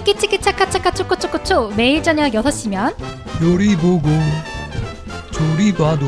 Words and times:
치키치키 0.00 0.40
차카차카 0.40 0.92
초코초코초 0.92 1.72
매일 1.76 2.02
저녁 2.02 2.32
6시면 2.32 2.94
요리 3.42 3.76
보고 3.76 4.08
조리 5.30 5.74
봐도 5.74 6.06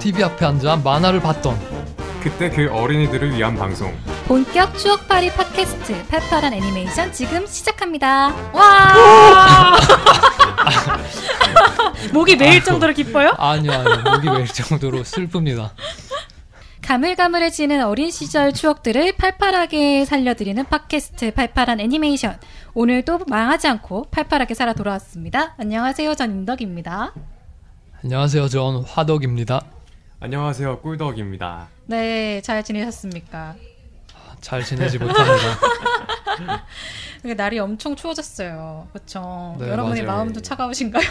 TV 0.00 0.24
앞에 0.24 0.44
앉아 0.44 0.76
만화를 0.82 1.20
봤던 1.20 1.56
그때 2.20 2.50
그 2.50 2.68
어린이들을 2.72 3.36
위한 3.36 3.56
방송 3.56 3.96
본격 4.26 4.76
추억팔이 4.76 5.32
팟캐스트 5.34 6.06
팔팔한 6.08 6.52
애니메이션 6.54 7.12
지금 7.12 7.46
시작합니다. 7.46 8.34
와! 8.52 9.78
목이 12.12 12.34
메일 12.36 12.64
정도로 12.64 12.92
기뻐요? 12.92 13.34
아니요 13.38 13.72
아니요 13.72 14.02
목이 14.04 14.30
메일 14.30 14.46
정도로 14.48 15.02
슬픕니다. 15.02 15.70
가물가물해지는 16.84 17.82
어린 17.86 18.10
시절 18.10 18.52
추억들을 18.52 19.16
팔팔하게 19.16 20.04
살려드리는 20.04 20.62
팟캐스트 20.66 21.32
팔팔한 21.32 21.80
애니메이션. 21.80 22.38
오늘도 22.74 23.20
망하지 23.26 23.68
않고 23.68 24.08
팔팔하게 24.10 24.52
살아 24.52 24.74
돌아왔습니다. 24.74 25.54
안녕하세요. 25.56 26.14
전 26.14 26.30
임덕입니다. 26.30 27.14
안녕하세요 28.04 28.48
전 28.48 28.82
화덕입니다. 28.84 29.64
안녕하세요 30.20 30.80
꿀덕입니다 30.80 31.68
네, 31.86 32.42
잘 32.42 32.62
지내셨습니까? 32.62 33.54
잘 34.42 34.62
지내지 34.62 34.98
못합니다. 34.98 36.66
날이 37.34 37.58
엄청 37.60 37.96
추워졌어요. 37.96 38.88
그렇죠. 38.92 39.56
네, 39.58 39.70
여러분의 39.70 40.02
맞아요. 40.02 40.18
마음도 40.18 40.42
차가우신가요? 40.42 41.04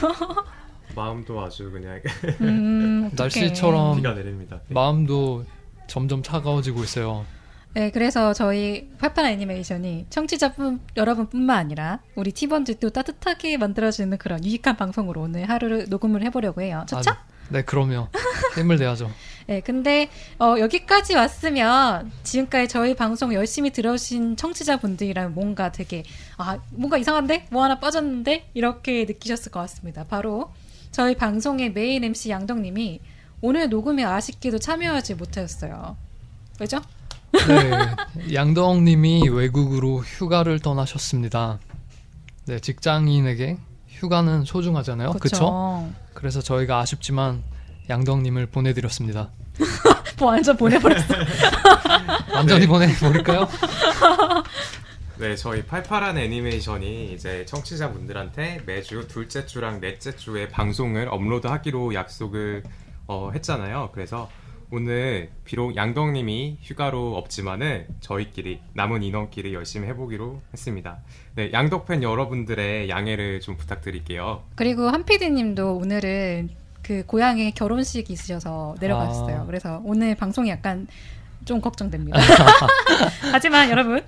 마음도 0.96 1.41
아주 1.41 1.71
그냥 1.71 1.99
음. 2.41 3.10
날씨처럼 3.18 3.96
비가 3.98 4.13
내립니다 4.13 4.58
네. 4.68 4.74
마음도 4.76 5.44
점점 5.88 6.23
차가워지고 6.23 6.84
있어요. 6.84 7.26
네, 7.73 7.90
그래서 7.90 8.34
저희 8.34 8.90
팔팔 8.99 9.26
애니메이션이 9.26 10.05
청취자분 10.12 10.80
여러분뿐만 10.96 11.57
아니라 11.57 11.99
우리 12.16 12.32
팀원들도 12.32 12.91
따뜻하게 12.91 13.57
만들어주는 13.57 14.16
그런 14.20 14.46
유익한 14.46 14.77
방송으로 14.77 15.22
오늘 15.22 15.49
하루를 15.49 15.88
녹음을 15.90 16.22
해보려고 16.24 16.62
해요. 16.62 16.85
좋죠? 16.88 17.10
아, 17.10 17.18
네 17.49 17.63
그럼요. 17.63 18.10
힘을 18.55 18.77
내야죠. 18.77 19.10
네, 19.48 19.60
근데 19.62 20.10
어, 20.40 20.55
여기까지 20.60 21.16
왔으면 21.16 22.12
지금까지 22.22 22.68
저희 22.68 22.96
방송 22.96 23.34
열심히 23.34 23.72
들어오신 23.72 24.38
청취자분들이랑 24.38 25.34
뭔가 25.34 25.72
되게 25.72 26.04
아 26.38 26.60
뭔가 26.70 26.98
이상한데 26.98 27.48
뭐 27.50 27.63
하나 27.63 27.79
빠졌는데 27.79 28.52
이렇게 28.54 29.05
느끼셨을 29.05 29.52
것 29.52 29.62
같습니다. 29.62 30.05
바로 30.05 30.52
저희 30.91 31.16
방송의 31.16 31.74
메인 31.74 32.04
MC 32.04 32.29
양덕님이 32.29 33.02
오늘 33.46 33.68
녹음에 33.68 34.05
아쉽게도 34.05 34.58
참여하지 34.58 35.16
못하셨어요. 35.16 35.98
왜죠? 36.62 36.80
네 37.34 38.34
양덕님이 38.34 39.27
외국으로 39.27 39.98
휴가를 39.98 40.60
떠나셨습니다. 40.60 41.60
네 42.46 42.60
직장인에게 42.60 43.58
휴가는 43.90 44.46
소중하잖아요. 44.46 45.12
그렇죠? 45.20 45.90
그래서 46.13 46.40
저희가 46.40 46.80
아쉽지만 46.80 47.44
양덕님을 47.90 48.46
보내드렸습니다. 48.46 49.30
뭐 50.18 50.30
완전 50.30 50.55
보내버렸어. 50.55 51.04
완전히 52.34 52.66
보내버릴까요? 52.66 53.50
네 55.20 55.35
저희 55.35 55.66
팔팔한 55.66 56.18
애니메이션이 56.18 57.12
이제 57.13 57.46
청취자분들한테 57.46 58.62
매주 58.66 59.05
둘째 59.10 59.46
주랑 59.46 59.82
넷째 59.82 60.16
주에 60.16 60.48
방송을 60.48 61.10
업로드하기로 61.10 61.94
약속을 61.94 62.63
어, 63.07 63.32
했잖아요 63.34 63.90
그래서 63.93 64.29
오늘 64.72 65.29
비록 65.46 65.75
양덕님이 65.75 66.57
휴가로 66.62 67.16
없지만은 67.18 67.85
저희끼리 68.00 68.59
남은 68.73 69.03
인원끼리 69.03 69.53
열심히 69.53 69.88
해보기로 69.90 70.41
했습니다 70.51 70.97
네 71.35 71.51
양덕 71.53 71.85
팬 71.85 72.01
여러분들의 72.01 72.89
양해를 72.89 73.39
좀 73.41 73.55
부탁드릴게요 73.57 74.44
그리고 74.55 74.89
한 74.89 75.05
PD님도 75.05 75.75
오늘은 75.78 76.50
그 76.81 77.05
고향에 77.05 77.51
결혼식이 77.51 78.11
있으셔서 78.11 78.75
내려가셨어요. 78.81 79.44
아. 79.44 79.45
그래서 79.45 79.81
오늘 79.85 80.16
방송이 80.16 80.49
약간 80.49 80.85
좀 81.45 81.61
걱정됩니다. 81.61 82.19
하지만 83.31 83.69
여러분 83.69 84.05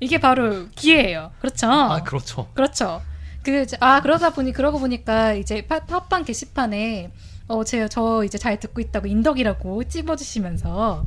이게 0.00 0.18
바로 0.18 0.66
기회예요. 0.74 1.32
그렇죠? 1.40 1.70
아 1.70 2.02
그렇죠. 2.02 2.48
그렇죠. 2.54 3.02
그 3.42 3.66
아 3.80 4.00
그러다 4.00 4.30
보니 4.30 4.52
그러고 4.52 4.78
보니까 4.78 5.34
이제 5.34 5.66
팟- 5.66 5.84
팟빵 5.84 6.24
게시판에 6.24 7.10
어, 7.46 7.62
제, 7.62 7.86
저 7.88 8.24
이제 8.24 8.38
잘 8.38 8.58
듣고 8.58 8.80
있다고 8.80 9.06
인덕이라고 9.06 9.84
찝어주시면서 9.84 11.04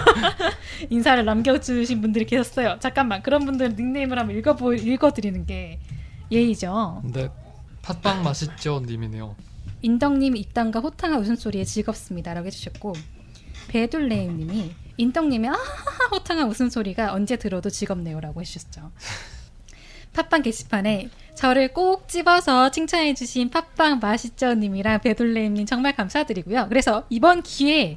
인사를 0.88 1.22
남겨주신 1.24 2.00
분들이 2.00 2.24
계셨어요. 2.24 2.78
잠깐만 2.80 3.22
그런 3.22 3.44
분들 3.44 3.74
닉네임을 3.76 4.18
한번 4.18 4.36
읽어보 4.36 4.72
읽어드리는 4.72 5.44
게 5.44 5.78
예의죠. 6.30 7.00
근데 7.02 7.28
팥빵 7.82 8.22
맛있죠 8.22 8.82
님이네요. 8.86 9.36
인덕님 9.82 10.36
입담과 10.36 10.80
호탕한 10.80 11.20
웃음소리에 11.20 11.64
즐겁습니다라고 11.64 12.46
해주셨고 12.46 12.94
배둘레임님이 13.68 14.74
인덕님의 14.96 15.50
아하하 15.50 16.08
호탕한 16.12 16.48
웃음소리가 16.48 17.12
언제 17.12 17.36
들어도 17.36 17.70
즐겁네요라고 17.70 18.40
해주셨죠. 18.40 18.90
팟빵 20.22 20.42
게시판에 20.42 21.08
저를 21.34 21.72
꼭 21.72 22.08
집어서 22.08 22.70
칭찬해주신 22.70 23.50
팟빵 23.50 24.00
맛있죠님이랑 24.00 25.00
배둘레임님 25.00 25.64
정말 25.66 25.94
감사드리고요. 25.94 26.66
그래서 26.68 27.04
이번 27.08 27.42
기회에 27.42 27.96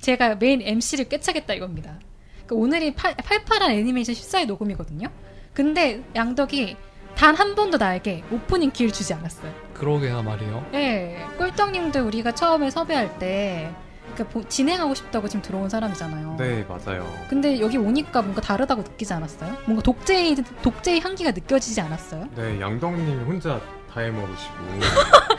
제가 0.00 0.36
메인 0.36 0.62
MC를 0.62 1.08
꿰차겠다 1.08 1.54
이겁니다. 1.54 1.98
그 2.46 2.54
오늘이 2.54 2.94
팔, 2.94 3.14
팔팔한 3.16 3.72
애니메이션 3.72 4.14
14회 4.14 4.46
녹음이거든요. 4.46 5.08
근데 5.52 6.02
양덕이 6.14 6.76
단 7.16 7.34
한 7.34 7.54
번도 7.54 7.78
나에게 7.78 8.24
오프닝 8.30 8.70
기회를 8.72 8.92
주지 8.92 9.12
않았어요. 9.14 9.52
그러게나 9.74 10.22
말이에요. 10.22 10.68
네, 10.72 11.18
꿀떡님도 11.38 12.06
우리가 12.06 12.32
처음에 12.32 12.70
섭외할 12.70 13.18
때 13.18 13.70
그러니까 14.16 14.24
보- 14.32 14.48
진행하고 14.48 14.94
싶다고 14.94 15.28
지금 15.28 15.42
들어온 15.42 15.68
사람이잖아요. 15.68 16.36
네 16.38 16.64
맞아요 16.68 17.06
근데 17.28 17.60
여기 17.60 17.76
오니까 17.76 18.22
뭔가 18.22 18.40
다르다고 18.40 18.82
느끼지 18.82 19.12
않았어요? 19.12 19.56
뭔가 19.66 19.82
독재의 19.82 20.36
독재의 20.62 21.00
향기가 21.00 21.30
느껴지지 21.32 21.80
않았어요? 21.80 22.28
네 22.34 22.60
양덕님이 22.60 23.24
혼자 23.24 23.60
다 23.92 24.00
해먹으시고 24.00 24.54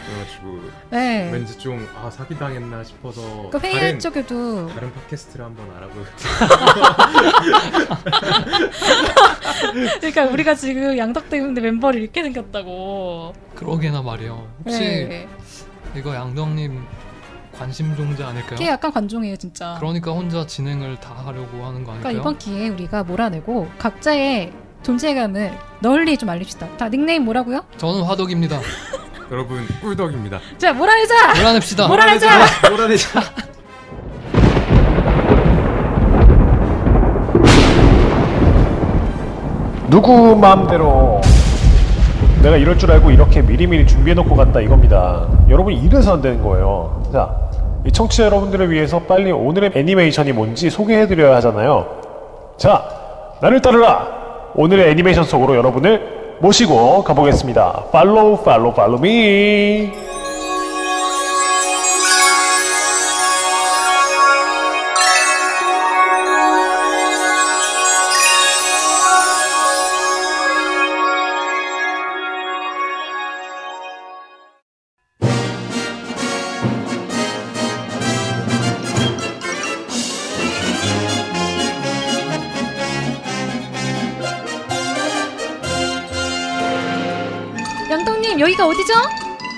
그래가지고 0.08 0.62
네. 0.92 1.30
왠지 1.32 1.58
좀 1.58 1.88
아 1.96 2.10
사기 2.10 2.38
당했나 2.38 2.84
싶어서 2.84 3.50
그 3.52 3.60
회의 3.60 3.74
다른 3.76 4.00
쪽에도 4.00 4.68
다른 4.70 4.92
팟캐스트를 4.94 5.46
한번 5.46 5.66
알아보. 5.76 6.00
그러니까 10.00 10.26
우리가 10.26 10.56
지금 10.56 10.98
양덕 10.98 11.30
때문에 11.30 11.60
멤버를 11.62 12.02
잃게 12.02 12.24
생겼다고. 12.24 13.34
그러게나 13.56 14.02
말이에요. 14.02 14.48
혹시 14.66 14.80
네. 14.80 15.28
이거 15.96 16.14
양덕님 16.16 16.84
관심 17.58 17.96
종자 17.96 18.12
그게 18.12 18.24
아닐까요? 18.24 18.70
약간 18.70 18.92
관종이에요, 18.92 19.36
진짜. 19.38 19.76
그러니까 19.80 20.12
혼자 20.12 20.46
진행을 20.46 21.00
다 21.00 21.14
하려고 21.26 21.66
하는 21.66 21.84
거 21.84 21.92
그러니까 21.92 22.10
아닐까요? 22.10 22.18
이번 22.18 22.38
기회에 22.38 22.70
우리가 22.70 23.04
몰아내고 23.04 23.68
각자의 23.80 24.54
존재감을 24.84 25.52
널리 25.82 26.18
좀 26.18 26.30
알립시다. 26.30 26.78
다 26.78 26.90
닉네임 26.90 27.26
뭐라고요? 27.26 27.66
저는 27.78 28.04
화덕입니다. 28.04 28.60
여러분 29.32 29.68
꿀덕입니다. 29.82 30.40
자, 30.58 30.72
몰아내자! 30.72 31.34
몰아냅시다. 31.36 31.88
몰아내자! 31.88 32.70
몰아내자. 32.70 33.22
누구 39.90 40.36
마음대로 40.36 41.22
내가 42.42 42.58
이럴 42.58 42.78
줄 42.78 42.92
알고 42.92 43.12
이렇게 43.12 43.42
미리미리 43.42 43.88
준비해놓고 43.88 44.36
갔다 44.36 44.62
이겁니다. 44.62 45.28
여러분이 45.50 45.80
이래서 45.82 46.14
안 46.14 46.22
되는 46.22 46.42
거예요. 46.44 47.04
자, 47.12 47.47
이 47.88 47.92
청취자 47.92 48.26
여러분들을 48.26 48.70
위해서 48.70 49.00
빨리 49.00 49.32
오늘의 49.32 49.72
애니메이션이 49.74 50.34
뭔지 50.34 50.70
소개해드려야 50.70 51.38
하잖아요. 51.38 51.88
자, 52.58 52.84
나를 53.40 53.62
따르라! 53.62 54.06
오늘의 54.56 54.92
애니메이션 54.92 55.24
속으로 55.24 55.56
여러분을 55.56 56.36
모시고 56.42 57.06
가보겠습니다. 57.06 57.86
팔로우, 57.94 58.44
팔로우, 58.44 58.74
팔로우 58.74 59.00
미! 59.00 59.90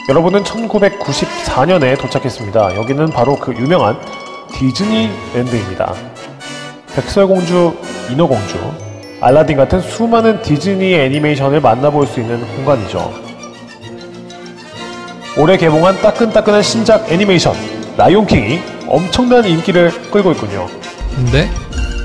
여러분은 0.09 0.43
1994년에 0.43 1.95
도착했습니다. 1.99 2.75
여기는 2.77 3.11
바로 3.11 3.35
그 3.35 3.53
유명한 3.53 3.95
디즈니랜드입니다. 4.53 5.93
백설공주, 6.95 7.77
인어공주, 8.09 8.57
알라딘 9.21 9.57
같은 9.57 9.79
수많은 9.79 10.41
디즈니 10.41 10.95
애니메이션을 10.95 11.61
만나볼 11.61 12.07
수 12.07 12.19
있는 12.19 12.41
공간이죠. 12.55 13.13
올해 15.37 15.57
개봉한 15.57 16.01
따끈따끈한 16.01 16.63
신작 16.63 17.11
애니메이션 17.11 17.53
라이온킹이 17.95 18.61
엄청난 18.87 19.45
인기를 19.45 19.91
끌고 20.09 20.31
있군요. 20.31 20.65
근데 21.15 21.47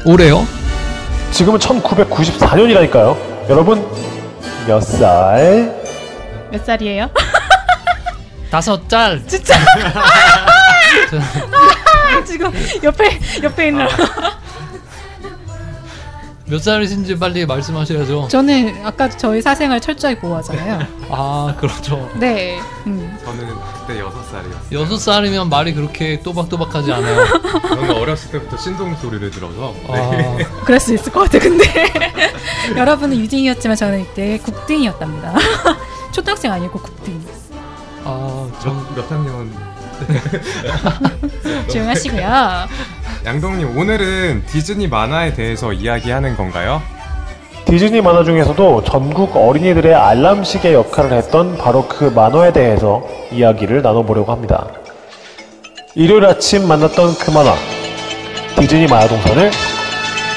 올해요? 0.04 0.44
지금은 1.30 1.58
1994년이라니까요. 1.58 3.16
여러분 3.48 3.82
몇 4.66 4.82
살? 4.82 5.74
몇 6.50 6.62
살이에요? 6.66 7.08
다섯 8.54 8.88
짤. 8.88 9.20
진짜 9.26 9.56
지금 12.24 12.52
옆에 12.84 13.18
옆에 13.42 13.66
있는 13.66 13.84
몇 16.46 16.62
살이신지 16.62 17.18
빨리 17.18 17.46
말씀하셔야죠. 17.46 18.28
저는 18.30 18.86
아까 18.86 19.08
저희 19.08 19.42
사생활 19.42 19.80
철저히 19.80 20.16
보호하잖아요. 20.16 20.86
아 21.10 21.52
그렇죠. 21.58 22.08
네. 22.14 22.60
음. 22.86 23.18
저는 23.24 23.48
그때 23.86 24.00
6살이었어요. 24.00 24.70
여섯 24.70 24.98
살이면 24.98 25.48
말이 25.48 25.74
그렇게 25.74 26.20
또박또박하지 26.20 26.92
않아요. 26.92 27.26
저는 27.60 27.90
어렸을 27.90 28.30
때부터 28.30 28.56
신동 28.56 28.94
소리를 28.94 29.32
들어서 29.32 29.74
네. 29.88 30.44
아, 30.44 30.64
그럴 30.64 30.78
수 30.78 30.94
있을 30.94 31.10
것 31.10 31.22
같아. 31.22 31.40
근데 31.40 31.64
여러분은 32.78 33.16
유딩이었지만 33.16 33.76
저는 33.76 34.02
이때 34.02 34.38
국딩이었답니다. 34.38 35.34
초등학생 36.14 36.52
아니고 36.52 36.78
국딩. 36.78 37.20
아, 38.04 38.04
전 38.04 38.33
몇, 38.62 38.94
몇 38.94 39.10
학년 39.10 39.52
조용하시고요. 41.70 42.66
양동님 43.24 43.76
오늘은 43.78 44.44
디즈니 44.46 44.86
만화에 44.88 45.32
대해서 45.34 45.72
이야기하는 45.72 46.36
건가요? 46.36 46.82
디즈니 47.66 48.00
만화 48.00 48.22
중에서도 48.24 48.84
전국 48.84 49.34
어린이들의 49.36 49.94
알람시계 49.94 50.74
역할을 50.74 51.12
했던 51.14 51.56
바로 51.56 51.88
그 51.88 52.04
만화에 52.04 52.52
대해서 52.52 53.02
이야기를 53.32 53.82
나눠보려고 53.82 54.30
합니다. 54.32 54.66
일요일 55.94 56.26
아침 56.26 56.68
만났던 56.68 57.14
그 57.18 57.30
만화, 57.30 57.54
디즈니 58.58 58.86
만화 58.86 59.08
동산을 59.08 59.50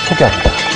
소개합니다. 0.08 0.67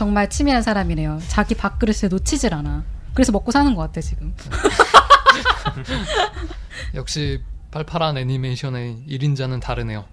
정말 0.00 0.30
치밀한 0.30 0.62
사람이래요. 0.62 1.20
자기 1.28 1.54
밥그릇을 1.54 2.08
놓치질 2.08 2.54
않아. 2.54 2.84
그래서 3.12 3.32
먹고 3.32 3.50
사는 3.50 3.74
것 3.74 3.82
같아 3.82 4.00
지금. 4.00 4.34
역시 6.94 7.42
팔팔한 7.70 8.16
애니메이션의 8.16 9.04
1인자는 9.06 9.60
다르네요. 9.60 10.06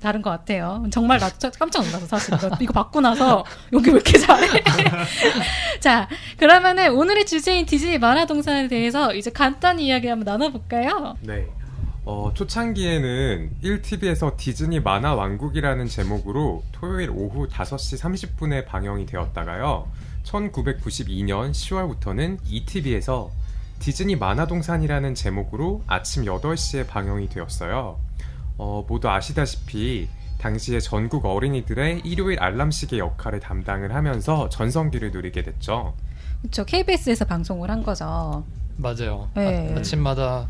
다른 0.00 0.22
것 0.22 0.30
같아요. 0.30 0.86
정말 0.92 1.18
나 1.18 1.28
깜짝 1.58 1.84
놀라서 1.84 2.06
사실 2.06 2.32
이거, 2.34 2.50
이거 2.60 2.72
받고 2.72 3.00
나서 3.00 3.44
여기 3.72 3.88
왜 3.88 3.94
이렇게 3.94 4.18
잘해? 4.18 4.62
자, 5.80 6.08
그러면은 6.36 6.94
오늘의 6.94 7.26
주제인 7.26 7.66
디즈니 7.66 7.98
만화 7.98 8.26
동산에 8.26 8.68
대해서 8.68 9.12
이제 9.14 9.32
간단히 9.32 9.88
이야기 9.88 10.06
한번 10.06 10.26
나눠볼까요? 10.26 11.16
네. 11.22 11.48
어, 12.06 12.30
초창기에는 12.34 13.56
1TV에서 13.62 14.36
디즈니 14.36 14.78
만화 14.78 15.14
왕국이라는 15.14 15.86
제목으로 15.86 16.62
토요일 16.72 17.10
오후 17.10 17.48
5시 17.48 17.98
30분에 17.98 18.66
방영이 18.66 19.06
되었다가요. 19.06 19.88
1992년 20.24 21.52
10월부터는 21.52 22.40
2TV에서 22.42 23.30
디즈니 23.78 24.16
만화동산이라는 24.16 25.14
제목으로 25.14 25.82
아침 25.86 26.24
8시에 26.24 26.86
방영이 26.86 27.28
되었어요. 27.30 27.98
어, 28.58 28.84
모두 28.86 29.08
아시다시피 29.08 30.08
당시에 30.38 30.80
전국 30.80 31.24
어린이들의 31.24 32.02
일요일 32.04 32.38
알람시계 32.38 32.98
역할을 32.98 33.40
담당을 33.40 33.94
하면서 33.94 34.50
전성기를 34.50 35.10
누리게 35.10 35.42
됐죠. 35.42 35.94
그렇죠. 36.42 36.64
KBS에서 36.66 37.24
방송을 37.24 37.70
한 37.70 37.82
거죠. 37.82 38.44
맞아요. 38.76 39.30
네. 39.34 39.72
아, 39.74 39.78
아침마다 39.78 40.48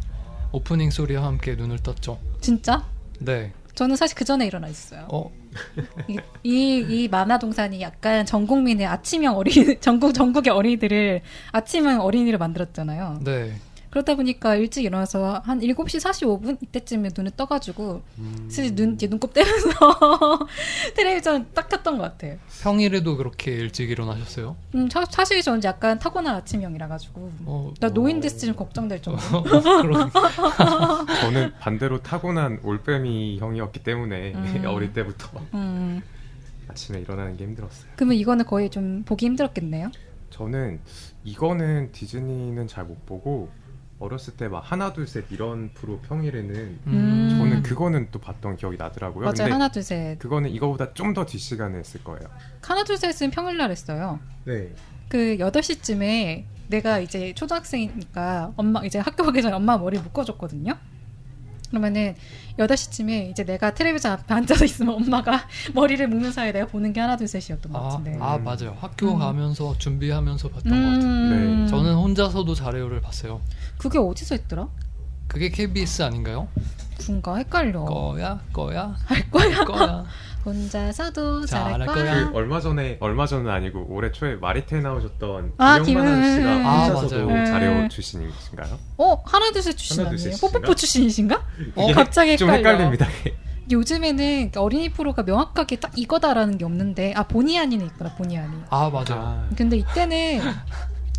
오프닝 0.55 0.91
소리와 0.91 1.25
함께 1.25 1.57
눈을 1.57 1.81
떴죠. 1.81 2.21
진짜? 2.41 2.85
네. 3.19 3.53
저는 3.75 3.97
사실 3.97 4.17
그 4.17 4.25
전에 4.25 4.47
일어나 4.47 4.69
있어요. 4.69 5.09
어, 5.11 5.33
이, 6.07 6.17
이, 6.45 6.87
이 6.89 7.09
만화 7.09 7.39
동산이 7.39 7.81
약간 7.81 8.25
전 8.25 8.47
국민의 8.47 8.87
아침형 8.87 9.37
어린, 9.37 9.77
전국, 9.83 10.15
전국의 10.15 10.53
어린이들을 10.53 11.23
아침형 11.51 12.01
어린이를 12.03 12.39
만들었잖아요. 12.39 13.21
네. 13.25 13.55
그러다 13.95 14.17
보니까 14.17 14.57
일찍 14.57 14.85
일어나서 14.85 15.41
한 15.45 15.61
7시 15.61 16.01
45분 16.03 16.61
이때쯤에 16.61 17.11
눈을 17.17 17.31
떠가지고 17.37 18.03
사실 18.49 18.75
눈, 18.75 18.95
이제 18.95 19.07
눈곱 19.07 19.33
떼면서 19.33 19.69
텔레비전 20.97 21.47
딱 21.55 21.69
켰던 21.69 21.99
것 21.99 22.03
같아요. 22.03 22.37
평일에도 22.63 23.17
그렇게 23.17 23.53
일찍 23.53 23.91
일어나셨어요? 23.91 24.57
음, 24.75 24.91
사, 24.91 25.05
사실 25.05 25.41
저는 25.43 25.63
약간 25.63 26.01
타고난 26.01 26.35
아침형이라 26.35 26.89
가지고 26.89 27.31
어, 27.45 27.73
나 27.79 27.89
노인 27.89 28.19
됐을 28.19 28.49
좀 28.49 28.57
걱정될 28.57 29.01
정도. 29.01 29.21
그런 29.63 30.11
저는 31.21 31.53
반대로 31.61 32.03
타고난 32.03 32.59
올빼미 32.65 33.39
형이었기 33.39 33.85
때문에 33.85 34.33
음. 34.35 34.65
어릴 34.67 34.93
때부터 34.93 35.41
음, 35.55 36.03
아침에 36.67 36.99
일어나는 36.99 37.37
게 37.37 37.45
힘들었어요. 37.45 37.93
그러면 37.95 38.17
이거는 38.17 38.45
거의 38.45 38.71
좀 38.71 39.05
보기 39.05 39.27
힘들었겠네요. 39.27 39.93
저는 40.31 40.81
이거는 41.23 41.93
디즈니는 41.93 42.67
잘 42.67 42.87
못 42.87 43.07
보고 43.07 43.51
어렸을 44.01 44.35
때 44.37 44.49
막 44.49 44.61
하나 44.61 44.93
둘 44.93 45.07
셋 45.07 45.25
이런 45.31 45.71
프로 45.75 45.99
평일에는 46.01 46.79
음. 46.87 47.37
저는 47.39 47.63
그거는 47.63 48.09
또 48.11 48.19
봤던 48.19 48.57
기억이 48.57 48.77
나더라고요. 48.77 49.31
맞아요. 49.33 49.53
하나 49.53 49.69
둘 49.71 49.83
셋. 49.83 50.19
그거는 50.19 50.51
이거보다 50.51 50.93
좀 50.95 51.15
더 51.15 51.25
뒷시간에 51.25 51.79
했을 51.79 52.03
거예요. 52.03 52.29
하나 52.63 52.83
둘 52.85 52.97
셋은 52.97 53.31
평일날 53.31 53.71
했어요. 53.71 54.19
네. 54.45 54.73
그 55.09 55.37
8시쯤에 55.39 56.45
내가 56.69 56.99
이제 56.99 57.33
초등학생이니까 57.35 58.53
엄마 58.57 58.85
이제 58.85 58.99
학교 58.99 59.23
가기 59.23 59.43
전에 59.43 59.55
엄마 59.55 59.77
머리 59.79 59.99
묶어 59.99 60.25
줬거든요. 60.25 60.77
그러면은 61.71 62.15
8시쯤에 62.59 63.31
이제 63.31 63.45
내가 63.45 63.75
텔레비전 63.75 64.13
앞에 64.13 64.33
앉아서 64.35 64.65
있으면 64.65 64.95
엄마가 64.95 65.47
머리를 65.75 66.07
묶는 66.09 66.33
사이에 66.33 66.53
내가 66.53 66.67
보는 66.67 66.93
게 66.93 67.01
하나 67.01 67.17
둘 67.17 67.27
셋이었던 67.29 67.73
것 67.73 67.79
아, 67.79 67.89
같은데. 67.89 68.17
아 68.21 68.39
맞아요. 68.39 68.77
학교 68.81 69.13
음. 69.15 69.19
가면서 69.19 69.77
준비하면서 69.79 70.49
봤던 70.51 70.71
것 70.71 70.77
같아요. 70.95 71.05
음, 71.05 71.67
저는 71.69 71.95
혼자서도 71.95 72.55
잘해요를 72.55 73.01
봤어요. 73.01 73.41
그게 73.79 73.99
어디서 73.99 74.37
했더라? 74.37 74.69
그게 75.27 75.49
KBS 75.49 76.03
아닌가요? 76.03 76.49
군가 76.99 77.37
헷갈려. 77.37 77.85
거야, 77.85 78.41
거야, 78.53 78.95
할 79.07 79.31
거야. 79.31 79.65
거야. 79.65 80.05
혼자서도 80.45 81.47
잘할 81.47 81.87
거야. 81.87 81.95
거야. 82.05 82.31
그 82.31 82.37
얼마 82.37 82.61
전에 82.61 82.99
얼마 83.01 83.27
전은 83.27 83.51
아니고 83.51 83.87
올해 83.89 84.13
초에 84.13 84.37
마리텔 84.37 84.83
나오셨던 84.83 85.53
아, 85.59 85.79
김영만 85.81 86.23
김- 86.23 86.37
씨가 86.37 86.57
음, 86.57 86.67
아, 86.67 86.85
혼자서도. 86.87 87.29
잘해요 87.47 87.71
음. 87.83 87.89
출신이신가요? 87.89 88.79
어 88.99 89.23
하나 89.25 89.51
둘셋 89.53 89.77
출신 89.77 90.01
하나, 90.01 90.11
둘, 90.11 90.19
아니에요? 90.19 90.37
뽀뽀뽀 90.41 90.75
출신이신가? 90.75 91.43
어, 91.77 91.93
갑자기 91.93 92.37
좀 92.37 92.51
헷갈려. 92.51 92.71
헷갈립니다. 92.79 93.07
요즘에는 93.71 94.53
어린이 94.57 94.91
프로가 94.91 95.23
명확하게 95.23 95.81
딱 95.81 95.93
이거다라는 95.97 96.59
게 96.59 96.65
없는데 96.67 97.15
아 97.17 97.23
본의 97.23 97.59
아니는 97.59 97.87
있구나 97.87 98.15
본의 98.15 98.37
아니. 98.39 98.53
아 98.71 98.91
맞아요. 98.91 99.07
아, 99.23 99.49
근데 99.57 99.79
이때는 99.79 100.41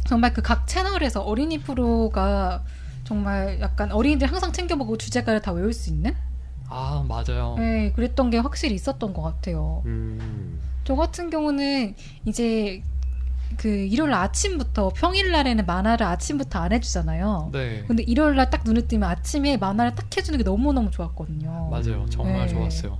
정말 0.07 0.31
그 0.33 0.41
각 0.43 0.67
채널에서 0.67 1.21
어린이 1.21 1.57
프로가 1.59 2.61
정말 3.03 3.59
약간 3.61 3.91
어린이들 3.91 4.27
항상 4.31 4.51
챙겨보고 4.51 4.97
주제가를 4.97 5.41
다 5.41 5.51
외울 5.51 5.73
수 5.73 5.89
있는? 5.89 6.15
아 6.77 7.05
맞아요. 7.07 7.55
네, 7.57 7.91
그랬던 7.93 8.29
게 8.31 8.37
확실히 8.37 8.75
있었던 8.75 9.13
것 9.13 9.21
같아요. 9.21 9.81
음, 9.85 10.59
저 10.83 10.95
같은 10.95 11.29
경우는 11.29 11.95
이제 12.25 12.83
그 13.57 13.69
일요일 13.69 14.13
아침부터 14.13 14.89
평일 14.93 15.31
날에는 15.31 15.65
만화를 15.65 16.05
아침부터 16.05 16.59
안 16.59 16.73
해주잖아요. 16.73 17.49
네. 17.53 17.85
근데 17.87 18.03
일요일 18.03 18.35
날 18.35 18.49
딱 18.49 18.63
눈을 18.65 18.87
뜨면 18.89 19.09
아침에 19.09 19.55
만화를 19.55 19.95
딱 19.95 20.05
해주는 20.17 20.37
게 20.37 20.43
너무 20.43 20.73
너무 20.73 20.91
좋았거든요. 20.91 21.69
맞아요. 21.71 22.05
정말 22.09 22.47
네. 22.47 22.53
좋았어요. 22.53 22.97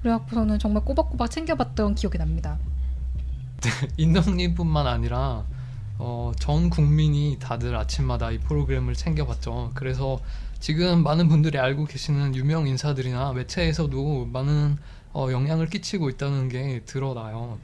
그래갖고서는 0.00 0.58
정말 0.58 0.82
꼬박꼬박 0.84 1.30
챙겨봤던 1.30 1.96
기억이 1.96 2.16
납니다. 2.16 2.58
인덕님뿐만 3.98 4.86
아니라 4.86 5.44
어, 5.98 6.32
전 6.38 6.70
국민이 6.70 7.36
다들 7.38 7.76
아침마다 7.76 8.30
이 8.30 8.38
프로그램을 8.38 8.94
챙겨봤죠. 8.94 9.72
그래서 9.74 10.18
지금 10.60 11.02
많은 11.02 11.28
분들이 11.28 11.58
알고 11.58 11.86
계시는 11.86 12.34
유명 12.36 12.68
인사들이나 12.68 13.32
매체에서도 13.32 14.26
많은 14.26 14.76
어, 15.12 15.28
영향을 15.32 15.66
끼치고 15.66 16.10
있다는 16.10 16.48
게 16.50 16.82
드러나요. 16.84 17.58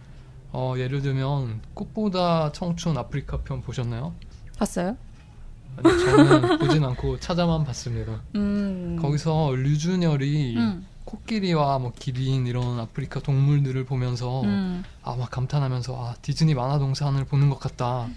어, 0.51 0.75
예를 0.79 1.03
들면 1.03 1.61
꽃보다 1.75 2.53
청춘 2.53 2.97
아프리카 2.97 3.43
편 3.43 3.61
보셨나요? 3.61 4.15
봤어요? 4.59 4.97
아니, 5.77 5.99
저는 5.99 6.59
보진 6.59 6.83
않고 6.85 7.21
찾아만 7.21 7.65
봤습니다. 7.65 8.23
음. 8.35 8.99
거기서 9.01 9.53
류준열이 9.55 10.57
음. 10.57 10.87
코끼리와 11.05 11.79
뭐 11.79 11.93
기린 11.95 12.47
이런 12.47 12.81
아프리카 12.81 13.21
동물들을 13.21 13.85
보면서 13.85 14.41
음. 14.43 14.83
아막 15.03 15.31
감탄하면서 15.31 15.95
아 15.95 16.15
디즈니 16.23 16.55
만화 16.55 16.79
동산을 16.79 17.27
보는 17.27 17.51
것 17.51 17.61
같다 17.61 18.09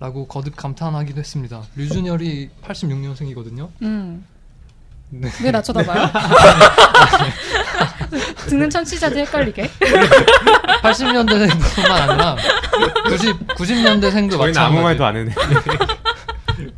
라고 0.00 0.26
거듭 0.26 0.56
감탄하기도 0.56 1.20
했습니다. 1.20 1.62
류준열이 1.76 2.50
86년생이거든요. 2.64 3.68
음. 3.82 4.24
네. 5.08 5.30
왜나 5.42 5.62
쳐다봐요? 5.62 6.10
듣는 8.48 8.70
청취자들 8.70 9.18
헷갈리게. 9.18 9.70
80년대생뿐만 10.82 11.90
아니라 11.90 12.36
90 13.08 13.46
90년대생도 13.48 14.32
저희는 14.32 14.58
아무 14.58 14.80
마찬가지. 14.80 14.82
말도 14.82 15.04
안 15.06 15.16
했네. 15.16 15.34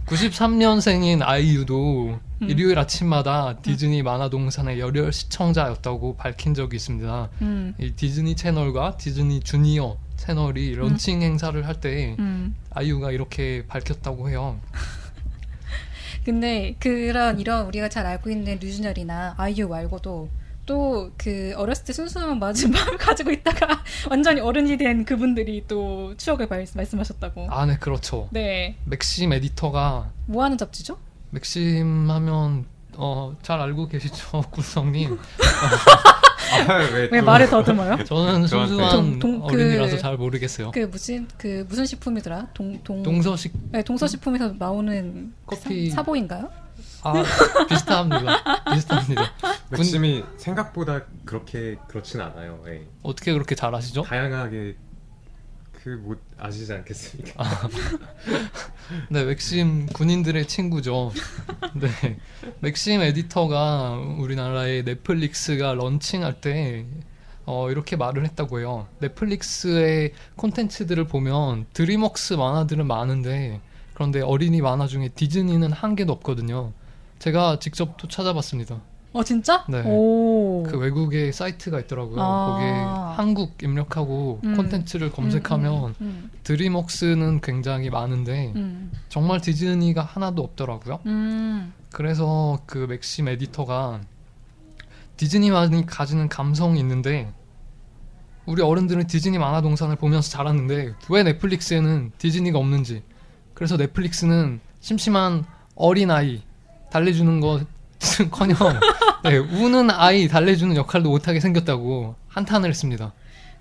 93년생인 0.07 1.23
아이유도 1.23 2.19
음. 2.43 2.51
일요일 2.51 2.79
아침마다 2.79 3.57
디즈니 3.63 4.03
만화 4.03 4.29
동산의 4.29 4.81
열혈 4.81 5.13
시청자였다고 5.13 6.17
밝힌 6.17 6.55
적이 6.55 6.77
있습니다. 6.77 7.29
음, 7.43 7.75
이 7.79 7.93
디즈니 7.93 8.35
채널과 8.37 8.97
디즈니 8.97 9.41
주니어 9.41 9.97
채널이 10.19 10.75
런칭 10.75 11.23
행사를 11.23 11.67
할때 11.67 12.15
음. 12.19 12.55
아이유가 12.71 13.11
이렇게 13.11 13.65
밝혔다고 13.67 14.29
해요. 14.29 14.61
근데 16.25 16.77
그런 16.79 17.41
이런 17.41 17.65
우리가 17.67 17.89
잘 17.89 18.05
알고 18.05 18.29
있는 18.29 18.59
류준열이나 18.61 19.37
아이유 19.39 19.69
말고도 19.69 20.29
또 20.67 20.89
그 21.17 21.53
어렸을 21.57 21.85
때 21.85 21.93
순수한 21.93 22.39
맞은 22.39 22.71
마음을 22.71 22.97
가지고 22.97 23.31
있다가 23.31 23.83
완전히 24.11 24.41
어른이 24.41 24.77
된 24.77 25.05
그분들이 25.05 25.65
또 25.67 26.15
추억을 26.17 26.47
말, 26.47 26.67
말씀하셨다고. 26.75 27.49
아, 27.51 27.67
네, 27.67 27.77
그렇죠. 27.79 28.29
네. 28.31 28.77
맥심 28.85 29.33
에디터가 29.33 30.11
뭐 30.27 30.45
하는 30.45 30.57
잡지죠? 30.57 30.99
맥심 31.31 32.11
하면 32.11 32.67
어, 32.97 33.37
잘 33.43 33.61
알고 33.61 33.89
계시죠, 33.89 34.43
구성님. 34.51 35.19
아, 36.69 37.09
왜, 37.11 37.21
말을 37.21 37.49
더듬어요? 37.51 38.03
저는 38.05 38.47
순수한 38.47 39.19
동- 39.19 39.19
동- 39.19 39.47
그- 39.47 39.99
잘 39.99 40.17
모르겠어요. 40.17 40.71
그 40.73 40.81
무슨 40.81 41.27
그 41.37 41.65
무슨 41.69 41.85
식품이더라? 41.87 42.49
동 42.55 42.83
동. 42.83 43.03
동서식 43.03 43.53
네, 43.73 43.83
동서식품에서 43.83 44.55
나오는 44.59 45.33
커피- 45.47 45.91
사, 45.91 45.97
사보인가요? 45.97 46.49
아 47.03 47.23
비슷합니다. 47.69 48.65
비슷합니다. 48.75 49.33
맥심이 49.71 50.25
생각보다 50.37 51.03
그렇게 51.25 51.77
그렇진 51.87 52.21
않아요. 52.21 52.61
예. 52.67 52.83
어떻게 53.03 53.33
그렇게 53.33 53.55
잘 53.55 53.75
아시죠? 53.75 54.03
다양하게 54.03 54.75
그뭐 55.83 56.17
아시지 56.37 56.73
않겠습니까? 56.73 57.45
네, 59.11 59.25
맥심 59.25 59.87
군인들의 59.87 60.47
친구죠. 60.47 61.13
네, 61.75 62.19
맥심 62.61 63.01
에디터가 63.01 63.97
우리나라의 64.19 64.85
넷플릭스가 64.85 65.75
런칭할 65.75 66.41
때 66.41 66.85
어, 67.47 67.71
이렇게 67.71 67.97
말을 67.97 68.25
했다고 68.27 68.59
해요. 68.61 68.89
넷플릭스의 68.99 70.13
콘텐츠들을 70.37 71.07
보면 71.07 71.67
드림웍스 71.73 72.35
만화들은 72.35 72.87
많은데 72.87 73.61
그런데 73.95 74.21
어린이 74.21 74.61
만화 74.61 74.87
중에 74.87 75.09
디즈니는 75.09 75.73
한 75.73 75.97
개도 75.97 76.13
없거든요. 76.13 76.73
제가 77.19 77.59
직접 77.59 77.97
또 77.97 78.07
찾아봤습니다. 78.07 78.81
어 79.13 79.25
진짜? 79.25 79.65
네. 79.69 79.83
오. 79.87 80.65
그 80.65 80.77
외국의 80.77 81.33
사이트가 81.33 81.81
있더라고요. 81.81 82.21
아. 82.21 82.47
거기에 82.53 82.71
한국 83.17 83.63
입력하고 83.63 84.41
음. 84.45 84.57
콘텐츠를 84.57 85.11
검색하면 85.11 85.95
음, 86.01 86.31
드림웍스는 86.45 87.41
굉장히 87.41 87.91
많은데 87.91 88.53
음, 88.55 88.93
정말 89.09 89.41
디즈니가 89.41 90.03
하나도 90.03 90.43
없더라고요. 90.43 91.01
음, 91.07 91.73
그래서 91.91 92.61
그 92.67 92.87
맥심 92.89 93.29
에디터가 93.29 94.01
디즈니만이 95.17 95.87
가지는 95.87 96.29
감성이 96.29 96.79
있는데 96.81 97.33
우리 98.47 98.63
어른들은 98.63 99.07
디즈니 99.07 99.39
만화 99.39 99.61
동산을 99.63 99.97
보면서 99.97 100.31
자랐는데 100.31 100.95
왜 101.11 101.23
넷플릭스에는 101.23 102.13
디즈니가 102.19 102.59
없는지 102.59 103.03
그래서 103.53 103.77
넷플릭스는 103.77 104.61
심심한 104.81 105.45
어린아이 105.75 106.43
달래주는 106.91 107.41
것은 107.41 107.78
커녕 108.31 108.57
네, 109.25 109.37
우는 109.39 109.91
아이 109.91 110.29
달래주는 110.29 110.75
역할도 110.77 111.11
못하게 111.11 111.41
생겼다고 111.41 112.15
한탄을 112.29 112.69
했습니다. 112.71 113.13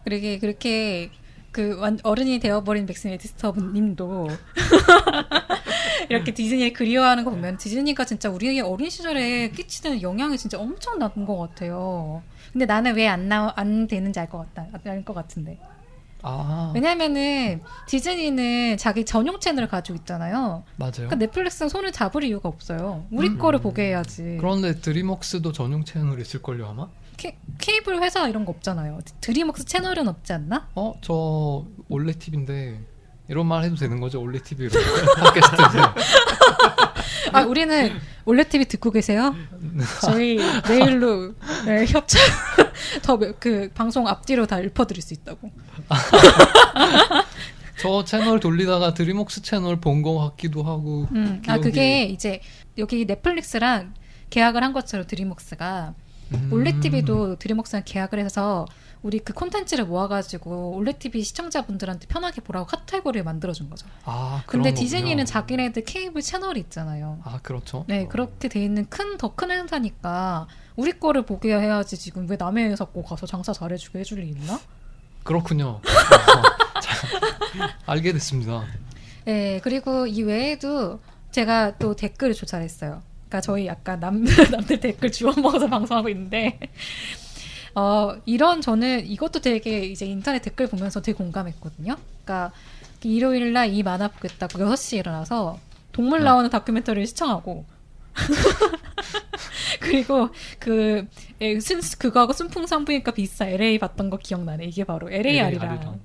그러게 0.04 0.40
그렇게 0.40 1.10
그 1.52 1.78
완- 1.80 2.00
어른이 2.04 2.40
되어버린 2.40 2.86
백슨 2.86 3.12
에디스터님도 3.12 4.28
이렇게 6.10 6.34
디즈니를 6.34 6.74
그리워하는 6.74 7.24
거 7.24 7.32
보면 7.32 7.58
디즈니가 7.58 8.06
진짜 8.06 8.30
우리의 8.30 8.62
어린 8.62 8.90
시절에 8.90 9.50
끼치는 9.50 10.02
영향이 10.02 10.38
진짜 10.38 10.60
엄청난 10.60 11.10
것 11.26 11.38
같아요. 11.38 12.22
근데 12.54 12.66
나는 12.66 12.96
왜 12.96 13.08
안 13.08 13.28
나 13.28 13.52
안 13.56 13.88
되는지 13.88 14.20
알 14.20 14.30
것 14.30 14.38
같다 14.54 14.68
알 14.86 15.04
것 15.04 15.14
같은데 15.14 15.58
아 16.30 16.72
왜냐면은 16.76 17.62
디즈니는 17.88 18.78
자기 18.78 19.06
전용 19.06 19.40
채널을 19.40 19.70
가지고 19.70 19.98
있잖아요. 20.00 20.64
맞아요. 20.76 20.92
그러니까 20.94 21.16
넷플릭스는 21.16 21.70
손을 21.70 21.92
잡을 21.94 22.24
이유가 22.24 22.50
없어요. 22.50 23.06
우리 23.12 23.30
음. 23.30 23.38
거를 23.38 23.60
보게 23.60 23.84
해야지. 23.88 24.38
그런데 24.40 24.76
드림웍스도 24.76 25.54
전용 25.54 25.86
채널 25.86 26.20
있을걸요 26.20 26.68
아마? 26.68 26.88
케, 27.16 27.38
케이블 27.58 28.02
회사 28.04 28.28
이런 28.28 28.46
거 28.46 28.52
없잖아요. 28.52 29.00
드림웍스 29.22 29.66
채널은 29.66 30.08
없지 30.08 30.34
않나? 30.34 30.68
어, 30.76 30.94
저 31.02 31.66
올레 31.90 32.12
TV인데 32.14 32.80
이런 33.30 33.48
말 33.48 33.64
해도 33.64 33.76
되는 33.76 34.00
거죠? 34.00 34.22
올레 34.22 34.40
TV로 34.40 34.70
팟캐스트에서. 35.20 35.96
아, 37.34 37.42
우리는 37.42 37.92
올레 38.26 38.44
TV 38.44 38.66
듣고 38.66 38.92
계세요? 38.92 39.36
저희 40.02 40.38
내일로 40.68 41.34
네, 41.66 41.86
협찬 41.86 42.22
더그 43.04 43.72
방송 43.74 44.08
앞뒤로 44.08 44.46
다 44.46 44.60
읊어드릴 44.60 45.02
수 45.02 45.14
있다고. 45.14 45.52
저 47.80 48.04
채널 48.04 48.40
돌리다가 48.40 48.94
드림웍스 48.94 49.42
채널 49.44 49.80
본거 49.80 50.18
같기도 50.18 50.64
하고. 50.64 51.08
음, 51.12 51.42
아 51.48 51.60
그게 51.60 52.06
이제 52.06 52.42
여기 52.78 53.06
넷플릭스랑 53.06 53.94
계약을 54.30 54.64
한 54.64 54.74
것처럼 54.74 55.06
드림웍스가 55.08 55.94
음. 56.34 56.50
올레 56.52 56.80
TV도 56.80 57.38
드림웍스랑 57.38 57.84
계약을 57.86 58.20
해서 58.20 58.66
우리 59.04 59.20
그 59.20 59.32
콘텐츠를 59.32 59.86
모아가지고 59.86 60.72
올레 60.76 60.94
TV 60.94 61.22
시청자분들한테 61.24 62.08
편하게 62.08 62.42
보라고 62.42 62.66
카테고리를 62.66 63.24
만들어준 63.24 63.70
거죠. 63.70 63.86
아, 64.04 64.44
근데. 64.48 64.74
디즈니는 64.74 65.26
자기네들 65.26 65.84
케이블 65.86 66.22
채널이 66.24 66.60
있잖아요. 66.62 67.20
아, 67.24 67.40
그렇죠. 67.44 67.86
네, 67.88 68.08
그렇게 68.08 68.50
돼 68.50 68.62
있는 68.64 68.88
큰, 68.90 69.18
더 69.18 69.36
큰 69.36 69.52
행사니까 69.52 70.48
우리 70.76 71.00
거를 71.00 71.22
보게 71.26 71.56
해야지 71.56 71.96
지금 71.96 72.28
왜 72.28 72.38
남의 72.38 72.70
회사 72.72 72.86
거 72.86 73.04
가서 73.04 73.28
장사 73.28 73.54
잘해주게 73.54 74.00
해줄 74.00 74.18
일 74.20 74.30
있나? 74.30 74.60
그렇군요. 75.28 75.82
어, 75.84 76.80
자, 76.80 76.98
알게 77.86 78.14
됐습니다. 78.14 78.64
네, 79.26 79.60
그리고 79.64 80.08
이 80.08 80.24
외에도 80.24 81.00
제가 81.32 81.78
또 81.78 81.96
댓글을 81.96 82.34
조사했어요. 82.34 83.02
그러니까 83.28 83.42
저희 83.42 83.68
약간 83.68 84.00
남, 84.00 84.24
남들 84.52 84.80
댓글 84.80 85.12
주워 85.12 85.34
먹어서 85.36 85.68
방송하고 85.68 86.08
있는데, 86.10 86.58
어, 87.76 88.16
이런 88.26 88.62
저는 88.62 89.06
이것도 89.06 89.42
되게 89.42 89.86
이제 89.86 90.06
인터넷 90.06 90.40
댓글 90.42 90.68
보면서 90.68 91.02
되게 91.02 91.18
공감했거든요. 91.18 91.98
그러니까 92.24 92.54
일요일 93.04 93.54
날 93.54 93.70
이 93.74 93.84
만화 93.84 94.08
보겠다고 94.08 94.60
6시에 94.60 94.98
일어나서 95.00 95.60
동물 95.92 96.24
나오는 96.24 96.50
다큐멘터리를 96.50 97.06
시청하고, 97.08 97.66
그리고 99.80 100.30
그, 100.60 101.06
에, 101.40 101.60
순, 101.60 101.82
그거하고 101.98 102.34
순풍산부인과 102.34 103.12
비싸 103.12 103.48
LA 103.48 103.80
봤던 103.80 104.10
거 104.10 104.18
기억나네. 104.18 104.66
이게 104.66 104.84
바로 104.84 105.10
LAR이랑. 105.10 105.76
LAR. 105.76 106.00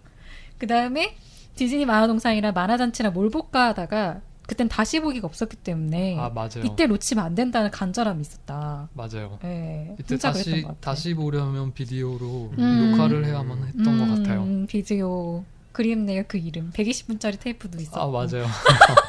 그 0.59 0.67
다음에 0.67 1.17
디즈니 1.57 1.85
만화동산이랑 1.85 2.55
만화잔치랑 2.55 3.13
뭘 3.13 3.31
볼까 3.31 3.69
하다가 3.69 4.21
그땐 4.47 4.69
다시 4.69 5.01
보기가 5.01 5.27
없었기 5.27 5.57
때문에 5.57 6.19
아, 6.19 6.29
맞아요. 6.29 6.63
이때 6.65 6.87
놓치면 6.87 7.25
안 7.25 7.35
된다는 7.35 7.71
간절함이 7.71 8.21
있었다. 8.21 8.89
맞아요. 8.93 9.39
네, 9.43 9.97
이때 9.99 10.17
다시. 10.19 10.67
다시 10.81 11.15
보려면 11.15 11.73
비디오로 11.73 12.53
음. 12.59 12.91
녹화를 12.91 13.25
해야만 13.25 13.65
했던 13.69 13.99
것 13.99 14.17
같아요. 14.17 14.43
음, 14.43 14.67
비디오 14.67 15.45
그립네요 15.73 16.25
그 16.29 16.37
이름 16.37 16.71
120분짜리 16.73 17.41
테이프도 17.41 17.81
있었고 17.81 18.01
아, 18.01 18.07
맞아요. 18.09 18.47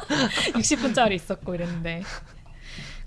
60분짜리 0.56 1.14
있었고 1.14 1.56
이랬는데 1.56 2.04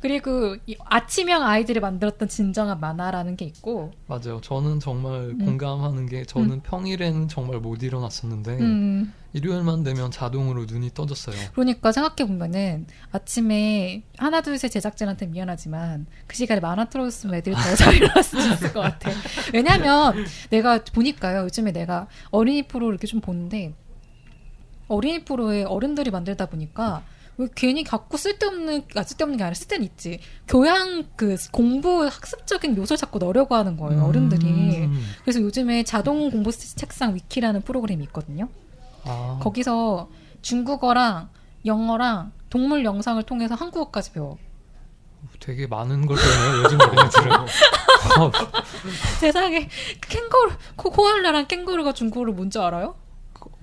그리고 0.07 0.57
이 0.67 0.77
아침형 0.85 1.43
아이들이 1.43 1.81
만들었던 1.81 2.29
진정한 2.29 2.79
만화라는 2.79 3.37
게 3.37 3.45
있고 3.47 3.93
맞아요. 4.07 4.41
저는 4.41 4.79
정말 4.79 5.37
공감하는 5.37 6.07
게 6.07 6.25
저는 6.25 6.63
평일에는 6.63 7.27
정말 7.27 7.59
못 7.59 7.83
일어났었는데 7.83 8.53
음, 8.61 9.13
일요일만 9.33 9.83
되면 9.83 10.13
자동으로 10.13 10.65
눈이 10.67 10.91
떠졌어요. 10.95 11.35
그러니까 11.55 11.91
생각해 11.91 12.27
보면은 12.31 12.87
아침에 13.11 14.05
하나 14.17 14.41
둘 14.43 14.57
셋 14.59 14.71
제작진한테 14.71 15.27
미안하지만 15.27 16.07
그 16.29 16.37
시간에 16.37 16.61
만화 16.61 16.85
틀어줬으면 16.89 17.35
애들이 17.35 17.57
더 17.57 17.75
잘 17.75 17.95
일어났을 17.97 18.41
수 18.41 18.53
있을 18.53 18.73
것 18.73 18.81
같아. 18.81 19.11
왜냐면 19.53 20.15
내가 20.51 20.83
보니까요 20.85 21.43
요즘에 21.45 21.73
내가 21.73 22.07
어린이 22.31 22.63
프로 22.69 22.89
이렇게 22.91 23.07
좀 23.09 23.21
보는데 23.21 23.75
어린이 24.89 25.25
프로에 25.25 25.65
어른들이 25.65 26.11
만들다 26.13 26.47
보니까 26.47 27.03
왜 27.38 27.49
괜히 27.55 27.85
갖고 27.85 28.16
쓸데없는 28.16 28.85
아 28.97 29.02
쓸데없는 29.02 29.37
게 29.37 29.45
아니라 29.45 29.55
쓸데는 29.55 29.85
있지 29.85 30.21
교양 30.49 31.05
그 31.16 31.37
공부 31.52 32.07
학습적인 32.07 32.76
요소를 32.76 32.97
자꾸 32.97 33.19
넣으려고 33.19 33.55
하는 33.55 33.76
거예요 33.76 34.05
어른들이. 34.05 34.47
음. 34.47 35.05
그래서 35.23 35.40
요즘에 35.40 35.83
자동 35.83 36.31
공부 36.31 36.50
책상 36.50 37.14
위키라는 37.14 37.62
프로그램이 37.62 38.05
있거든요. 38.05 38.49
아, 39.05 39.38
거기서 39.43 40.09
중국어랑 40.43 41.28
영어랑 41.64 42.33
동물 42.49 42.85
영상을 42.85 43.23
통해서 43.25 43.55
한국어까지 43.55 44.12
배워. 44.12 44.38
되게 45.40 45.66
많은 45.66 46.07
걸 46.07 46.16
배워요 46.16 46.62
요즘 46.64 46.81
어린이들은. 46.81 47.33
어, 47.33 48.33
세상에 49.21 49.69
캥거루 50.09 50.52
코, 50.76 50.90
코알라랑 50.90 51.49
캥거루가 51.49 51.93
중국어로 51.93 52.33
뭔지 52.33 52.59
알아요? 52.59 52.95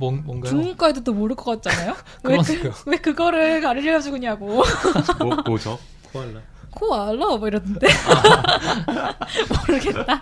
뭔, 0.03 0.21
뭔가요? 0.25 0.49
중국가 0.49 0.89
애들도 0.89 1.13
모를 1.13 1.35
것 1.35 1.61
같잖아요. 1.61 1.95
왜. 2.23 2.37
그, 2.37 2.71
왜 2.87 2.97
그거를 2.97 3.61
가르쳐주냐고. 3.61 4.63
뭐, 5.19 5.35
뭐죠? 5.45 5.79
코알라. 6.11 6.41
코알라 6.71 7.37
뭐 7.37 7.47
이러던데 7.47 7.87
모르겠다. 9.67 10.21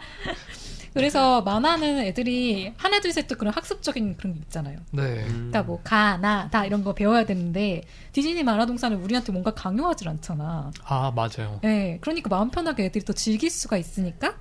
그래서 0.93 1.41
만화는 1.41 1.99
애들이 1.99 2.73
하나 2.75 2.99
둘 2.99 3.13
셋도 3.13 3.37
그런 3.37 3.53
학습적인 3.53 4.17
그런 4.17 4.33
게 4.33 4.39
있잖아요. 4.41 4.77
네. 4.91 5.23
그러니까 5.25 5.63
뭐 5.63 5.79
가, 5.81 6.17
나, 6.17 6.49
다 6.49 6.65
이런 6.65 6.83
거 6.83 6.93
배워야 6.93 7.25
되는데 7.25 7.81
디즈니 8.11 8.43
만화 8.43 8.65
동산은 8.65 9.01
우리한테 9.01 9.31
뭔가 9.31 9.51
강요하지 9.51 10.07
않잖아. 10.09 10.71
아 10.83 11.11
맞아요. 11.15 11.59
네, 11.63 11.97
그러니까 12.01 12.29
마음 12.29 12.51
편하게 12.51 12.85
애들이 12.85 13.05
더 13.05 13.13
즐길 13.13 13.49
수가 13.49 13.77
있으니까 13.77 14.35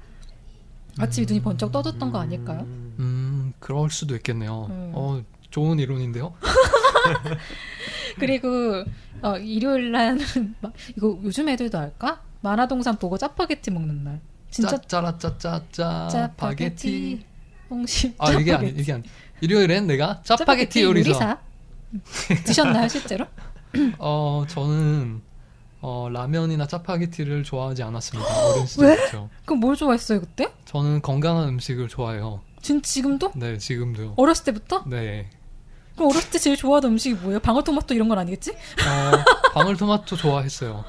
아침에 0.99 1.27
눈이 1.27 1.43
번쩍 1.43 1.73
떠졌던 1.73 2.11
거 2.13 2.19
아닐까요? 2.19 2.61
음 2.99 3.53
그럴 3.59 3.91
수도 3.91 4.15
있겠네요. 4.17 4.67
음. 4.71 4.93
어 4.95 5.23
좋은 5.51 5.79
이론인데요. 5.79 6.33
그리고 8.19 8.85
어, 9.23 9.37
일요일 9.39 9.91
막 10.61 10.73
이거 10.97 11.19
요즘 11.23 11.49
애들도 11.49 11.79
알까? 11.79 12.23
만화 12.41 12.67
동산 12.67 12.97
보고 12.97 13.19
짜파게티 13.19 13.71
먹는 13.71 14.05
날. 14.05 14.21
진짜 14.51 14.77
짜짜라짜짜짜 14.79 16.09
짜파게티 16.09 16.37
파게티. 16.37 17.25
홍심 17.71 18.15
아 18.19 18.33
이게 18.33 18.53
아니 18.53 18.67
짜파게티. 18.69 18.81
이게 18.81 18.93
아니. 18.93 19.03
일요일엔 19.41 19.87
내가 19.87 20.21
짜파게티 20.23 20.83
요리사. 20.83 21.39
드셨나요 22.45 22.89
실제로? 22.89 23.27
어 23.99 24.45
저는 24.49 25.23
어 25.83 26.09
라면이나 26.13 26.67
짜파게티를 26.67 27.43
좋아하지 27.43 27.83
않았습니다. 27.83 28.29
어린 28.51 28.61
왜? 28.61 28.67
시절부터. 28.67 29.29
그럼 29.45 29.61
뭘 29.61 29.77
좋아했어요 29.77 30.21
그때? 30.21 30.53
저는 30.67 31.01
건강한 31.03 31.49
음식을 31.49 31.89
좋아해요. 31.89 32.43
진 32.61 32.83
지금도? 32.83 33.33
네 33.37 33.57
지금도요. 33.57 34.15
어렸을 34.17 34.45
때부터? 34.45 34.85
네. 34.87 35.31
그럼 35.95 36.11
어렸을 36.11 36.31
때 36.31 36.39
제일 36.39 36.57
좋아하던 36.57 36.93
음식이 36.93 37.17
뭐예요? 37.17 37.41
방울토마토 37.41 37.95
이런 37.95 38.09
건 38.09 38.19
아니겠지? 38.19 38.53
어, 38.53 39.55
방울토마토 39.55 40.17
좋아했어요. 40.17 40.85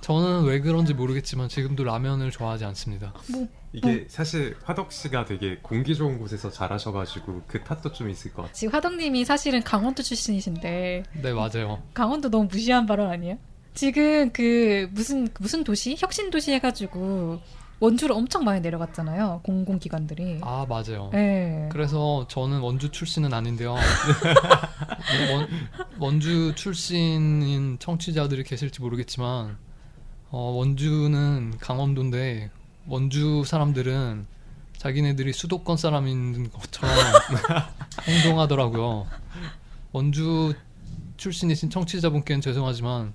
저는 0.00 0.44
왜 0.44 0.60
그런지 0.60 0.94
모르겠지만 0.94 1.48
지금도 1.48 1.84
라면을 1.84 2.30
좋아하지 2.32 2.64
않습니다. 2.64 3.12
뭐 3.28 3.46
이게 3.72 4.04
사실 4.08 4.56
화덕 4.64 4.92
씨가 4.92 5.24
되게 5.26 5.58
공기 5.62 5.94
좋은 5.94 6.18
곳에서 6.18 6.50
자라셔가지고 6.50 7.42
그 7.46 7.62
탓도 7.62 7.92
좀 7.92 8.10
있을 8.10 8.32
것 8.32 8.42
같아요. 8.42 8.52
지금 8.52 8.74
화덕님이 8.74 9.24
사실은 9.24 9.62
강원도 9.62 10.02
출신이신데 10.02 11.04
네 11.22 11.32
맞아요. 11.32 11.82
강원도 11.94 12.28
너무 12.30 12.48
무시한 12.50 12.86
발언 12.86 13.10
아니에요? 13.10 13.38
지금 13.74 14.30
그 14.32 14.88
무슨 14.92 15.28
무슨 15.40 15.64
도시 15.64 15.96
혁신 15.98 16.30
도시 16.30 16.52
해가지고 16.52 17.40
원주로 17.80 18.14
엄청 18.14 18.44
많이 18.44 18.60
내려갔잖아요 18.60 19.40
공공기관들이. 19.42 20.38
아 20.42 20.64
맞아요. 20.68 21.10
네. 21.12 21.68
그래서 21.72 22.26
저는 22.28 22.60
원주 22.60 22.90
출신은 22.90 23.32
아닌데요. 23.34 23.74
원, 25.32 25.48
원주 25.98 26.52
출신인 26.54 27.78
청취자들이 27.80 28.44
계실지 28.44 28.80
모르겠지만 28.80 29.58
어, 30.30 30.38
원주는 30.38 31.58
강원도인데 31.58 32.50
원주 32.86 33.42
사람들은 33.44 34.26
자기네들이 34.78 35.32
수도권 35.32 35.76
사람인 35.76 36.50
것처럼 36.50 36.94
행동하더라고요. 38.06 39.06
원주 39.92 40.54
출신이신 41.16 41.70
청취자분께는 41.70 42.40
죄송하지만 42.40 43.12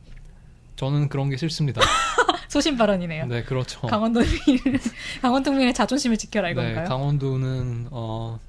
저는 0.78 1.10
그런 1.10 1.30
게 1.30 1.36
싫습니다. 1.38 1.82
소신 2.48 2.78
발언이네요. 2.78 3.26
네, 3.26 3.44
그렇죠. 3.44 3.82
강원도민 3.82 4.30
강원도민의 5.22 5.74
자존심을 5.74 6.18
지켜라 6.18 6.48
네, 6.48 6.54
이건가요? 6.54 6.86
강원도는 6.88 7.88
어, 7.92 8.40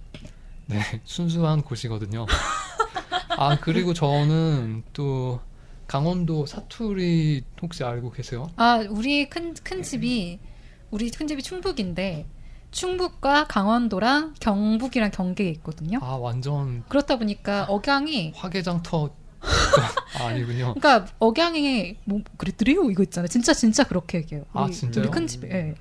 네 0.66 0.78
순수한 1.04 1.62
곳이거든요. 1.62 2.26
아 3.30 3.58
그리고 3.60 3.94
저는 3.94 4.84
또 4.92 5.40
강원도 5.86 6.46
사투리 6.46 7.42
혹시 7.62 7.82
알고 7.82 8.12
계세요? 8.12 8.48
아 8.56 8.84
우리 8.88 9.28
큰 9.28 9.54
큰 9.64 9.82
집이 9.82 10.38
우리 10.90 11.10
큰 11.10 11.26
집이 11.26 11.42
충북인데 11.42 12.26
충북과 12.70 13.46
강원도랑 13.46 14.34
경북이랑 14.40 15.10
경계에 15.10 15.48
있거든요. 15.50 15.98
아 16.02 16.16
완전 16.16 16.84
그렇다 16.88 17.16
보니까 17.16 17.64
억양이 17.64 18.32
화개장터 18.36 19.10
아, 19.40 20.24
아니군요. 20.27 20.74
그러니까 20.74 21.07
억양이 21.18 21.96
뭐 22.05 22.20
그랬더래요 22.37 22.90
이거 22.90 23.03
있잖아요. 23.05 23.29
진짜 23.29 23.53
진짜 23.55 23.85
그렇게 23.85 24.18
얘기해요. 24.18 24.44
아, 24.53 24.64
우리, 24.64 24.72
진짜요? 24.72 25.05
우리 25.05 25.11
큰 25.11 25.27
집에. 25.27 25.48
예. 25.51 25.74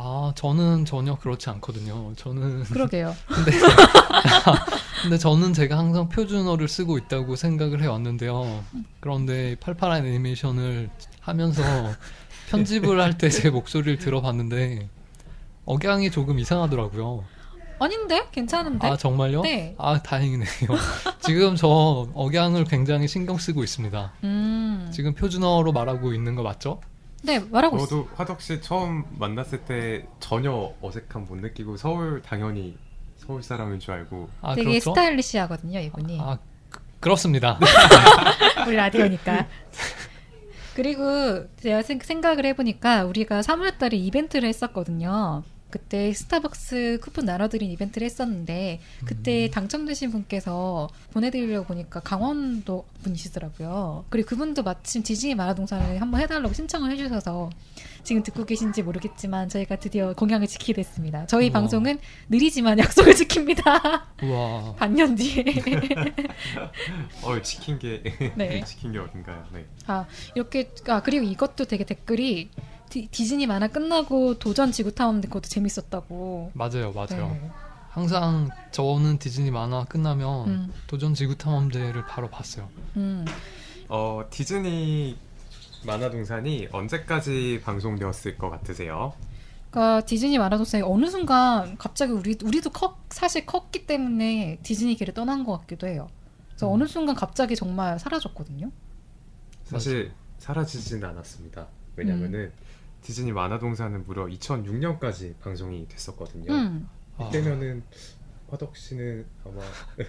아 0.00 0.32
저는 0.36 0.84
전혀 0.84 1.16
그렇지 1.18 1.50
않거든요. 1.50 2.12
저는 2.16 2.62
그러게요. 2.64 3.14
근데 3.26 3.50
근데 5.02 5.18
저는 5.18 5.52
제가 5.54 5.76
항상 5.76 6.08
표준어를 6.08 6.68
쓰고 6.68 6.98
있다고 6.98 7.34
생각을 7.36 7.82
해왔는데요. 7.82 8.64
그런데 9.00 9.56
팔팔한 9.60 10.06
애니메이션을 10.06 10.88
하면서 11.20 11.62
편집을 12.50 13.00
할 13.00 13.18
때 13.18 13.28
제 13.28 13.50
목소리를 13.50 13.98
들어봤는데 13.98 14.88
억양이 15.64 16.10
조금 16.10 16.38
이상하더라고요. 16.38 17.24
아닌데 17.78 18.26
괜찮은데. 18.32 18.88
아 18.88 18.96
정말요? 18.96 19.42
네. 19.42 19.74
아 19.78 20.02
다행이네요. 20.02 20.46
지금 21.20 21.56
저 21.56 22.08
억양을 22.14 22.64
굉장히 22.64 23.08
신경 23.08 23.38
쓰고 23.38 23.62
있습니다. 23.62 24.12
음. 24.24 24.88
지금 24.92 25.14
표준어로 25.14 25.72
말하고 25.72 26.12
있는 26.12 26.34
거 26.34 26.42
맞죠? 26.42 26.80
네 27.22 27.38
말하고 27.38 27.76
있어. 27.76 27.86
저도 27.86 28.08
화덕 28.14 28.40
씨 28.40 28.60
처음 28.60 29.04
만났을 29.18 29.64
때 29.64 30.06
전혀 30.20 30.72
어색함 30.80 31.26
못 31.28 31.36
느끼고 31.36 31.76
서울 31.76 32.22
당연히 32.22 32.76
서울 33.16 33.42
사람인 33.42 33.80
줄 33.80 33.94
알고 33.94 34.28
아 34.40 34.54
되게 34.54 34.70
그렇죠? 34.70 34.90
스타일리시하거든요 34.90 35.80
이분이. 35.80 36.18
아 36.20 36.38
그, 36.70 36.80
그렇습니다. 37.00 37.58
우리 38.66 38.76
라디오니까. 38.76 39.46
그리고 40.74 41.44
제가 41.56 41.82
생, 41.82 41.98
생각을 41.98 42.46
해보니까 42.46 43.04
우리가 43.04 43.40
3월달에 43.40 43.94
이벤트를 43.94 44.48
했었거든요. 44.48 45.42
그때 45.70 46.12
스타벅스 46.12 46.98
쿠폰 47.02 47.26
나눠드린 47.26 47.70
이벤트를 47.70 48.04
했었는데 48.06 48.80
그때 49.04 49.50
당첨되신 49.50 50.10
분께서 50.10 50.88
보내드리려고 51.12 51.66
보니까 51.66 52.00
강원도 52.00 52.86
분이시더라고요. 53.02 54.04
그리고 54.08 54.28
그분도 54.28 54.62
마침 54.62 55.02
디즈니 55.02 55.34
만화동산을 55.34 56.00
한번 56.00 56.20
해달라고 56.20 56.54
신청을 56.54 56.90
해주셔서 56.92 57.50
지금 58.02 58.22
듣고 58.22 58.46
계신지 58.46 58.82
모르겠지만 58.82 59.48
저희가 59.50 59.76
드디어 59.76 60.14
공약을 60.14 60.46
지키게 60.46 60.72
됐습니다. 60.74 61.26
저희 61.26 61.48
우와. 61.48 61.52
방송은 61.60 61.98
느리지만 62.30 62.78
약속을 62.80 63.12
지킵니다. 63.12 64.02
우와. 64.22 64.74
반년 64.76 65.14
뒤에. 65.14 65.44
어 67.22 67.40
지킨 67.42 67.78
게 67.78 68.02
네. 68.36 68.62
지킨 68.64 68.92
게 68.92 68.98
어딘가요? 68.98 69.44
네. 69.52 69.66
아 69.86 70.06
이렇게 70.34 70.70
아 70.86 71.02
그리고 71.02 71.24
이것도 71.26 71.66
되게 71.66 71.84
댓글이 71.84 72.50
디, 72.88 73.08
디즈니 73.08 73.46
만화 73.46 73.68
끝나고 73.68 74.38
도전 74.38 74.72
지구타운 74.72 75.20
그것도 75.20 75.48
재밌었다고. 75.48 76.52
맞아요, 76.54 76.92
맞아요. 76.92 77.28
네. 77.28 77.50
항상 77.90 78.48
저는 78.70 79.18
디즈니 79.18 79.50
만화 79.50 79.84
끝나면 79.84 80.48
음. 80.48 80.72
도전 80.86 81.14
지구 81.14 81.36
탐험대를 81.36 82.06
바로 82.06 82.28
봤어요. 82.28 82.68
음. 82.96 83.24
어 83.88 84.22
디즈니 84.30 85.16
만화 85.84 86.10
동산이 86.10 86.68
언제까지 86.70 87.62
방송되었을 87.64 88.36
것 88.38 88.50
같으세요? 88.50 89.14
그러니까 89.70 90.04
디즈니 90.06 90.38
만화 90.38 90.56
동산이 90.56 90.82
어느 90.82 91.06
순간 91.06 91.76
갑자기 91.76 92.12
우리 92.12 92.36
우리도 92.42 92.70
컸, 92.70 92.96
사실 93.10 93.46
컸기 93.46 93.86
때문에 93.86 94.58
디즈니계를 94.62 95.14
떠난 95.14 95.44
것 95.44 95.58
같기도 95.58 95.86
해요. 95.86 96.08
그래서 96.50 96.68
음. 96.68 96.74
어느 96.74 96.86
순간 96.86 97.14
갑자기 97.14 97.56
정말 97.56 97.98
사라졌거든요. 97.98 98.70
사실 99.64 100.12
사라지지는 100.38 101.08
않았습니다. 101.08 101.66
왜냐면은 101.96 102.52
디즈니 103.08 103.32
만화 103.32 103.58
동산은 103.58 104.04
무려 104.06 104.26
2006년까지 104.26 105.38
방송이 105.40 105.88
됐었거든요. 105.88 106.52
음. 106.52 106.86
아, 107.16 107.24
이때면은 107.24 107.82
화덕 108.50 108.76
씨는 108.76 109.24
아마 109.46 109.62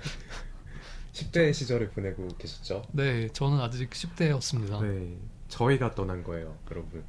10대 1.14 1.54
시절을 1.54 1.92
보내고 1.92 2.28
계셨죠? 2.38 2.84
네, 2.92 3.30
저는 3.30 3.62
아직 3.62 3.90
10대였습니다. 3.90 4.82
네, 4.82 5.16
저희가 5.48 5.96
떠난 5.96 6.26
거예요, 6.26 6.58
여러분. 6.72 7.02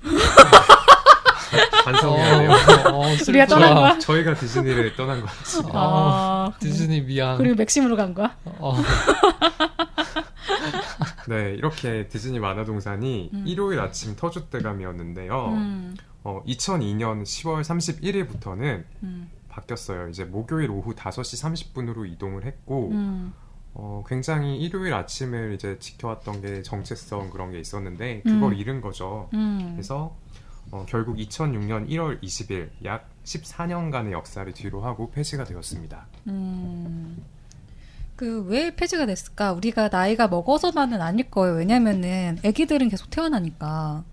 어, 0.02 1.84
반성해야 1.84 2.38
돼요. 2.38 2.50
어, 2.94 3.02
우리가. 3.28 3.44
떠난 3.46 3.74
거야? 3.74 3.98
저희가 3.98 4.32
디즈니를 4.36 4.96
떠난 4.96 5.20
거 5.20 5.26
같습니다. 5.26 5.78
아, 5.78 6.52
아, 6.54 6.58
디즈니 6.58 7.02
미안. 7.02 7.36
그리고 7.36 7.54
맥심으로 7.56 7.96
간 7.96 8.14
거야? 8.14 8.34
어, 8.46 8.74
네, 11.28 11.54
이렇게 11.54 12.08
디즈니 12.08 12.38
만화동산이 12.38 13.30
음. 13.32 13.44
일요일 13.46 13.80
아침 13.80 14.16
터줏대감이었는데요. 14.16 15.48
음. 15.48 15.96
어, 16.22 16.42
2002년 16.46 17.22
10월 17.22 17.62
31일부터는 17.62 18.84
음. 19.02 19.30
바뀌었어요. 19.48 20.08
이제 20.08 20.24
목요일 20.24 20.70
오후 20.70 20.94
5시 20.94 21.72
30분으로 21.74 22.10
이동을 22.10 22.44
했고, 22.44 22.90
음. 22.90 23.32
어, 23.74 24.04
굉장히 24.06 24.56
일요일 24.58 24.94
아침을 24.94 25.54
이제 25.54 25.78
지켜왔던 25.78 26.40
게 26.40 26.62
정체성 26.62 27.30
그런 27.30 27.50
게 27.50 27.58
있었는데 27.58 28.22
그걸 28.22 28.52
음. 28.52 28.54
잃은 28.54 28.80
거죠. 28.80 29.28
음. 29.34 29.72
그래서 29.72 30.16
어, 30.70 30.86
결국 30.88 31.16
2006년 31.16 31.88
1월 31.88 32.22
20일 32.22 32.70
약 32.84 33.08
14년간의 33.24 34.12
역사를 34.12 34.50
뒤로 34.52 34.82
하고 34.82 35.10
폐지가 35.10 35.44
되었습니다. 35.44 36.06
음. 36.28 37.22
그 38.16 38.44
왜 38.46 38.74
폐지가 38.74 39.06
됐을까? 39.06 39.52
우리가 39.52 39.88
나이가 39.88 40.28
먹어서만은 40.28 41.00
아닐 41.02 41.30
거예요. 41.30 41.56
왜냐면은 41.56 42.38
아기들은 42.44 42.88
계속 42.88 43.10
태어나니까. 43.10 44.04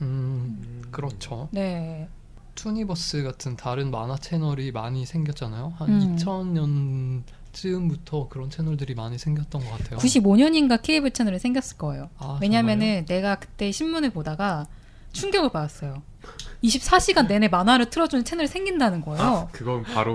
음, 0.00 0.82
그렇죠. 0.90 1.48
네. 1.50 2.08
투니버스 2.54 3.22
같은 3.22 3.56
다른 3.56 3.90
만화 3.90 4.16
채널이 4.16 4.72
많이 4.72 5.04
생겼잖아요. 5.06 5.74
한 5.76 5.88
음. 5.88 6.16
2000년 6.16 7.22
쯤부터 7.52 8.28
그런 8.28 8.48
채널들이 8.50 8.94
많이 8.94 9.18
생겼던 9.18 9.62
것 9.64 9.70
같아요. 9.70 9.98
95년인가 9.98 10.80
케이블 10.82 11.10
채널이 11.10 11.38
생겼을 11.38 11.76
거예요. 11.78 12.08
아, 12.18 12.38
왜냐면은 12.40 13.04
내가 13.06 13.36
그때 13.36 13.72
신문을 13.72 14.10
보다가 14.10 14.66
충격을 15.12 15.50
받았어요. 15.50 16.02
24시간 16.62 17.26
내내 17.26 17.48
만화를 17.48 17.90
틀어주는 17.90 18.24
채널이 18.24 18.46
생긴다는 18.46 19.00
거예요. 19.00 19.22
아, 19.22 19.48
그건 19.52 19.82
바로 19.82 20.14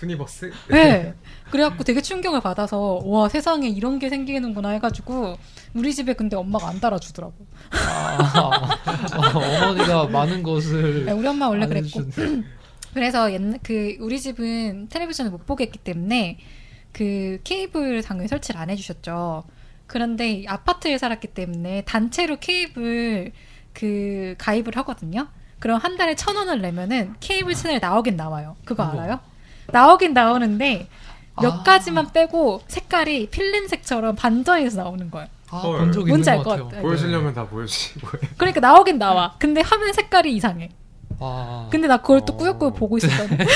투니버스? 0.00 0.50
네. 0.70 1.14
그래갖고 1.50 1.84
되게 1.84 2.00
충격을 2.00 2.40
받아서 2.40 3.00
와 3.04 3.28
세상에 3.28 3.68
이런 3.68 3.98
게 3.98 4.08
생기는구나 4.08 4.70
해가지고 4.70 5.36
우리 5.74 5.94
집에 5.94 6.14
근데 6.14 6.36
엄마가 6.36 6.68
안 6.68 6.80
따라주더라고. 6.80 7.34
아, 7.72 8.78
어, 9.16 9.38
어머니가 9.38 10.06
많은 10.06 10.42
것을 10.42 11.04
네, 11.04 11.12
우리 11.12 11.26
엄마 11.26 11.48
원래 11.48 11.66
그랬고. 11.66 12.02
그래서 12.94 13.32
옛날 13.32 13.58
그 13.62 13.96
우리 14.00 14.18
집은 14.18 14.88
텔레비전을 14.88 15.30
못 15.30 15.46
보겠기 15.46 15.78
때문에 15.80 16.38
그 16.92 17.38
케이블 17.44 18.02
당연히 18.02 18.26
설치를 18.26 18.58
안 18.60 18.70
해주셨죠. 18.70 19.44
그런데 19.86 20.44
아파트에 20.46 20.98
살았기 20.98 21.28
때문에 21.28 21.82
단체로 21.84 22.38
케이블 22.40 23.32
그 23.72 24.34
가입을 24.38 24.76
하거든요. 24.78 25.28
그럼 25.58 25.78
한 25.78 25.96
달에 25.96 26.14
천 26.14 26.36
원을 26.36 26.62
내면은 26.62 27.14
케이블 27.20 27.54
채널에 27.54 27.78
나오긴 27.80 28.16
나와요. 28.16 28.56
그거. 28.64 28.82
알아요? 28.84 29.20
나오긴 29.72 30.12
나오는데 30.14 30.88
몇 31.40 31.52
아. 31.60 31.62
가지만 31.62 32.12
빼고 32.12 32.62
색깔이 32.68 33.28
필름색처럼 33.30 34.16
반전해서 34.16 34.82
나오는 34.82 35.10
거예요. 35.10 35.28
아, 35.50 35.56
헐. 35.58 35.78
본적 35.78 36.08
있는 36.08 36.22
것 36.22 36.44
같아요. 36.44 36.64
같아요. 36.66 36.82
보여주려면 36.82 37.34
다 37.34 37.46
보여주시고 37.46 38.08
그러니까 38.36 38.60
나오긴 38.60 38.98
나와. 38.98 39.34
근데 39.38 39.60
화면 39.62 39.92
색깔이 39.92 40.34
이상해. 40.34 40.70
와, 41.18 41.66
근데 41.70 41.86
나 41.88 41.98
그걸 41.98 42.24
또 42.24 42.32
어. 42.32 42.36
꾸역꾸역 42.36 42.76
보고 42.76 42.96
있었거든. 42.98 43.38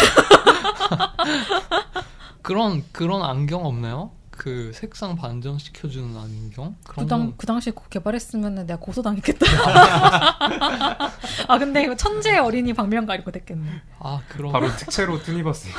그런 2.43 2.85
그런 2.93 3.23
안경 3.23 3.65
없나요? 3.65 4.11
그 4.37 4.73
색상 4.75 5.17
반전 5.17 5.59
시켜주는 5.59 6.17
안경 6.17 6.77
그, 6.87 7.07
당, 7.07 7.21
건 7.21 7.35
그 7.37 7.47
당시에 7.47 7.73
개발했으면 7.91 8.67
내가 8.67 8.79
고소당했겠다. 8.79 9.47
아, 11.49 11.59
근데 11.59 11.85
이거 11.85 11.97
천재 11.97 12.39
어린이 12.39 12.73
발명가 12.73 13.17
이거 13.17 13.31
됐겠네. 13.31 13.69
아 14.01 14.21
그런 14.29 14.53
바로 14.53 14.69
특채로 14.77 15.23
투니버스. 15.23 15.69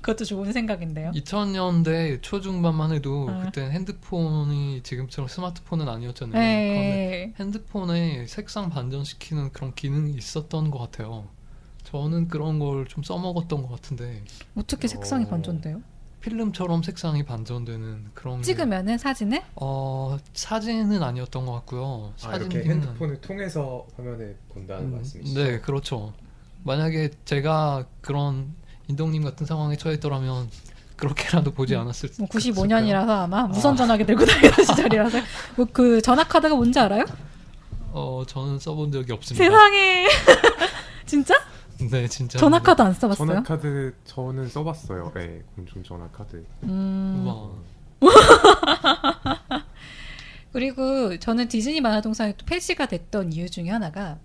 그것도 0.00 0.24
좋은 0.24 0.52
생각인데요. 0.52 1.12
2000년대 1.12 2.22
초중반만 2.22 2.92
해도 2.92 3.28
어. 3.30 3.42
그때 3.44 3.62
핸드폰이 3.70 4.82
지금처럼 4.82 5.28
스마트폰은 5.28 5.88
아니었잖아요. 5.88 6.32
그런데 6.32 6.76
네. 6.76 7.34
핸드폰에 7.38 8.26
색상 8.26 8.70
반전시키는 8.70 9.52
그런 9.52 9.74
기능이 9.74 10.12
있었던 10.14 10.70
것 10.70 10.78
같아요. 10.78 11.28
저는 11.84 12.28
그런 12.28 12.58
걸 12.58 12.86
좀 12.88 13.02
써먹었던 13.02 13.62
것 13.62 13.68
같은데 13.70 14.22
어떻게 14.56 14.88
색상이 14.88 15.24
어. 15.24 15.28
반전돼요? 15.28 15.82
필름처럼 16.20 16.82
색상이 16.82 17.24
반전되는 17.24 18.10
그런 18.14 18.38
게- 18.38 18.42
찍으면은 18.42 18.98
사진을? 18.98 19.42
어 19.56 20.18
사진은 20.34 21.02
아니었던 21.02 21.46
것 21.46 21.52
같고요. 21.52 22.12
아, 22.24 22.36
이렇게 22.36 22.62
핸드폰을 22.62 23.20
통해서 23.20 23.86
화면을 23.96 24.36
본다는 24.52 24.84
음, 24.86 24.96
말씀이시죠? 24.96 25.40
네, 25.42 25.60
그렇죠. 25.60 26.12
만약에 26.64 27.10
제가 27.24 27.86
그런 28.02 28.52
인동님 28.88 29.24
같은 29.24 29.46
상황에 29.46 29.76
처했더라면 29.76 30.50
그렇게라도 30.96 31.52
보지 31.52 31.74
않았을 31.74 32.10
뭐 32.18 32.28
그랬을까요? 32.28 32.64
95년이라서 32.64 33.08
아마 33.08 33.44
무선 33.46 33.74
전화기 33.76 34.04
들고 34.04 34.26
다니던 34.26 34.64
시절이라서 34.66 35.18
뭐 35.56 35.66
그 35.72 36.02
전화 36.02 36.22
카드가 36.24 36.54
뭔지 36.54 36.78
알아요? 36.78 37.04
어 37.92 38.22
저는 38.26 38.58
써본 38.58 38.92
적이 38.92 39.12
없습니다. 39.14 39.42
세상에 39.42 40.06
진짜? 41.06 41.34
네, 41.90 42.08
진짜. 42.08 42.38
전화 42.38 42.60
카드 42.60 42.82
안 42.82 42.92
써봤어요? 42.92 43.26
전화 43.26 43.42
카드 43.42 43.94
저는 44.04 44.48
써봤어요. 44.48 45.12
네, 45.14 45.42
공중 45.54 45.82
전화 45.82 46.08
카드. 46.08 46.44
음. 46.64 47.24
우와. 47.24 47.50
그리고 50.52 51.16
저는 51.18 51.48
디즈니 51.48 51.80
만화동산이 51.80 52.34
또 52.36 52.44
폐지가 52.46 52.86
됐던 52.86 53.32
이유 53.32 53.48
중에 53.48 53.68
하나가 53.70 54.18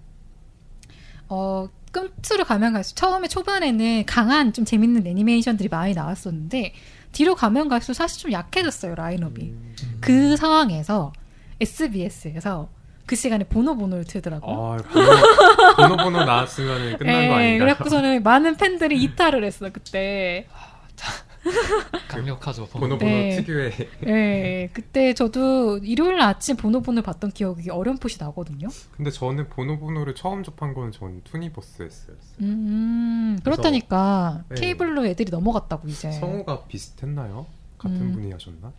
어 1.27 1.69
끝으로 1.91 2.43
가면 2.45 2.73
갈수록 2.73 2.95
처음에 2.95 3.27
초반에는 3.27 4.05
강한 4.05 4.51
좀 4.53 4.65
재밌는 4.65 5.05
애니메이션들이 5.07 5.69
많이 5.69 5.93
나왔었는데 5.93 6.73
뒤로 7.11 7.35
가면 7.35 7.69
갈수록 7.69 7.93
사실 7.93 8.21
좀 8.21 8.31
약해졌어요 8.31 8.95
라인업이 8.95 9.41
음. 9.43 9.75
그 10.01 10.35
상황에서 10.35 11.13
SBS에서 11.61 12.69
그 13.05 13.15
시간에 13.15 13.43
보노 13.43 13.75
보노를 13.77 14.03
틀더라고요. 14.05 14.55
아, 14.55 14.77
번호, 14.77 15.75
번호 15.77 15.97
번호 15.97 16.23
나왔으면 16.25 16.97
끝난 16.97 17.27
거 17.27 17.35
아닌가요? 17.35 17.59
그래갖고서는 17.59 18.23
많은 18.23 18.57
팬들이 18.57 19.01
이탈을 19.03 19.43
했어 19.43 19.69
그때. 19.71 20.47
강력하죠. 22.07 22.65
번호 22.67 22.97
번호 22.97 23.05
네. 23.13 23.35
특유의 23.35 23.71
예, 24.07 24.69
그때 24.73 25.13
저도 25.13 25.77
일요일 25.79 26.19
아침 26.19 26.55
보노보노 26.57 27.03
봤던 27.03 27.31
기억이 27.31 27.69
어렴풋이 27.69 28.17
나거든요. 28.19 28.67
근데 28.97 29.11
저는 29.11 29.49
번호를 29.49 30.15
처음 30.15 30.41
접한 30.41 30.73
건 30.73 30.91
전 30.91 31.21
투니버스였어요. 31.23 32.15
음, 32.41 33.37
그렇다니까 33.43 34.43
네. 34.49 34.55
케이블로 34.55 35.05
애들이 35.05 35.29
넘어갔다고 35.29 35.87
이제. 35.87 36.11
성우가 36.13 36.63
비슷했나요? 36.65 37.45
같은 37.77 38.01
음. 38.01 38.13
분이 38.13 38.31
하셨나? 38.31 38.71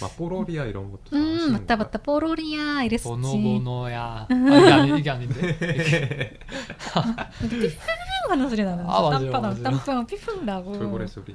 막 0.00 0.16
뽀로리아 0.16 0.64
이런 0.64 0.90
것도 0.90 1.04
다 1.10 1.16
음, 1.16 1.52
맞다 1.52 1.76
거야? 1.76 1.76
맞다 1.76 1.98
뽀로리야 1.98 2.82
이랬었지. 2.84 3.08
번호야. 3.08 4.26
아, 4.28 4.34
이게 4.34 4.72
아니 4.72 4.98
이게 5.00 5.10
아닌데. 5.10 6.38
삐삐 7.40 7.76
하는 8.28 8.48
소리 8.50 8.64
나는. 8.64 8.84
아, 8.84 9.02
맞아요, 9.02 9.30
맞아요. 9.30 9.62
땅바닥 9.62 10.06
삐삐 10.06 10.44
나고. 10.44 10.78
돌고래 10.78 11.06
소리. 11.06 11.34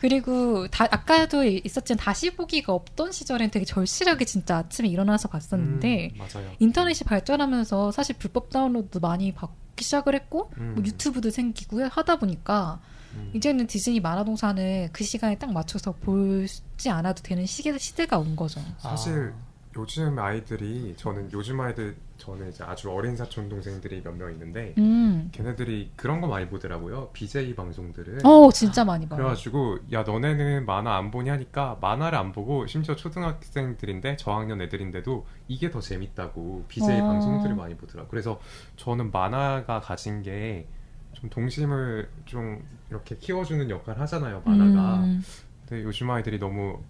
그리고 0.00 0.66
다, 0.68 0.86
아까도 0.90 1.44
있었지만 1.44 1.98
다시 1.98 2.30
보기가 2.34 2.72
없던 2.72 3.12
시절엔 3.12 3.50
되게 3.50 3.66
절실하게 3.66 4.24
진짜 4.24 4.56
아침에 4.58 4.88
일어나서 4.88 5.28
봤었는데 5.28 6.12
음, 6.14 6.18
맞아요. 6.18 6.50
인터넷이 6.58 7.04
발전하면서 7.06 7.92
사실 7.92 8.16
불법 8.18 8.48
다운로드 8.50 8.98
많이 8.98 9.32
받기 9.34 9.84
시작을 9.84 10.14
했고 10.14 10.50
음, 10.56 10.72
뭐 10.76 10.84
유튜브도 10.84 11.28
생기고 11.30 11.84
하다 11.84 12.16
보니까 12.16 12.80
음. 13.14 13.30
이제는 13.34 13.66
디즈니 13.66 14.00
만화 14.00 14.24
동산을 14.24 14.90
그 14.92 15.04
시간에 15.04 15.36
딱 15.38 15.52
맞춰서 15.52 15.92
보지 15.92 16.90
않아도 16.90 17.22
되는 17.22 17.46
시계, 17.46 17.76
시대가 17.78 18.18
온 18.18 18.36
거죠. 18.36 18.60
사실 18.78 19.32
요즘 19.76 20.18
아이들이 20.18 20.94
저는 20.96 21.30
요즘 21.32 21.60
아이들 21.60 21.94
저는 22.18 22.48
이제 22.50 22.64
아주 22.64 22.90
어린 22.90 23.16
사촌 23.16 23.48
동생들이 23.48 24.02
몇 24.02 24.12
명 24.16 24.30
있는데 24.32 24.74
음. 24.78 25.28
걔네들이 25.32 25.92
그런 25.96 26.20
거 26.20 26.26
많이 26.26 26.46
보더라고요. 26.48 27.10
BJ 27.12 27.54
방송들을. 27.54 28.26
어, 28.26 28.50
진짜 28.52 28.84
많이 28.84 29.08
봐요. 29.08 29.18
그래가지고 29.18 29.78
야 29.92 30.02
너네는 30.02 30.66
만화 30.66 30.96
안 30.96 31.10
보니 31.12 31.30
하니까 31.30 31.78
만화를 31.80 32.18
안 32.18 32.32
보고 32.32 32.66
심지어 32.66 32.96
초등학생들인데 32.96 34.16
저학년 34.16 34.60
애들인데도 34.60 35.24
이게 35.48 35.70
더 35.70 35.80
재밌다고 35.80 36.64
BJ 36.68 37.00
어. 37.00 37.04
방송들을 37.06 37.54
많이 37.54 37.76
보더라. 37.76 38.06
그래서 38.08 38.40
저는 38.76 39.10
만화가 39.12 39.80
가진 39.80 40.22
게 40.22 40.66
좀 41.14 41.30
동심을 41.30 42.08
좀 42.24 42.64
이렇게 42.90 43.16
키워주는 43.16 43.68
역할을 43.70 44.00
하잖아요. 44.02 44.42
만화가. 44.44 45.04
음. 45.04 45.22
근데 45.66 45.84
요즘 45.84 46.10
아이들이 46.10 46.38
너무 46.38 46.80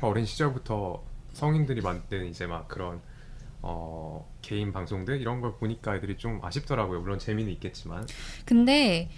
어린 0.00 0.24
시절부터 0.24 1.02
성인들이 1.32 1.80
만든 1.80 2.26
이제 2.26 2.46
막 2.46 2.68
그런 2.68 3.00
어 3.62 4.28
개인 4.42 4.72
방송들 4.72 5.20
이런 5.20 5.40
걸 5.40 5.54
보니까 5.56 5.96
애들이 5.96 6.18
좀 6.18 6.40
아쉽더라고요. 6.42 7.00
물론 7.00 7.18
재미는 7.18 7.52
있겠지만. 7.52 8.06
근데 8.44 9.08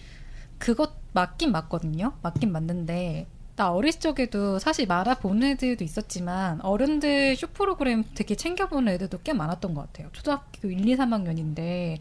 그것 0.58 0.92
맞긴 1.12 1.52
맞거든요. 1.52 2.12
맞긴 2.22 2.52
맞는데 2.52 3.26
나 3.56 3.72
어릴 3.72 3.92
적에도 3.92 4.58
사실 4.58 4.86
만화 4.86 5.14
보는 5.14 5.50
애들도 5.50 5.84
있었지만 5.84 6.60
어른들 6.60 7.36
쇼 7.36 7.46
프로그램 7.48 8.02
되게 8.14 8.34
챙겨보는 8.34 8.92
애들도 8.94 9.20
꽤 9.22 9.32
많았던 9.32 9.74
것 9.74 9.82
같아요. 9.82 10.08
초등학교 10.12 10.68
1, 10.68 10.88
2, 10.88 10.96
3학년인데 10.96 11.98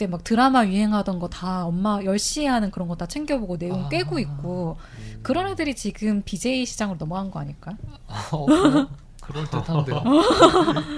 그때 0.00 0.06
막 0.06 0.24
드라마 0.24 0.64
유행하던 0.66 1.18
거 1.18 1.28
다 1.28 1.66
엄마 1.66 1.98
10시에 1.98 2.46
하는 2.46 2.70
그런 2.70 2.88
거 2.88 2.94
다 2.96 3.04
챙겨보고 3.06 3.58
내용 3.58 3.84
아. 3.84 3.88
꿰고 3.90 4.18
있고 4.18 4.78
음. 4.98 5.20
그런 5.22 5.46
애들이 5.48 5.74
지금 5.76 6.22
BJ 6.24 6.64
시장으로 6.64 6.96
넘어간 6.98 7.30
거 7.30 7.38
아닐까? 7.40 7.72
어, 8.32 8.46
그럴- 8.46 8.88
그럴 9.20 9.44
듯한데요. 9.50 10.02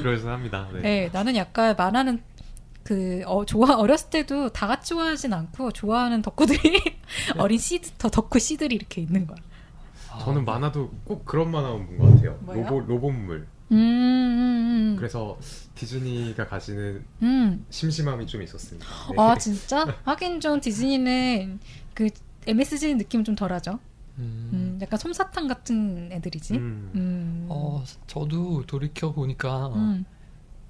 그래서 0.03 0.31
합니다. 0.31 0.69
네. 0.73 0.81
네, 0.81 1.11
나는 1.13 1.35
약간 1.37 1.75
만화는 1.77 2.23
그 2.85 3.23
어, 3.27 3.45
좋아 3.45 3.77
어렸을 3.77 4.11
때도 4.11 4.51
다 4.51 4.67
같이 4.69 4.91
좋아하진 4.91 5.33
않고 5.33 5.73
좋아하는 5.73 6.23
덕후들이 6.23 6.81
어린 7.39 7.59
씨드 7.59 7.93
더 7.99 8.09
덕후 8.09 8.39
씨들이 8.39 8.75
이렇게 8.77 9.01
있는 9.03 9.27
거야. 9.27 9.37
저는 10.21 10.45
만화도 10.45 10.91
꼭 11.05 11.25
그런 11.25 11.51
만화만 11.51 11.87
본것 11.89 12.15
같아요. 12.15 12.39
뭐요? 12.43 12.63
로봇 12.63 12.87
로봇물. 12.89 13.47
음, 13.71 13.77
음, 13.77 14.93
음. 14.93 14.97
그래서 14.99 15.39
디즈니가 15.75 16.47
가지는 16.47 17.05
음. 17.23 17.65
심심함이 17.71 18.27
좀 18.27 18.43
있었습니다. 18.43 18.87
네. 19.11 19.17
아 19.19 19.37
진짜? 19.39 19.87
하긴 20.05 20.41
좀 20.41 20.61
디즈니는 20.61 21.59
그 21.95 22.09
MSG 22.47 22.95
느낌 22.97 23.25
좀 23.25 23.35
덜하죠. 23.35 23.79
음. 24.19 24.51
음, 24.53 24.79
약간 24.83 24.99
솜사탕 24.99 25.47
같은 25.49 26.11
애들이지. 26.13 26.55
음. 26.55 26.91
음. 26.95 27.47
어, 27.49 27.83
저도 28.07 28.65
돌이켜 28.67 29.13
보니까 29.13 29.69
음. 29.69 30.05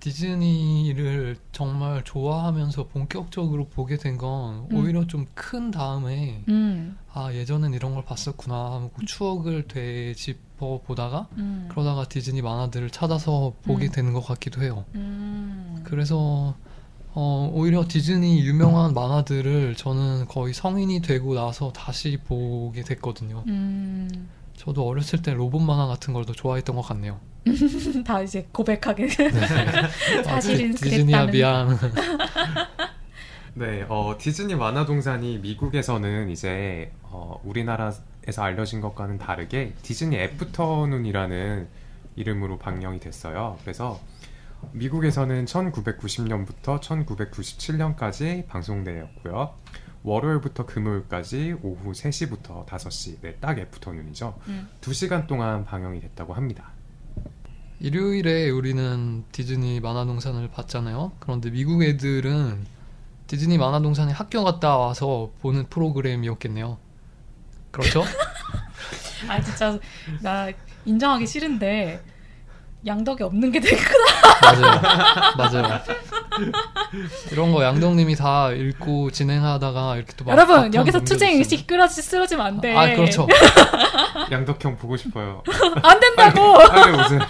디즈니를 0.01 1.37
정말 1.53 2.03
좋아하면서 2.05 2.89
본격적으로 2.89 3.69
보게 3.69 3.97
된건 3.97 4.67
음. 4.71 4.77
오히려 4.77 5.07
좀 5.07 5.27
큰 5.35 5.71
다음에 5.71 6.45
음. 6.49 6.97
아 7.13 7.33
예전엔 7.33 7.73
이런 7.75 7.95
걸 7.95 8.05
봤었구나 8.05 8.55
하고 8.55 8.91
추억을 9.07 9.67
되짚 9.69 10.39
어 10.63 10.81
보다가 10.87 11.27
음. 11.39 11.67
그러다가 11.71 12.05
디즈니 12.09 12.41
만화들을 12.41 12.91
찾아서 12.91 13.53
보게 13.65 13.87
음. 13.87 13.91
되는 13.91 14.13
것 14.13 14.21
같기도 14.25 14.63
해요. 14.63 14.85
음. 14.95 15.81
그래서 15.85 16.55
어, 17.15 17.51
오히려 17.53 17.85
디즈니 17.87 18.41
유명한 18.47 18.95
만화들을 18.95 19.75
저는 19.77 20.27
거의 20.29 20.55
성인이 20.55 21.03
되고 21.03 21.35
나서 21.35 21.73
다시 21.73 22.17
보게 22.25 22.83
됐거든요. 22.83 23.43
음. 23.49 24.29
저도 24.57 24.87
어렸을 24.87 25.21
때 25.21 25.35
로봇 25.35 25.61
만화 25.63 25.87
같은 25.89 26.15
걸 26.15 26.25
더 26.25 26.33
좋아했던 26.33 26.77
것 26.77 26.83
같네요. 26.83 27.19
다 28.07 28.23
이제 28.23 28.47
고백하게 28.53 29.09
아, 30.21 30.23
사실은 30.23 30.73
디- 30.77 30.85
디즈니야. 30.91 31.27
미안. 31.27 31.77
네, 33.55 33.85
어, 33.89 34.15
디즈니 34.19 34.55
만화 34.55 34.87
동산이 34.87 35.39
미국에서는 35.39 36.31
이제 36.31 36.93
어, 37.03 37.39
우리나라 37.45 37.93
에서 38.27 38.43
알려진 38.43 38.81
것과는 38.81 39.19
다르게 39.19 39.75
디즈니 39.83 40.17
애프터눈이라는 40.17 41.69
이름으로 42.17 42.59
방영이 42.59 43.01
됐어요. 43.01 43.59
그래서 43.63 44.01
미국에서는 44.73 45.45
1990년부터 45.45 46.81
1997년까지 46.81 48.47
방송되었고요. 48.47 49.55
월요일부터 50.05 50.67
금요일까지 50.67 51.57
오후 51.63 51.93
3시부터 51.93 52.67
5시, 52.67 53.21
네, 53.23 53.37
딱 53.41 53.59
애프터눈이죠. 53.59 54.39
음. 54.49 54.69
2시간 54.81 55.27
동안 55.27 55.65
방영이 55.65 56.01
됐다고 56.01 56.35
합니다. 56.35 56.71
일요일에 57.81 58.51
우리는 58.51 59.25
디즈니 59.33 59.81
만화동산을 59.81 60.49
봤잖아요. 60.51 61.13
그런데 61.19 61.51
미국 61.51 61.83
애들은 61.83 62.65
디즈니 63.27 63.59
만화동산에 63.59 64.13
학교 64.13 64.45
갔다 64.45 64.77
와서 64.77 65.33
보는 65.41 65.67
프로그램이었겠네요. 65.69 66.79
그렇죠? 67.73 68.05
아 69.29 69.41
진짜 69.41 69.79
나 70.21 70.49
인정하기 70.85 71.27
싫은데 71.27 72.01
양덕이 72.85 73.23
없는 73.23 73.53
게 73.53 73.61
되게 73.61 73.77
크다. 73.77 74.51
맞아요. 75.37 75.63
맞아요. 75.63 75.81
이런 77.31 77.53
거 77.53 77.63
양동님이 77.63 78.17
다 78.17 78.51
읽고 78.51 79.13
진행하다가 79.13 79.97
이렇게 79.97 80.13
또막 80.17 80.33
여러분 80.33 80.75
여기서. 80.75 81.01
투쟁 81.05 81.37
의식 81.39 81.67
끌어지 81.67 82.03
쓰러지면 82.03 82.45
안 82.45 82.61
돼. 82.61 82.77
아 82.77 82.93
그렇죠. 82.95 83.29
양덕형 84.33 84.79
보고 84.79 84.97
싶어요. 84.97 85.45
안 85.83 86.01
된다고. 86.01 86.55
빨리 86.59 86.99
오세요. 86.99 87.21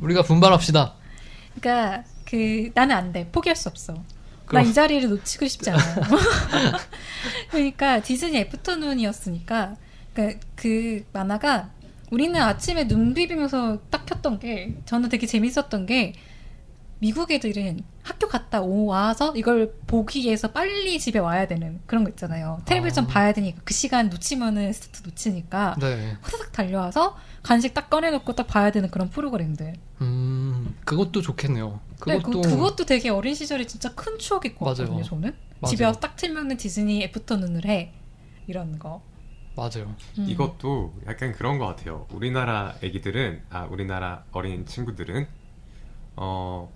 우리가 0.00 0.22
분발합시다. 0.22 0.94
그러니까 1.60 2.04
그 2.24 2.70
나는 2.74 2.94
안 2.96 3.12
돼. 3.12 3.28
포기할 3.32 3.56
수 3.56 3.68
없어. 3.68 3.94
나 4.52 4.62
이 4.62 4.72
자리를 4.72 5.08
놓치고 5.08 5.46
싶지 5.46 5.70
않아요. 5.70 5.96
그러니까 7.50 8.00
디즈니 8.00 8.38
애프터눈이었으니까 8.38 9.76
그러니까 10.14 10.40
그 10.56 11.04
만화가 11.12 11.70
우리는 12.10 12.40
아침에 12.40 12.88
눈 12.88 13.14
비비면서 13.14 13.78
딱 13.90 14.06
켰던 14.06 14.38
게 14.38 14.74
저는 14.86 15.08
되게 15.08 15.26
재밌었던 15.26 15.86
게 15.86 16.14
미국 17.00 17.30
애들은 17.30 17.80
학교 18.02 18.26
갔다 18.26 18.60
오- 18.60 18.86
와서 18.86 19.32
이걸 19.36 19.72
보기 19.86 20.22
위해서 20.24 20.50
빨리 20.50 20.98
집에 20.98 21.18
와야 21.20 21.46
되는 21.46 21.78
그런 21.86 22.02
거 22.02 22.10
있잖아요. 22.10 22.60
텔레비전 22.64 23.04
아. 23.04 23.06
봐야 23.06 23.32
되니까 23.32 23.60
그 23.64 23.72
시간 23.72 24.08
놓치면은 24.08 24.72
스타트 24.72 25.02
놓치니까 25.06 25.76
네. 25.78 26.16
후다닥 26.22 26.50
달려와서 26.52 27.16
간식 27.44 27.72
딱 27.74 27.88
꺼내놓고 27.88 28.34
딱 28.34 28.46
봐야 28.48 28.72
되는 28.72 28.90
그런 28.90 29.10
프로그램들. 29.10 29.74
음 30.00 30.37
그것도 30.84 31.22
좋겠네요. 31.22 31.80
네, 32.06 32.18
그것도 32.18 32.40
그, 32.42 32.48
그것도 32.50 32.86
되게 32.86 33.08
어린 33.10 33.34
시절에 33.34 33.66
진짜 33.66 33.94
큰 33.94 34.18
추억일 34.18 34.54
것 34.54 34.64
맞아요. 34.64 34.76
같거든요. 34.76 35.02
저는 35.02 35.34
맞아요. 35.60 35.70
집에 35.70 35.84
와서 35.84 36.00
딱 36.00 36.16
틀면은 36.16 36.56
디즈니 36.56 37.02
애프터눈을 37.04 37.64
해 37.66 37.92
이런 38.46 38.78
거. 38.78 39.02
맞아요. 39.56 39.94
음. 40.18 40.26
이것도 40.28 40.94
약간 41.06 41.32
그런 41.32 41.58
것 41.58 41.66
같아요. 41.66 42.06
우리나라 42.12 42.74
애기들은 42.82 43.42
아 43.50 43.64
우리나라 43.70 44.24
어린 44.32 44.64
친구들은 44.66 45.26
어 46.16 46.70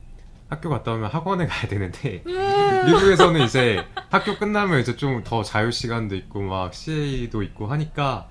학교 0.49 0.69
갔다 0.69 0.93
오면 0.93 1.09
학원에 1.11 1.47
가야 1.47 1.69
되는데 1.69 2.23
음. 2.27 2.87
미국에서는 2.87 3.41
이제 3.45 3.85
학교 4.11 4.37
끝나면 4.37 4.81
이제 4.81 4.97
좀 4.97 5.23
더 5.25 5.43
자유 5.45 5.71
시간도 5.71 6.17
있고 6.17 6.43
막 6.43 6.75
CA도 6.75 7.43
있고 7.45 7.67
하니까 7.69 8.29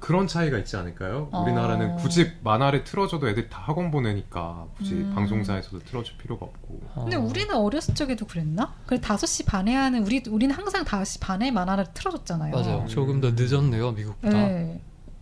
그런 0.00 0.26
차이가 0.26 0.58
있지 0.58 0.76
않을까요? 0.76 1.28
어. 1.30 1.42
우리나라는 1.42 1.96
굳이 1.96 2.32
만화를 2.42 2.84
틀어줘도 2.84 3.28
애들 3.28 3.50
다 3.50 3.60
학원 3.60 3.90
보내니까 3.90 4.66
굳이 4.76 4.94
음. 4.94 5.14
방송사에서도 5.14 5.78
틀어줄 5.80 6.16
필요가 6.16 6.46
없고 6.46 6.80
근데 6.94 7.16
어, 7.16 7.20
우리는 7.20 7.54
어렸을 7.54 7.94
적에도 7.94 8.26
그랬나? 8.26 8.74
그래 8.86 8.98
5시 8.98 9.46
반에 9.46 9.74
하는 9.74 10.02
우리 10.04 10.22
우리는 10.28 10.54
항상 10.54 10.84
5시 10.84 11.20
반에 11.20 11.50
만화를 11.50 11.86
틀어줬잖아요. 11.92 12.54
맞아요. 12.54 12.86
조금 12.88 13.20
더 13.20 13.30
늦었네요 13.32 13.92
미국보다. 13.92 14.36
네. 14.36 14.80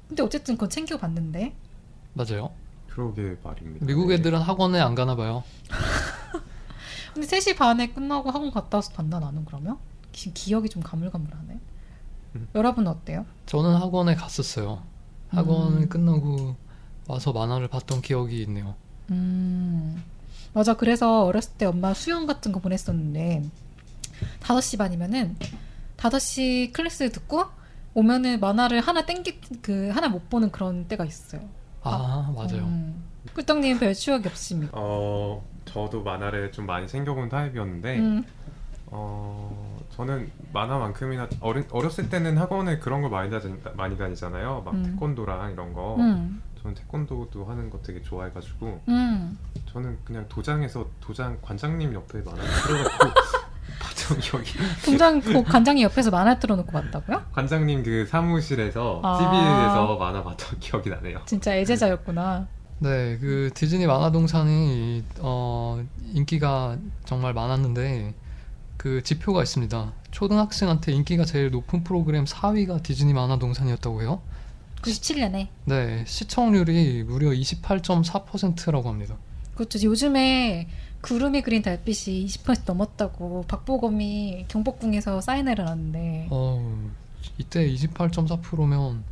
근데 0.08 0.22
어쨌든 0.22 0.54
그건 0.54 0.70
챙겨 0.70 0.96
봤는데. 0.96 1.54
맞아요. 2.14 2.50
그러게 2.88 3.36
말입니다. 3.42 3.84
미국 3.84 4.08
네. 4.08 4.14
애들은 4.14 4.40
학원에 4.40 4.80
안 4.80 4.94
가나 4.94 5.16
봐요. 5.16 5.42
근데 7.14 7.26
3시 7.26 7.56
반에 7.56 7.88
끝나고 7.88 8.30
학원 8.30 8.50
갔다 8.52 8.78
와서 8.78 8.92
봤나 8.92 9.18
나는 9.18 9.44
그러면? 9.44 9.76
기, 10.12 10.32
기억이 10.32 10.68
좀 10.68 10.82
가물가물하네. 10.82 11.58
음. 12.34 12.48
여러분은 12.54 12.90
어때요? 12.90 13.26
저는 13.46 13.74
학원에 13.74 14.14
갔었어요. 14.14 14.82
학원을 15.30 15.82
음. 15.82 15.88
끝나고 15.88 16.56
와서 17.06 17.32
만화를 17.32 17.68
봤던 17.68 18.02
기억이 18.02 18.42
있네요. 18.42 18.74
음. 19.10 20.02
맞아. 20.52 20.74
그래서 20.74 21.24
어렸을 21.24 21.52
때 21.58 21.66
엄마 21.66 21.94
수영 21.94 22.26
같은 22.26 22.52
거 22.52 22.60
보냈었는데 22.60 23.44
5시 24.40 24.78
반이면은 24.78 25.36
5시 25.96 26.72
클래스 26.72 27.10
듣고 27.12 27.44
오면은 27.94 28.40
만화를 28.40 28.80
하나 28.80 29.04
땡기 29.04 29.40
그 29.62 29.90
하나 29.90 30.08
못 30.08 30.28
보는 30.30 30.50
그런 30.50 30.86
때가 30.86 31.04
있어요. 31.04 31.42
아, 31.82 32.32
맞아요. 32.34 32.64
음. 32.64 33.02
꿀떡님 33.34 33.78
별 33.78 33.94
추억이 33.94 34.26
없습니까? 34.26 34.72
어 34.74 35.44
저도 35.64 36.02
만화를 36.02 36.52
좀 36.52 36.66
많이 36.66 36.86
챙겨본 36.86 37.28
타입이었는데 37.28 37.98
음. 37.98 38.24
어 38.86 39.78
저는 39.98 40.30
만화만큼이나 40.52 41.28
어린, 41.40 41.64
어렸을 41.72 42.08
때는 42.08 42.38
학원에 42.38 42.78
그런 42.78 43.02
걸 43.02 43.10
많이, 43.10 43.30
다니, 43.30 43.52
많이 43.74 43.98
다니잖아요. 43.98 44.62
막 44.64 44.72
음. 44.74 44.84
태권도랑 44.84 45.50
이런 45.52 45.72
거. 45.72 45.96
음. 45.96 46.40
저는 46.62 46.76
태권도도 46.76 47.44
하는 47.44 47.68
거 47.68 47.80
되게 47.82 48.00
좋아해가지고 48.00 48.80
음. 48.88 49.36
저는 49.66 49.98
그냥 50.04 50.24
도장에서 50.28 50.86
도장 51.00 51.36
관장님 51.42 51.92
옆에 51.94 52.20
만화 52.20 52.40
틀어놓고 52.44 52.98
봤던 53.80 54.18
기억이. 54.20 54.52
동장 54.84 55.20
그 55.20 55.42
관장이 55.42 55.82
옆에서 55.82 56.12
만화 56.12 56.38
틀어놓고 56.38 56.70
봤다고요? 56.70 57.24
관장님 57.32 57.82
그 57.82 58.06
사무실에서 58.06 59.00
아. 59.02 59.18
TV에서 59.18 59.96
만화 59.96 60.22
봤던 60.22 60.58
기억이 60.60 60.90
나네요. 60.90 61.22
진짜 61.26 61.56
애제자였구나. 61.56 62.46
네, 62.78 63.18
그 63.18 63.50
디즈니 63.52 63.88
만화동산이 63.88 65.02
어, 65.18 65.84
인기가 66.14 66.76
정말 67.04 67.34
많았는데 67.34 68.14
그 68.78 69.02
지표가 69.02 69.42
있습니다. 69.42 69.92
초등학생한테 70.12 70.92
인기가 70.92 71.24
제일 71.24 71.50
높은 71.50 71.84
프로그램 71.84 72.24
4위가 72.24 72.82
디즈니 72.82 73.12
만화 73.12 73.38
동산이었다고 73.38 74.02
해요. 74.02 74.22
97년에. 74.82 75.48
네, 75.64 76.04
시청률이 76.06 77.02
무려 77.02 77.30
28.4%라고 77.30 78.88
합니다. 78.88 79.16
그렇죠. 79.56 79.82
요즘에 79.82 80.68
구름이 81.00 81.42
그린 81.42 81.62
달빛이 81.62 82.26
20% 82.26 82.62
넘었다고 82.66 83.44
박보검이 83.48 84.46
경복궁에서 84.46 85.20
사인회를 85.20 85.66
하는데 85.66 86.28
어, 86.30 86.90
이때 87.36 87.68
28.4%면 87.68 89.02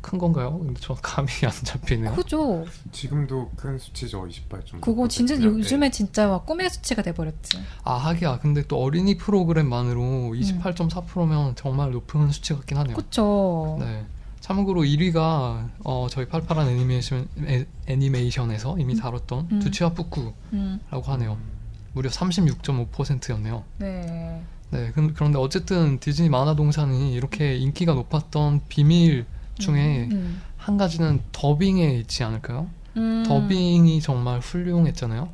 큰 0.00 0.18
건가요? 0.18 0.58
근데 0.58 0.80
저 0.80 0.94
감이 0.94 1.28
안 1.44 1.50
잡히네요. 1.50 2.14
크죠. 2.14 2.64
지금도 2.92 3.50
큰 3.56 3.78
수치죠 3.78 4.26
28점. 4.26 4.80
그거 4.80 5.06
진짜 5.08 5.36
네. 5.36 5.44
요즘에 5.44 5.90
진짜 5.90 6.26
막 6.28 6.46
꿈의 6.46 6.70
수치가 6.70 7.02
돼버렸지. 7.02 7.58
아, 7.84 7.94
하기야. 7.94 8.38
근데 8.38 8.62
또 8.66 8.82
어린이 8.82 9.16
프로그램만으로 9.16 10.00
28.4%면 10.34 11.54
정말 11.56 11.90
높은 11.92 12.30
수치 12.30 12.54
같긴 12.54 12.78
하네요. 12.78 12.96
그쵸. 12.96 13.76
네. 13.80 14.04
참고로 14.40 14.82
1위가 14.82 15.68
어, 15.84 16.06
저희 16.10 16.26
팔팔한 16.26 16.66
애니메이션 16.68 17.28
애, 17.46 17.66
애니메이션에서 17.86 18.78
이미 18.78 18.96
다뤘던 18.96 19.48
음. 19.52 19.58
두치와 19.60 19.90
뿌꾸라고 19.92 20.34
음, 20.54 20.80
하네요. 20.90 21.36
무려 21.92 22.08
36.5%였네요. 22.08 23.64
네. 23.78 24.42
네, 24.70 24.92
그- 24.94 25.12
그런데 25.14 25.38
어쨌든 25.38 25.98
디즈니 25.98 26.28
만화 26.30 26.54
동산이 26.54 27.12
이렇게 27.12 27.56
인기가 27.56 27.92
높았던 27.92 28.62
비밀 28.68 29.26
중에 29.60 30.08
음. 30.10 30.40
한 30.56 30.76
가지는 30.76 31.20
더빙에 31.32 31.94
있지 31.98 32.24
않을까요? 32.24 32.68
음. 32.96 33.24
더빙이 33.26 34.00
정말 34.00 34.40
훌륭했잖아요. 34.40 35.28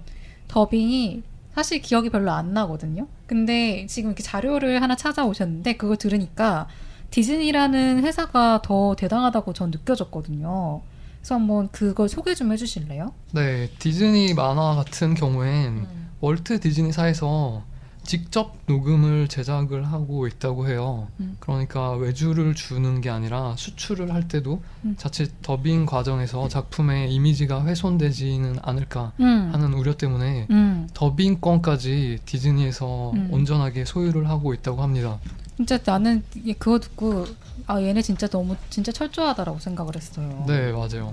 더빙이 0.49 1.23
사실 1.55 1.81
기억이 1.81 2.11
별로 2.11 2.33
안 2.33 2.53
나거든요. 2.53 3.07
근데 3.27 3.87
지금 3.87 4.11
이렇게 4.11 4.23
자료를 4.23 4.83
하나 4.83 4.95
찾아오셨는데 4.95 5.77
그거 5.77 5.97
들으니까 5.97 6.69
디즈니라는 7.11 8.05
회사가 8.05 8.61
더 8.63 8.95
대단하다고 8.97 9.53
전 9.55 9.71
느껴졌거든요. 9.71 10.83
그래서 11.19 11.35
한번 11.35 11.69
그걸 11.73 12.09
소개 12.09 12.35
좀 12.35 12.53
해주실래요? 12.53 13.13
네, 13.33 13.71
디즈니 13.79 14.35
만화 14.35 14.75
같은 14.75 15.15
경우엔 15.15 15.73
음. 15.73 16.11
월트 16.21 16.61
디즈니사에서 16.61 17.65
직접 18.07 18.57
녹음을 18.67 19.27
제작을 19.29 19.85
하고 19.85 20.27
있다고 20.27 20.69
해요. 20.69 21.09
음. 21.19 21.37
그러니까 21.41 21.93
외주를 21.93 22.55
주는 22.55 23.01
게 23.01 23.11
아니라 23.11 23.55
수출을 23.57 24.15
할 24.15 24.29
때도 24.29 24.63
음. 24.85 24.95
자칫 24.97 25.43
더빙 25.43 25.87
과정에서 25.87 26.49
작품의 26.49 27.13
이미지가 27.13 27.65
훼손되지는 27.67 28.59
않을까 28.63 29.13
음. 29.21 29.51
하는 29.53 29.75
우려 29.75 29.97
때문에 29.97 30.47
음. 30.51 30.89
더빙권까지 30.95 32.21
디즈니에서 32.25 33.11
음. 33.11 33.29
온전하게 33.33 33.85
소유를 33.85 34.29
하고 34.29 34.55
있다고 34.55 34.83
합니다. 34.83 35.19
진짜 35.57 35.79
나는 35.85 36.23
그거 36.59 36.79
듣고 36.79 37.25
아 37.67 37.81
얘네 37.83 38.03
진짜 38.03 38.29
너무 38.29 38.57
진짜 38.71 38.93
철저하다라고 38.93 39.59
생각을 39.59 39.97
했어요. 39.97 40.45
네, 40.47 40.71
맞아요. 40.71 41.13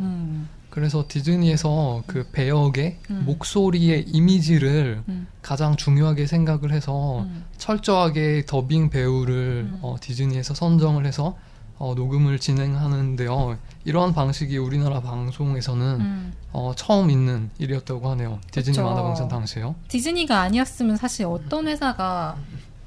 음. 0.74 0.76
그래서 0.76 1.06
디즈니에서 1.08 2.04
그 2.08 2.28
배역의 2.32 3.00
음. 3.12 3.24
목소리의 3.26 4.06
이미지를 4.08 5.04
음. 5.08 5.28
가장 5.42 5.76
중요하게 5.76 6.26
생각을 6.26 6.72
해서 6.72 7.22
음. 7.22 7.46
철저하게 7.58 8.46
더빙 8.48 8.90
배우를 8.90 9.70
음. 9.72 9.80
어, 9.82 9.96
디즈니에서 10.02 10.54
선정을 10.56 11.06
해서 11.06 11.38
어, 11.78 11.94
녹음을 11.96 12.40
진행하는데요. 12.40 13.58
이러한 13.86 14.14
방식이 14.14 14.58
우리나라 14.58 15.02
방송에서는 15.02 15.86
음. 16.00 16.34
어, 16.52 16.74
처음 16.76 17.10
있는 17.10 17.50
일이었다고 17.60 18.10
하네요. 18.12 18.40
디즈니 18.52 18.78
그쵸. 18.78 18.88
만화방송 18.88 19.28
당시에요. 19.28 19.76
디즈니가 19.88 20.40
아니었으면 20.42 20.98
사실 20.98 21.26
어떤 21.26 21.68
회사가 21.68 22.38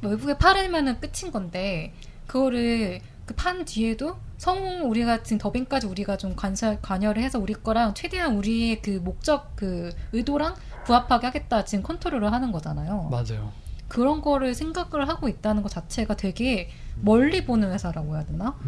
외국에 0.03 0.37
팔으면은 0.39 0.99
끝인 1.01 1.33
건데 1.33 1.93
그거를 2.27 3.01
그 3.27 3.35
판 3.35 3.65
뒤에도 3.65 4.17
성 4.39 4.89
우리가 4.91 5.23
지금 5.23 5.39
더빙까지 5.39 5.87
우리가 5.87 6.17
좀 6.17 6.37
관사 6.37 6.79
관여를 6.81 7.23
해서 7.23 7.39
우리 7.39 7.55
거랑 7.55 7.95
최대한 7.95 8.37
우리의 8.37 8.83
그 8.83 9.01
목적 9.03 9.57
그 9.57 9.91
의도랑 10.13 10.55
부합하게 10.85 11.27
하겠다 11.27 11.65
지금 11.65 11.83
컨트롤을 11.83 12.33
하는 12.33 12.53
거잖아요. 12.53 13.09
맞아요. 13.11 13.53
그런 13.89 14.21
거를 14.21 14.55
생각을 14.55 15.09
하고 15.09 15.29
있다는 15.29 15.63
것 15.63 15.71
자체가 15.71 16.17
되게 16.17 16.71
멀리 17.01 17.45
보는 17.45 17.73
회사라고 17.73 18.17
해야 18.17 18.25
되나? 18.25 18.59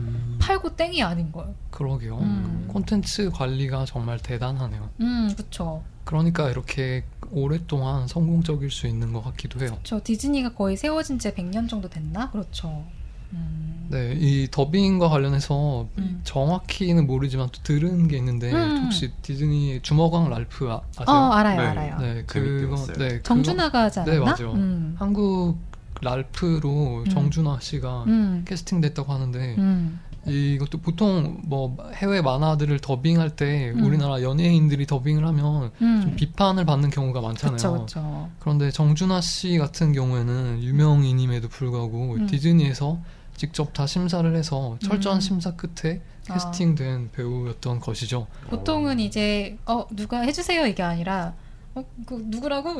팔고 0.40 0.76
땡이 0.76 1.02
아닌 1.02 1.32
거예요. 1.32 1.54
그러게요. 1.70 2.18
음. 2.18 2.68
콘텐츠 2.68 3.30
관리가 3.30 3.84
정말 3.84 4.18
대단하네요. 4.18 4.90
음, 5.00 5.34
그쵸. 5.36 5.82
그러니까 6.04 6.48
이렇게 6.50 7.04
오랫동안 7.30 8.06
성공적일 8.06 8.70
수 8.70 8.86
있는 8.86 9.12
것 9.12 9.22
같기도 9.22 9.60
해요. 9.60 9.78
저 9.82 10.00
디즈니가 10.02 10.54
거의 10.54 10.76
세워진 10.76 11.18
지 11.18 11.30
100년 11.32 11.68
정도 11.68 11.88
됐나? 11.88 12.30
그렇죠. 12.30 12.84
음. 13.32 13.86
네, 13.90 14.14
이 14.18 14.48
더빙과 14.50 15.08
관련해서 15.08 15.88
음. 15.96 16.20
정확히는 16.24 17.06
모르지만 17.06 17.48
또 17.50 17.62
들은 17.62 18.06
게 18.06 18.18
있는데 18.18 18.52
음. 18.52 18.84
혹시 18.84 19.12
디즈니 19.22 19.80
주먹왕 19.82 20.28
랄프 20.28 20.70
아, 20.70 20.74
어, 20.74 20.82
아세요? 20.96 21.32
알아요, 21.32 21.56
네. 21.56 21.66
알아요. 21.66 21.98
네, 21.98 22.24
그거. 22.26 22.92
네, 22.98 23.22
정준하가 23.22 23.84
하지 23.84 24.00
네, 24.04 24.16
않았나? 24.16 24.24
맞아요. 24.24 24.52
음. 24.52 24.94
한국 24.98 25.56
랄프로 26.02 27.04
음. 27.06 27.08
정준하 27.08 27.58
씨가 27.60 28.04
음. 28.04 28.44
캐스팅됐다고 28.46 29.12
하는데 29.12 29.54
음. 29.58 30.00
이것도 30.26 30.78
보통 30.78 31.40
뭐 31.44 31.76
해외 31.94 32.20
만화들을 32.20 32.78
더빙할 32.80 33.36
때 33.36 33.72
음. 33.74 33.84
우리나라 33.84 34.22
연예인들이 34.22 34.86
더빙을 34.86 35.26
하면 35.26 35.70
음. 35.80 36.00
좀 36.02 36.16
비판을 36.16 36.66
받는 36.66 36.90
경우가 36.90 37.20
많잖아요. 37.20 37.56
그쵸, 37.56 37.80
그쵸. 37.80 38.28
그런데 38.38 38.70
정준하 38.70 39.20
씨 39.20 39.56
같은 39.58 39.92
경우에는 39.92 40.62
유명인임에도 40.62 41.48
불구하고 41.48 42.14
음. 42.14 42.26
디즈니에서 42.26 42.98
직접 43.38 43.72
다 43.72 43.86
심사를 43.86 44.36
해서 44.36 44.76
철저한 44.84 45.18
음. 45.18 45.20
심사 45.20 45.54
끝에 45.56 46.02
아. 46.28 46.34
캐스팅된 46.34 47.12
배우였던 47.12 47.80
것이죠. 47.80 48.26
보통은 48.50 49.00
이제 49.00 49.56
어 49.64 49.86
누가 49.90 50.20
해주세요 50.20 50.66
이게 50.66 50.82
아니라 50.82 51.34
어 51.74 51.84
그 52.06 52.22
누구라고? 52.26 52.70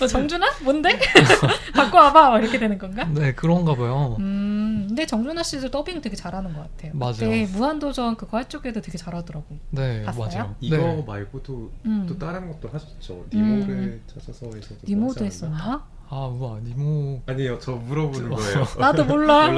어, 0.00 0.06
정준하? 0.06 0.46
뭔데? 0.64 0.98
바꿔와봐 1.74 2.30
막 2.30 2.38
이렇게 2.42 2.58
되는 2.58 2.78
건가? 2.78 3.04
네, 3.04 3.34
그런가 3.34 3.74
봐요. 3.74 4.16
음, 4.20 4.84
근데 4.88 5.06
정준하 5.06 5.42
씨도 5.42 5.70
더빙 5.70 6.00
되게 6.00 6.16
잘하는 6.16 6.52
것 6.52 6.62
같아요. 6.62 6.92
맞아요. 6.94 7.46
무한도전 7.52 8.16
그거 8.16 8.36
할 8.36 8.48
적에도 8.48 8.80
되게 8.80 8.96
잘하더라고. 8.98 9.46
네, 9.70 10.02
봤어요? 10.04 10.26
맞아요. 10.26 10.54
이거 10.60 10.76
네. 10.76 11.04
말고도 11.06 11.72
음. 11.86 12.06
또 12.08 12.18
다른 12.18 12.50
것도 12.50 12.68
하셨죠. 12.68 13.26
음. 13.34 13.38
니모를 13.38 14.00
찾아서 14.06 14.46
해서 14.54 14.74
니모도 14.86 15.24
했었나? 15.24 15.84
아, 16.12 16.26
우와, 16.26 16.58
니모. 16.64 17.22
아니요, 17.26 17.58
저 17.60 17.72
물어보는 17.72 18.30
거예요. 18.30 18.66
나도 18.78 19.04
몰라. 19.04 19.48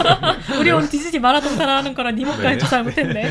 우리 0.58 0.70
오늘 0.70 0.88
디즈니 0.88 1.18
마라톤사를 1.18 1.70
하는 1.70 1.92
거라 1.94 2.12
니모까지 2.12 2.58
네. 2.58 2.58
잘못했네. 2.58 3.30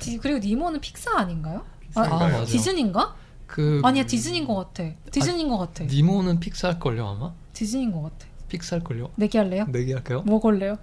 디- 0.00 0.18
그리고 0.18 0.38
니모는 0.38 0.80
픽사 0.80 1.16
아닌가요? 1.18 1.64
아, 1.94 2.00
아, 2.02 2.08
맞아요. 2.08 2.44
디즈니인가? 2.46 3.14
그 3.46 3.80
아니야 3.84 4.04
디즈니인 4.04 4.44
것 4.46 4.54
같아. 4.56 4.90
디즈니인 5.12 5.48
것 5.48 5.58
같아. 5.58 5.84
니모는 5.84 6.40
픽사일 6.40 6.78
걸요 6.80 7.06
아마? 7.06 7.32
디즈니인 7.52 7.92
것 7.92 8.02
같아. 8.02 8.26
픽사일 8.48 8.82
걸요? 8.82 9.10
내기 9.14 9.38
할래요? 9.38 9.66
내기 9.68 9.92
할까요? 9.92 10.22
뭐 10.26 10.40
걸래요? 10.40 10.78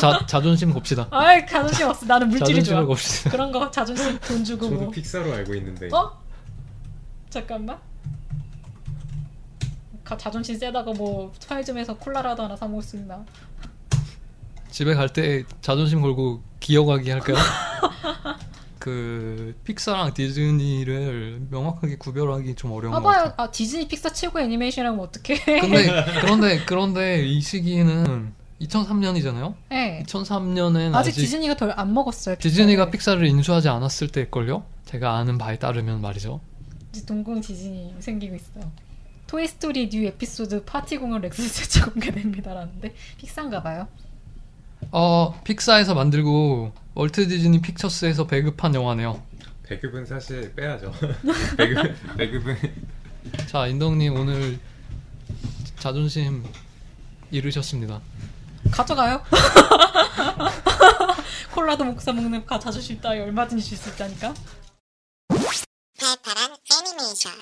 자, 0.00 0.24
자존심 0.26 0.72
겁시다. 0.72 1.06
아이 1.12 1.46
자존심 1.46 1.86
없어. 1.88 2.06
나는 2.06 2.28
물질이 2.30 2.64
좋아. 2.64 2.84
겁시다. 2.84 3.30
그런 3.30 3.52
거 3.52 3.70
자존심 3.70 4.18
돈 4.20 4.42
주고 4.42 4.68
저도 4.68 4.80
뭐. 4.80 4.90
픽사로 4.90 5.32
알고 5.32 5.54
있는데. 5.54 5.88
어? 5.94 6.18
잠깐만. 7.28 7.78
가- 10.10 10.16
자존심 10.16 10.58
세다가 10.58 10.92
뭐 10.92 11.32
편의점에서 11.46 11.96
콜라라도 11.96 12.42
하나 12.42 12.56
사 12.56 12.66
먹을 12.66 12.82
수 12.82 12.96
있나? 12.96 13.24
집에 14.70 14.94
갈 14.94 15.08
때 15.08 15.44
자존심 15.60 16.00
걸고 16.02 16.42
기어가기 16.58 17.10
할까요? 17.10 17.36
그 18.80 19.54
픽사랑 19.64 20.14
디즈니를 20.14 21.42
명확하게 21.50 21.96
구별하기 21.98 22.54
좀 22.54 22.72
어려운 22.72 22.94
것 22.94 23.02
같아요. 23.02 23.34
아 23.36 23.50
디즈니 23.50 23.86
픽사 23.86 24.10
최고 24.12 24.40
애니메이션이라면 24.40 24.98
어떡해? 25.00 25.60
근데 25.60 26.04
그런데 26.22 26.64
그런데 26.64 27.26
이 27.26 27.40
시기에는 27.40 28.32
2003년이잖아요. 28.62 29.54
네. 29.70 30.02
2003년엔 30.06 30.94
아직, 30.94 31.10
아직, 31.10 31.20
디즈니가 31.20 31.56
덜 31.56 31.72
안 31.76 31.92
먹었어요. 31.94 32.36
디즈니가 32.36 32.90
픽사를. 32.90 33.20
픽사를 33.20 33.26
인수하지 33.26 33.68
않았을 33.68 34.08
때일걸요? 34.08 34.64
제가 34.86 35.16
아는 35.18 35.36
바에 35.38 35.58
따르면 35.58 36.00
말이죠. 36.00 36.40
이제 36.90 37.04
동공 37.06 37.40
지진이 37.40 37.94
생기고 38.00 38.34
있어요. 38.34 38.70
토이스토리 39.30 39.88
new 39.90 40.06
에피소드 40.06 40.64
파티공룡 40.64 41.20
렉스 41.20 41.52
최초 41.52 41.84
공개됩니다라는데 41.92 42.92
픽사인가 43.18 43.62
봐요. 43.62 43.86
어, 44.90 45.40
픽사에서 45.44 45.94
만들고 45.94 46.72
월트 46.94 47.28
디즈니 47.28 47.62
픽처스에서 47.62 48.26
배급한 48.26 48.74
영화네요. 48.74 49.22
배급은 49.62 50.04
사실 50.04 50.52
빼야죠. 50.56 50.92
배급 51.56 52.16
배급은 52.16 52.56
자, 53.46 53.68
인덕님 53.68 54.16
오늘 54.16 54.58
자존심 55.78 56.44
잃으셨습니다. 57.30 58.00
가져가요. 58.72 59.22
콜라도 61.54 61.84
못사 61.84 62.12
먹는 62.12 62.44
가 62.46 62.58
자존심 62.58 63.00
따위 63.00 63.20
얼마든지 63.20 63.64
줄 63.64 63.78
수 63.78 63.90
있다니까. 63.90 64.34
팔팔한 66.00 66.56
애니메이션 66.72 67.32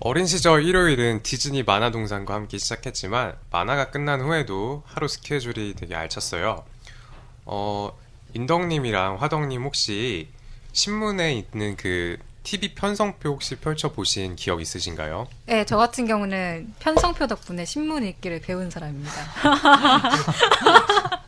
어린 0.00 0.26
시절 0.26 0.64
일요일은 0.64 1.22
디즈니 1.22 1.62
만화 1.62 1.90
동산과 1.90 2.34
함께 2.34 2.58
시작했지만 2.58 3.36
만화가 3.50 3.90
끝난 3.90 4.20
후에도 4.20 4.82
하루 4.86 5.08
스케줄이 5.08 5.74
되게 5.74 5.94
알찼어요. 5.94 6.64
어, 7.46 7.98
인덕님이랑 8.34 9.16
화덕님 9.20 9.62
혹시 9.62 10.28
신문에 10.72 11.32
있는 11.34 11.76
그 11.76 12.18
TV 12.42 12.74
편성표 12.74 13.30
혹시 13.30 13.56
펼쳐 13.56 13.92
보신 13.92 14.36
기억 14.36 14.60
있으신가요? 14.60 15.28
네, 15.46 15.64
저 15.64 15.78
같은 15.78 16.06
경우는 16.06 16.74
편성표 16.80 17.26
덕분에 17.26 17.64
신문 17.64 18.04
읽기를 18.04 18.42
배운 18.42 18.70
사람입니다. 18.70 19.12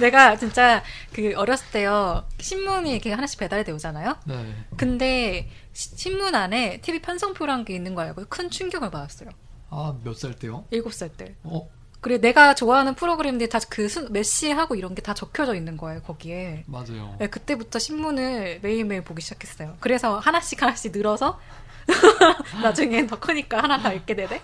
내가 0.00 0.36
진짜 0.36 0.82
그 1.12 1.34
어렸을 1.36 1.66
때요 1.72 2.24
신문이 2.40 2.90
이렇게 2.92 3.12
하나씩 3.12 3.38
배달돼 3.38 3.72
오잖아요. 3.72 4.16
네. 4.24 4.54
근데 4.78 5.40
시- 5.40 5.65
신문 5.76 6.34
안에 6.34 6.80
TV 6.80 7.00
편성표라는 7.02 7.64
게 7.64 7.74
있는 7.74 7.94
거 7.94 8.02
알고 8.02 8.24
큰 8.28 8.48
충격을 8.50 8.90
받았어요. 8.90 9.28
아, 9.70 9.94
몇 10.04 10.14
살 10.16 10.34
때요? 10.34 10.64
일곱 10.70 10.92
살 10.94 11.10
때. 11.10 11.34
어, 11.42 11.68
그리고 12.00 12.20
내가 12.20 12.54
좋아하는 12.54 12.94
프로그램들이 12.94 13.48
다 13.50 13.58
그 13.68 13.88
메시하고 14.10 14.74
이런 14.76 14.94
게 14.94 15.02
다 15.02 15.12
적혀져 15.12 15.54
있는 15.54 15.76
거예요 15.76 16.02
거기에. 16.02 16.64
맞아요. 16.66 17.16
네, 17.18 17.26
그때부터 17.26 17.78
신문을 17.78 18.60
매일매일 18.62 19.02
보기 19.04 19.20
시작했어요. 19.22 19.76
그래서 19.80 20.18
하나씩 20.18 20.62
하나씩 20.62 20.92
늘어서 20.92 21.38
나중엔 22.62 23.06
더 23.08 23.18
크니까 23.20 23.62
하나 23.62 23.78
다 23.78 23.92
읽게 23.92 24.14
되네. 24.16 24.40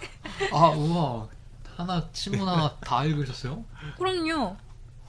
아 0.53 0.69
우와 0.69 1.29
하나 1.77 2.09
신문 2.13 2.47
하나 2.49 2.77
다 2.81 3.05
읽으셨어요? 3.05 3.65
그럼요. 3.97 4.57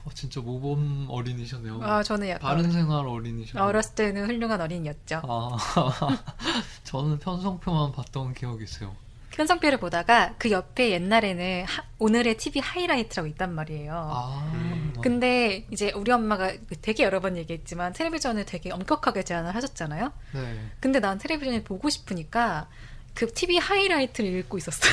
어, 0.04 0.10
진짜 0.14 0.40
모범 0.40 1.06
어린이셨네요. 1.08 1.80
아 1.82 2.02
저는 2.02 2.28
약간 2.28 2.40
바른 2.56 2.70
생활 2.70 3.06
어린이셨네요. 3.06 3.66
어렸을 3.66 3.94
때는 3.94 4.26
훌륭한 4.26 4.60
어린이였죠. 4.60 5.22
아 5.26 5.56
저는 6.84 7.18
편성표만 7.18 7.92
봤던 7.92 8.34
기억이 8.34 8.64
있어요. 8.64 8.94
편성표를 9.30 9.78
보다가 9.80 10.34
그 10.38 10.50
옆에 10.52 10.90
옛날에는 10.90 11.64
하- 11.64 11.82
오늘의 11.98 12.36
TV 12.36 12.60
하이라이트라고 12.60 13.26
있단 13.28 13.52
말이에요. 13.54 13.92
아 13.92 14.50
음. 14.54 14.92
근데 15.02 15.66
이제 15.72 15.90
우리 15.92 16.12
엄마가 16.12 16.52
되게 16.82 17.02
여러 17.02 17.18
번 17.20 17.36
얘기했지만 17.36 17.92
텔레비전을 17.94 18.44
되게 18.44 18.70
엄격하게 18.70 19.24
제한을 19.24 19.54
하셨잖아요. 19.54 20.12
네. 20.34 20.60
근데 20.80 21.00
난 21.00 21.18
텔레비전을 21.18 21.64
보고 21.64 21.90
싶으니까 21.90 22.68
그 23.14 23.32
TV 23.32 23.58
하이라이트를 23.58 24.30
읽고 24.40 24.58
있었어요. 24.58 24.92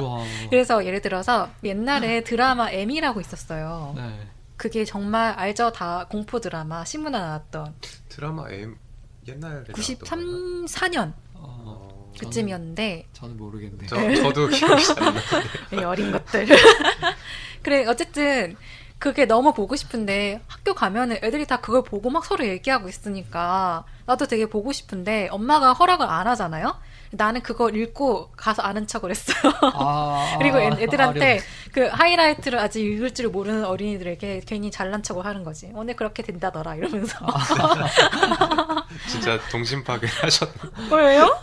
우와. 0.00 0.24
그래서 0.50 0.84
예를 0.84 1.00
들어서 1.02 1.48
옛날에 1.64 2.22
드라마 2.22 2.70
M이라고 2.70 3.20
있었어요. 3.20 3.94
네. 3.96 4.20
그게 4.62 4.84
정말 4.84 5.32
알죠? 5.32 5.72
다 5.72 6.06
공포 6.08 6.38
드라마 6.38 6.84
신문에 6.84 7.18
나왔던 7.18 7.74
드라마 8.08 8.48
M 8.48 8.78
옛날에 9.26 9.64
93, 9.74 10.66
4년 10.66 11.14
어, 11.34 12.12
그쯤이었는데 12.16 13.08
저는 13.12 13.36
모르겠네요. 13.38 13.88
저, 13.88 13.96
저도 14.22 14.46
기억이 14.46 14.84
잘안 14.84 15.14
나. 15.16 15.20
이 15.76 15.82
어린 15.82 16.12
것들. 16.12 16.46
그래 17.64 17.86
어쨌든 17.86 18.56
그게 19.00 19.24
너무 19.24 19.52
보고 19.52 19.74
싶은데 19.74 20.40
학교 20.46 20.74
가면은 20.74 21.18
애들이 21.24 21.44
다 21.44 21.60
그걸 21.60 21.82
보고 21.82 22.08
막 22.08 22.24
서로 22.24 22.46
얘기하고 22.46 22.88
있으니까 22.88 23.84
나도 24.06 24.28
되게 24.28 24.46
보고 24.46 24.70
싶은데 24.70 25.26
엄마가 25.32 25.72
허락을 25.72 26.06
안 26.06 26.28
하잖아요. 26.28 26.76
나는 27.12 27.42
그걸 27.42 27.76
읽고 27.76 28.30
가서 28.36 28.62
아는 28.62 28.86
척을 28.86 29.10
했어요. 29.10 29.52
아, 29.74 30.36
그리고 30.40 30.58
애, 30.58 30.68
아, 30.68 30.76
애들한테 30.78 31.40
그 31.72 31.86
하이라이트를 31.86 32.58
아직 32.58 32.80
읽을 32.84 33.12
줄 33.14 33.28
모르는 33.28 33.64
어린이들에게 33.64 34.42
괜히 34.46 34.70
잘난 34.70 35.02
척을 35.02 35.24
하는 35.24 35.44
거지. 35.44 35.70
오늘 35.74 35.94
그렇게 35.94 36.22
된다더라 36.22 36.76
이러면서. 36.76 37.16
진짜 39.08 39.38
동심 39.50 39.84
파괴 39.84 40.06
하셨네. 40.06 40.52
왜요? 40.92 41.38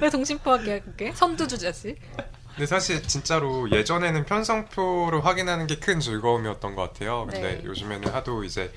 왜 0.00 0.10
동심파악이야 0.10 0.80
그게? 0.80 1.12
선두주자지. 1.12 1.96
근데 2.54 2.66
사실 2.66 3.02
진짜로 3.02 3.70
예전에는 3.70 4.24
편성표를 4.24 5.24
확인하는 5.24 5.66
게 5.66 5.78
큰 5.78 6.00
즐거움이었던 6.00 6.74
것 6.74 6.92
같아요. 6.92 7.26
근데 7.30 7.58
네. 7.58 7.64
요즘에는 7.64 8.12
하도 8.12 8.42
이제 8.44 8.72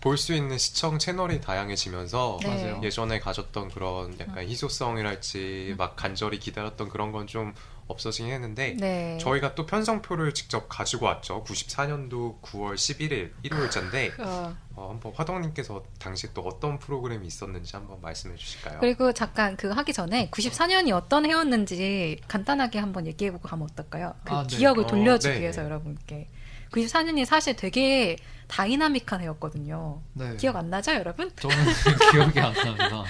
볼 0.00 0.16
수 0.16 0.34
있는 0.34 0.56
시청 0.58 0.98
채널이 0.98 1.40
다양해지면서 1.40 2.38
네. 2.42 2.78
예전에 2.82 3.18
가졌던 3.18 3.70
그런 3.70 4.18
약간 4.20 4.46
희소성이랄지 4.46 5.74
막 5.78 5.96
간절히 5.96 6.38
기다렸던 6.38 6.88
그런 6.88 7.12
건 7.12 7.26
좀 7.26 7.54
없어지긴 7.88 8.32
했는데 8.32 8.76
네. 8.78 9.16
저희가 9.20 9.54
또 9.54 9.64
편성표를 9.66 10.34
직접 10.34 10.68
가지고 10.68 11.06
왔죠. 11.06 11.44
94년도 11.44 12.40
9월 12.42 12.74
11일 12.74 13.30
일요일자인데 13.42 14.12
어, 14.18 14.56
어, 14.74 14.90
한번 14.90 15.12
화덕님께서 15.14 15.84
당시 15.98 16.32
또 16.34 16.42
어떤 16.42 16.78
프로그램이 16.78 17.26
있었는지 17.26 17.76
한번 17.76 18.00
말씀해 18.00 18.36
주실까요? 18.36 18.78
그리고 18.80 19.12
잠깐 19.12 19.56
그거 19.56 19.74
하기 19.74 19.92
전에 19.92 20.30
94년이 20.30 20.92
어떤 20.94 21.26
해였는지 21.26 22.20
간단하게 22.26 22.80
한번 22.80 23.06
얘기해보고 23.06 23.48
가면 23.48 23.68
어떨까요? 23.70 24.14
그 24.24 24.34
아, 24.34 24.44
네. 24.46 24.56
기억을 24.56 24.84
어, 24.84 24.86
돌려주기 24.86 25.34
네, 25.34 25.40
위해서 25.40 25.60
네. 25.62 25.66
여러분께. 25.66 26.28
94년이 26.72 27.24
사실 27.24 27.56
되게 27.56 28.16
다이나믹한 28.48 29.20
해였거든요. 29.20 30.00
네. 30.12 30.36
기억 30.36 30.56
안 30.56 30.70
나죠, 30.70 30.92
여러분? 30.94 31.30
저는 31.36 31.56
기억이 32.12 32.40
안 32.40 32.52
납니다. 32.52 33.04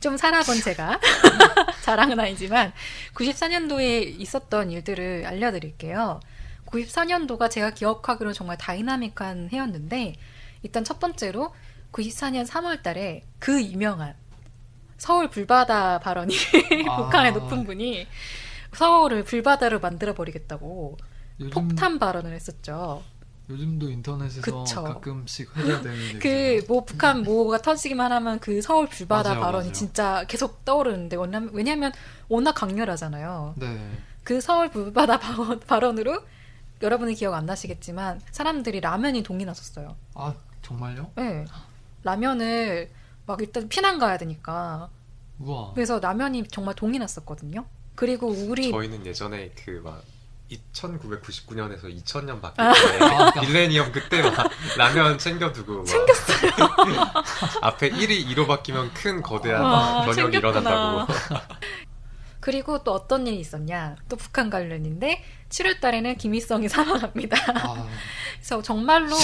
좀 0.00 0.16
살아본 0.16 0.60
제가 0.60 0.98
자랑은 1.82 2.18
아니지만 2.18 2.72
94년도에 3.14 4.20
있었던 4.20 4.70
일들을 4.70 5.24
알려드릴게요. 5.26 6.20
94년도가 6.66 7.50
제가 7.50 7.70
기억하기로 7.70 8.32
정말 8.32 8.58
다이나믹한 8.58 9.50
해였는데 9.52 10.16
일단 10.62 10.84
첫 10.84 10.98
번째로 10.98 11.54
94년 11.92 12.46
3월 12.46 12.82
달에 12.82 13.22
그 13.38 13.62
유명한 13.62 14.14
서울 14.96 15.28
불바다 15.28 16.00
발언이 16.00 16.34
아. 16.88 16.96
북한의 16.96 17.32
높은 17.32 17.64
분이 17.64 18.06
서울을 18.72 19.24
불바다로 19.24 19.80
만들어 19.80 20.14
버리겠다고 20.14 20.96
요즘 21.46 21.50
폭탄 21.68 21.98
발언을 21.98 22.32
했었죠. 22.32 23.02
요즘도 23.50 23.90
인터넷에서 23.90 24.40
그쵸. 24.64 24.82
가끔씩 24.84 25.54
회자되는 25.56 26.18
그 26.20 26.28
얘기잖아요. 26.28 26.60
뭐 26.68 26.84
북한 26.84 27.22
뭐가 27.22 27.58
터지기만 27.58 28.12
하면 28.12 28.38
그 28.38 28.62
서울 28.62 28.88
불바다 28.88 29.30
맞아요, 29.30 29.40
발언이 29.40 29.64
맞아요. 29.64 29.72
진짜 29.72 30.24
계속 30.28 30.64
떠오르는데 30.64 31.16
왜냐면, 31.16 31.50
왜냐면 31.52 31.92
워낙 32.28 32.52
강렬하잖아요. 32.52 33.54
네. 33.56 33.90
그 34.24 34.40
서울 34.40 34.70
불바다 34.70 35.18
발언- 35.18 35.58
발언으로 35.60 36.20
여러분이 36.80 37.14
기억 37.14 37.34
안 37.34 37.44
나시겠지만 37.46 38.20
사람들이 38.30 38.80
라면이 38.80 39.22
동이 39.22 39.44
났었어요. 39.44 39.96
아 40.14 40.34
정말요? 40.62 41.10
네. 41.16 41.44
라면을 42.04 42.90
막 43.26 43.40
일단 43.40 43.68
피난 43.68 43.98
가야 43.98 44.16
되니까 44.18 44.88
우와. 45.40 45.72
그래서 45.74 45.98
라면이 45.98 46.44
정말 46.48 46.74
동이 46.74 46.98
났었거든요. 46.98 47.64
그리고 47.94 48.28
우리 48.28 48.70
저희는 48.70 49.04
예전에 49.04 49.50
그막 49.50 50.02
1999년에서 50.72 51.84
2000년 51.84 52.40
바뀔 52.40 52.64
아. 52.64 53.32
때 53.32 53.40
밀레니엄 53.40 53.92
그때 53.92 54.22
막 54.22 54.50
라면 54.76 55.18
챙겨두고 55.18 55.84
챙겼어요. 55.84 56.50
앞에 57.62 57.90
1위 57.90 58.26
2로 58.28 58.46
바뀌면 58.46 58.92
큰 58.94 59.22
거대한 59.22 59.62
와, 59.62 60.04
변혁이 60.04 60.32
챙겼구나. 60.32 60.70
일어난다고. 60.70 61.12
그리고 62.40 62.82
또 62.82 62.92
어떤 62.92 63.26
일이 63.26 63.38
있었냐? 63.38 63.94
또 64.08 64.16
북한 64.16 64.50
관련인데 64.50 65.22
7월 65.48 65.80
달에는 65.80 66.16
김일성이 66.16 66.68
사망합니다. 66.68 67.36
아, 67.54 67.86
그래서 68.34 68.60
정말로 68.62 69.16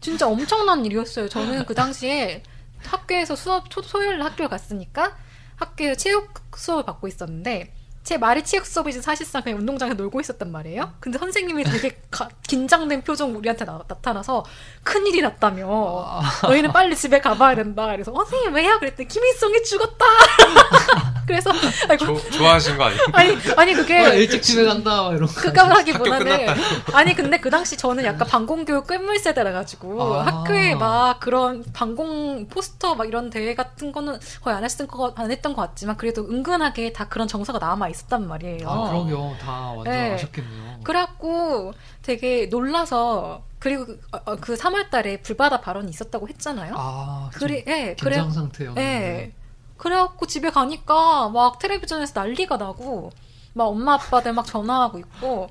진짜 0.00 0.26
엄청난 0.28 0.84
일이었어요. 0.84 1.28
저는 1.28 1.64
그 1.64 1.74
당시에 1.74 2.42
학교에서 2.84 3.34
수업 3.34 3.68
토, 3.70 3.80
토요일 3.80 4.18
날 4.18 4.30
학교에 4.30 4.46
갔으니까 4.48 5.16
학교에서 5.56 5.94
체육 5.94 6.34
수업을 6.54 6.84
받고 6.84 7.08
있었는데 7.08 7.74
제 8.02 8.16
말이 8.18 8.42
체육 8.42 8.64
수업이지 8.66 9.02
사실상 9.02 9.42
그냥 9.42 9.58
운동장에 9.58 9.92
놀고 9.94 10.20
있었단 10.20 10.50
말이에요. 10.50 10.94
근데 11.00 11.18
선생님이 11.18 11.64
되게 11.64 12.00
가- 12.10 12.28
긴장된 12.48 13.02
표정 13.02 13.36
우리한테 13.36 13.64
나, 13.66 13.78
타나서 14.02 14.44
큰일이 14.82 15.20
났다며 15.20 16.22
너희는 16.42 16.72
빨리 16.72 16.96
집에 16.96 17.20
가봐야 17.20 17.54
된다. 17.54 17.86
그래서 17.92 18.10
어, 18.12 18.16
선생님 18.24 18.54
왜요? 18.54 18.78
그랬더니 18.78 19.06
김일성이 19.06 19.62
죽었다. 19.62 20.04
그래서 21.30 21.50
아이고, 21.88 22.04
조- 22.18 22.30
좋아하신 22.30 22.76
거 22.76 22.84
아니에요? 22.84 23.00
아니 23.12 23.36
아니 23.56 23.74
그게 23.74 23.98
아, 23.98 24.08
일찍 24.12 24.42
집에 24.42 24.64
간다 24.64 25.02
막 25.04 25.14
이런. 25.14 25.28
그까하기보다는 25.28 26.48
학교 26.48 26.96
아니 26.96 27.14
근데 27.14 27.38
그 27.38 27.50
당시 27.50 27.76
저는 27.76 28.04
약간 28.04 28.26
방공교육 28.26 28.86
끝물 28.86 29.18
세대라 29.18 29.52
가지고 29.52 30.14
아. 30.14 30.26
학교에 30.26 30.74
막 30.74 31.20
그런 31.20 31.64
방공 31.72 32.48
포스터 32.48 32.94
막 32.96 33.06
이런 33.06 33.30
대회 33.30 33.54
같은 33.54 33.92
거는 33.92 34.18
거의 34.42 34.56
안 34.56 34.64
했던 34.64 34.86
거 34.86 35.12
안 35.16 35.30
했던 35.30 35.54
것 35.54 35.62
같지만 35.62 35.96
그래도 35.96 36.22
은근하게 36.22 36.92
다 36.92 37.08
그런 37.08 37.28
정서가 37.28 37.58
남아 37.58 37.88
있었단 37.88 38.26
말이에요. 38.26 38.68
아 38.68 38.88
그러게요. 38.90 39.36
다 39.40 39.72
완전 39.76 39.84
네. 39.92 40.14
아셨겠네요. 40.14 40.80
그래갖고 40.84 41.72
되게 42.02 42.46
놀라서 42.46 43.42
그리고 43.58 43.84
그, 43.86 44.00
어, 44.12 44.18
어, 44.24 44.36
그 44.36 44.54
3월달에 44.54 45.22
불바다 45.22 45.60
발언이 45.60 45.90
있었다고 45.90 46.28
했잖아요. 46.28 46.72
아, 46.76 47.28
그래, 47.34 47.62
예, 47.66 47.94
그래, 48.00 48.16
긴장 48.16 48.30
상태였는데. 48.30 48.80
예. 48.82 49.32
그래갖고 49.80 50.26
집에 50.26 50.50
가니까 50.50 51.30
막 51.30 51.58
텔레비전에서 51.58 52.12
난리가 52.20 52.58
나고 52.58 53.10
막 53.54 53.64
엄마 53.64 53.94
아빠들 53.94 54.34
막 54.34 54.44
전화하고 54.46 54.98
있고 54.98 55.48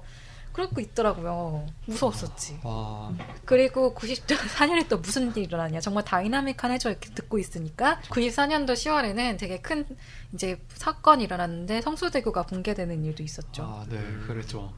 그러고 0.54 0.82
있더라고요. 0.82 1.66
무서웠었지. 1.86 2.60
와, 2.64 3.12
그리고 3.46 3.94
94년에 3.96 4.88
또 4.90 4.98
무슨 4.98 5.32
일이 5.32 5.44
일어나냐. 5.44 5.80
정말 5.80 6.04
다이나믹한 6.04 6.72
해죠 6.72 6.90
이렇게 6.90 7.10
듣고 7.12 7.40
있으니까 7.40 8.00
94년도 8.10 8.74
10월에는 8.74 9.38
되게 9.40 9.62
큰 9.62 9.86
이제 10.34 10.62
사건이 10.74 11.24
일어났는데 11.24 11.82
성수대교가 11.82 12.44
붕괴되는 12.44 13.04
일도 13.06 13.24
있었죠. 13.24 13.64
아, 13.64 13.86
네, 13.90 14.00
그랬죠. 14.28 14.74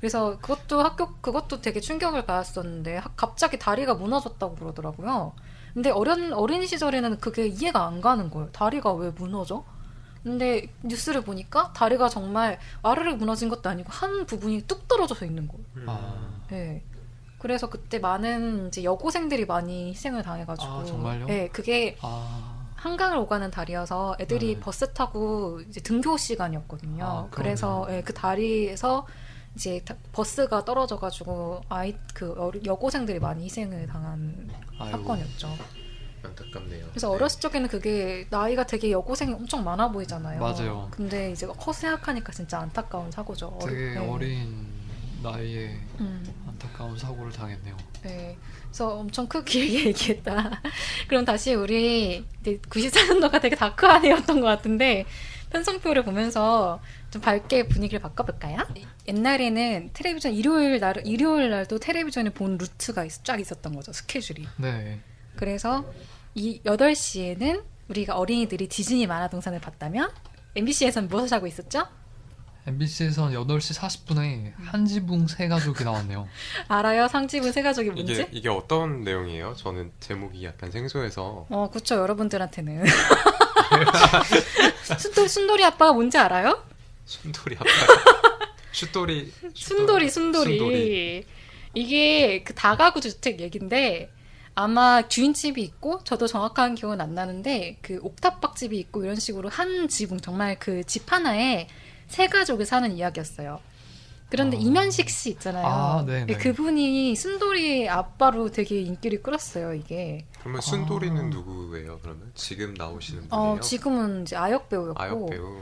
그래서 0.00 0.38
그것도 0.38 0.82
학교 0.82 1.14
그것도 1.20 1.60
되게 1.60 1.80
충격을 1.80 2.26
받았었는데 2.26 2.98
하- 2.98 3.10
갑자기 3.16 3.58
다리가 3.58 3.94
무너졌다고 3.94 4.56
그러더라고요. 4.56 5.32
근데 5.74 5.90
어린 5.90 6.32
어린 6.32 6.64
시절에는 6.66 7.18
그게 7.18 7.46
이해가 7.48 7.84
안 7.86 8.00
가는 8.00 8.30
거예요. 8.30 8.50
다리가 8.52 8.92
왜 8.92 9.10
무너져? 9.10 9.64
근데 10.22 10.68
뉴스를 10.82 11.20
보니까 11.22 11.72
다리가 11.74 12.08
정말 12.08 12.58
와르르 12.82 13.14
무너진 13.16 13.48
것도 13.48 13.68
아니고 13.68 13.90
한 13.92 14.24
부분이 14.24 14.62
뚝 14.62 14.88
떨어져서 14.88 15.26
있는 15.26 15.48
거예요. 15.48 15.64
아, 15.86 16.44
네. 16.48 16.82
그래서 17.38 17.68
그때 17.68 17.98
많은 17.98 18.68
이제 18.68 18.84
여고생들이 18.84 19.44
많이 19.44 19.90
희생을 19.90 20.22
당해가지고. 20.22 20.72
아, 20.72 20.84
정말요? 20.84 21.26
네, 21.26 21.48
그게 21.48 21.98
아, 22.00 22.66
한강을 22.76 23.18
오가는 23.18 23.50
다리여서 23.50 24.16
애들이 24.18 24.54
네. 24.54 24.60
버스 24.60 24.90
타고 24.94 25.60
이제 25.68 25.80
등교 25.82 26.16
시간이었거든요. 26.16 27.04
아, 27.04 27.28
그래서. 27.30 27.86
예, 27.90 28.00
그 28.02 28.14
다리에서 28.14 29.06
이제 29.56 29.82
다- 29.84 29.94
버스가 30.12 30.64
떨어져가지고 30.64 31.60
아이 31.68 31.94
그 32.14 32.34
여고생들이 32.64 33.18
많이 33.20 33.44
희생을 33.44 33.86
당한 33.88 34.48
아이고, 34.78 34.98
사건이었죠. 34.98 35.56
안타깝네요. 36.24 36.86
그래서 36.90 37.08
네. 37.08 37.14
어렸을 37.14 37.40
적에는 37.40 37.68
그게 37.68 38.26
나이가 38.30 38.64
되게 38.64 38.90
여고생이 38.90 39.32
엄청 39.34 39.62
많아 39.64 39.90
보이잖아요. 39.90 40.40
맞아요. 40.40 40.88
근데 40.90 41.30
이제 41.32 41.46
커 41.46 41.72
생각하니까 41.72 42.32
진짜 42.32 42.58
안타까운 42.60 43.10
사고죠. 43.10 43.58
되게 43.62 43.90
네. 43.94 43.96
어린 43.98 44.66
나이에 45.22 45.78
음, 46.00 46.24
안타까운 46.48 46.98
사고를 46.98 47.32
당했네요. 47.32 47.76
네. 48.02 48.36
그래서 48.64 48.94
엄청 48.96 49.26
크게 49.26 49.86
얘기했다. 49.88 50.62
그럼 51.08 51.24
다시 51.24 51.54
우리 51.54 52.24
94년도가 52.44 53.40
되게 53.40 53.56
다크한 53.56 54.04
해였던 54.04 54.40
것 54.40 54.46
같은데 54.46 55.06
편성표를 55.50 56.04
보면서 56.04 56.80
좀 57.14 57.22
밝게 57.22 57.68
분위기를 57.68 58.00
바꿔볼까요? 58.00 58.58
옛날에는 59.06 59.90
텔레비전 59.92 60.32
일요일 60.32 60.80
날 60.80 61.00
일요일 61.06 61.48
날도 61.48 61.78
텔레비전을 61.78 62.32
본 62.32 62.58
루트가 62.58 63.04
있- 63.04 63.22
쫙 63.24 63.38
있었던 63.38 63.72
거죠 63.72 63.92
스케줄이. 63.92 64.48
네. 64.56 64.98
그래서 65.36 65.84
이 66.34 66.60
8시에는 66.64 67.62
우리가 67.88 68.16
어린이들이 68.16 68.68
디즈니 68.68 69.06
만화 69.06 69.28
동산을 69.28 69.60
봤다면 69.60 70.10
MBC에서는 70.56 71.08
무엇을 71.08 71.36
하고 71.36 71.46
있었죠? 71.46 71.86
MBC에선 72.66 73.32
8시 73.32 73.78
40분에 73.78 74.52
한지붕 74.64 75.28
세 75.28 75.46
가족이 75.46 75.84
나왔네요. 75.84 76.26
알아요? 76.66 77.06
상집은 77.06 77.52
세 77.52 77.62
가족이 77.62 77.90
뭔지? 77.90 78.12
이게 78.14 78.28
이게 78.32 78.48
어떤 78.48 79.02
내용이에요? 79.02 79.54
저는 79.54 79.92
제목이 80.00 80.44
약간 80.44 80.72
생소해서 80.72 81.46
어, 81.48 81.70
그쵸, 81.72 81.94
여러분들한테는. 81.94 82.84
순돌, 84.98 85.28
순돌이 85.28 85.64
아빠가 85.64 85.92
뭔지 85.92 86.18
알아요? 86.18 86.63
순돌이 87.04 87.56
아빠 87.56 87.68
슈돌이 88.72 89.32
순돌이, 89.54 90.10
순돌이. 90.10 90.58
순돌이. 90.58 91.24
이게 91.74 92.42
그 92.44 92.54
다가구 92.54 93.00
주택 93.00 93.40
얘긴데, 93.40 94.10
아마 94.56 95.06
주인집이 95.08 95.60
있고, 95.62 96.02
저도 96.04 96.26
정확한 96.26 96.74
기억은 96.76 97.00
안 97.00 97.14
나는데, 97.14 97.78
그 97.82 97.98
옥탑방 98.02 98.54
집이 98.54 98.78
있고, 98.78 99.02
이런 99.04 99.16
식으로 99.16 99.48
한 99.48 99.88
지붕, 99.88 100.20
정말 100.20 100.58
그 100.58 100.82
집 100.86 101.12
하나에 101.12 101.68
세 102.08 102.28
가족이 102.28 102.64
사는 102.64 102.90
이야기였어요. 102.96 103.60
그런데 104.30 104.56
아. 104.56 104.60
이면식 104.60 105.08
씨 105.10 105.30
있잖아요. 105.30 105.66
아, 105.66 106.04
네네. 106.04 106.26
예, 106.32 106.34
그분이 106.36 107.14
순돌이 107.14 107.88
아빠로 107.88 108.50
되게 108.50 108.80
인기를 108.80 109.22
끌었어요, 109.22 109.74
이게. 109.74 110.26
그러면 110.40 110.60
순돌이는 110.60 111.16
아. 111.26 111.28
누구예요? 111.28 112.00
그러면 112.02 112.30
지금 112.34 112.74
나오시는 112.74 113.28
분이에요? 113.28 113.50
어, 113.52 113.60
지금은 113.60 114.22
이제 114.22 114.34
아역 114.36 114.68
배우였고. 114.68 115.00
아역 115.02 115.30
배우. 115.30 115.60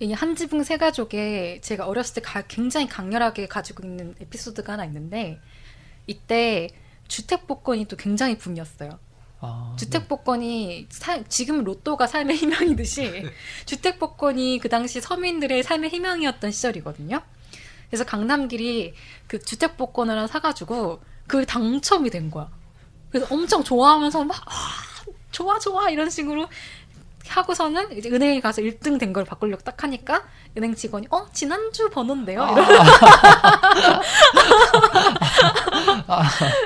이 0.00 0.12
한지붕 0.12 0.64
세 0.64 0.76
가족에 0.76 1.60
제가 1.62 1.86
어렸을 1.86 2.14
때 2.16 2.20
가- 2.20 2.42
굉장히 2.42 2.88
강렬하게 2.88 3.46
가지고 3.46 3.84
있는 3.86 4.14
에피소드가 4.20 4.72
하나 4.74 4.84
있는데 4.86 5.40
이때 6.06 6.68
주택 7.08 7.46
복권이 7.46 7.86
또 7.86 7.96
굉장히 7.96 8.36
붐이었어요. 8.36 8.98
아, 9.40 9.76
주택 9.78 10.08
복권이 10.08 10.86
사- 10.90 11.22
지금 11.24 11.64
로또가 11.64 12.06
삶의 12.06 12.36
희망이듯이 12.36 13.24
주택 13.66 13.98
복권이 13.98 14.58
그 14.60 14.68
당시 14.68 15.00
서민들의 15.00 15.62
삶의 15.62 15.90
희망이었던 15.90 16.50
시절이거든요. 16.50 17.22
그래서 17.88 18.04
강남길이 18.04 18.94
그 19.28 19.38
주택 19.38 19.76
복권을 19.76 20.16
하나 20.16 20.26
사가지고 20.26 21.00
그 21.26 21.46
당첨이 21.46 22.10
된 22.10 22.30
거야. 22.30 22.50
그래서 23.10 23.32
엄청 23.32 23.62
좋아하면서 23.62 24.24
막 24.24 24.42
아, 24.46 24.52
좋아 25.30 25.58
좋아 25.58 25.88
이런 25.90 26.10
식으로 26.10 26.48
하고서는 27.28 27.96
이제 27.96 28.08
은행에 28.10 28.40
가서 28.40 28.60
1등 28.62 28.98
된 28.98 29.12
걸 29.14 29.24
바꾸려고 29.24 29.62
딱 29.62 29.80
하니까 29.84 30.24
은행 30.56 30.74
직원이 30.74 31.06
어 31.10 31.26
지난주 31.32 31.88
번호인데요. 31.90 32.42
아. 32.42 32.50
이러 32.52 32.64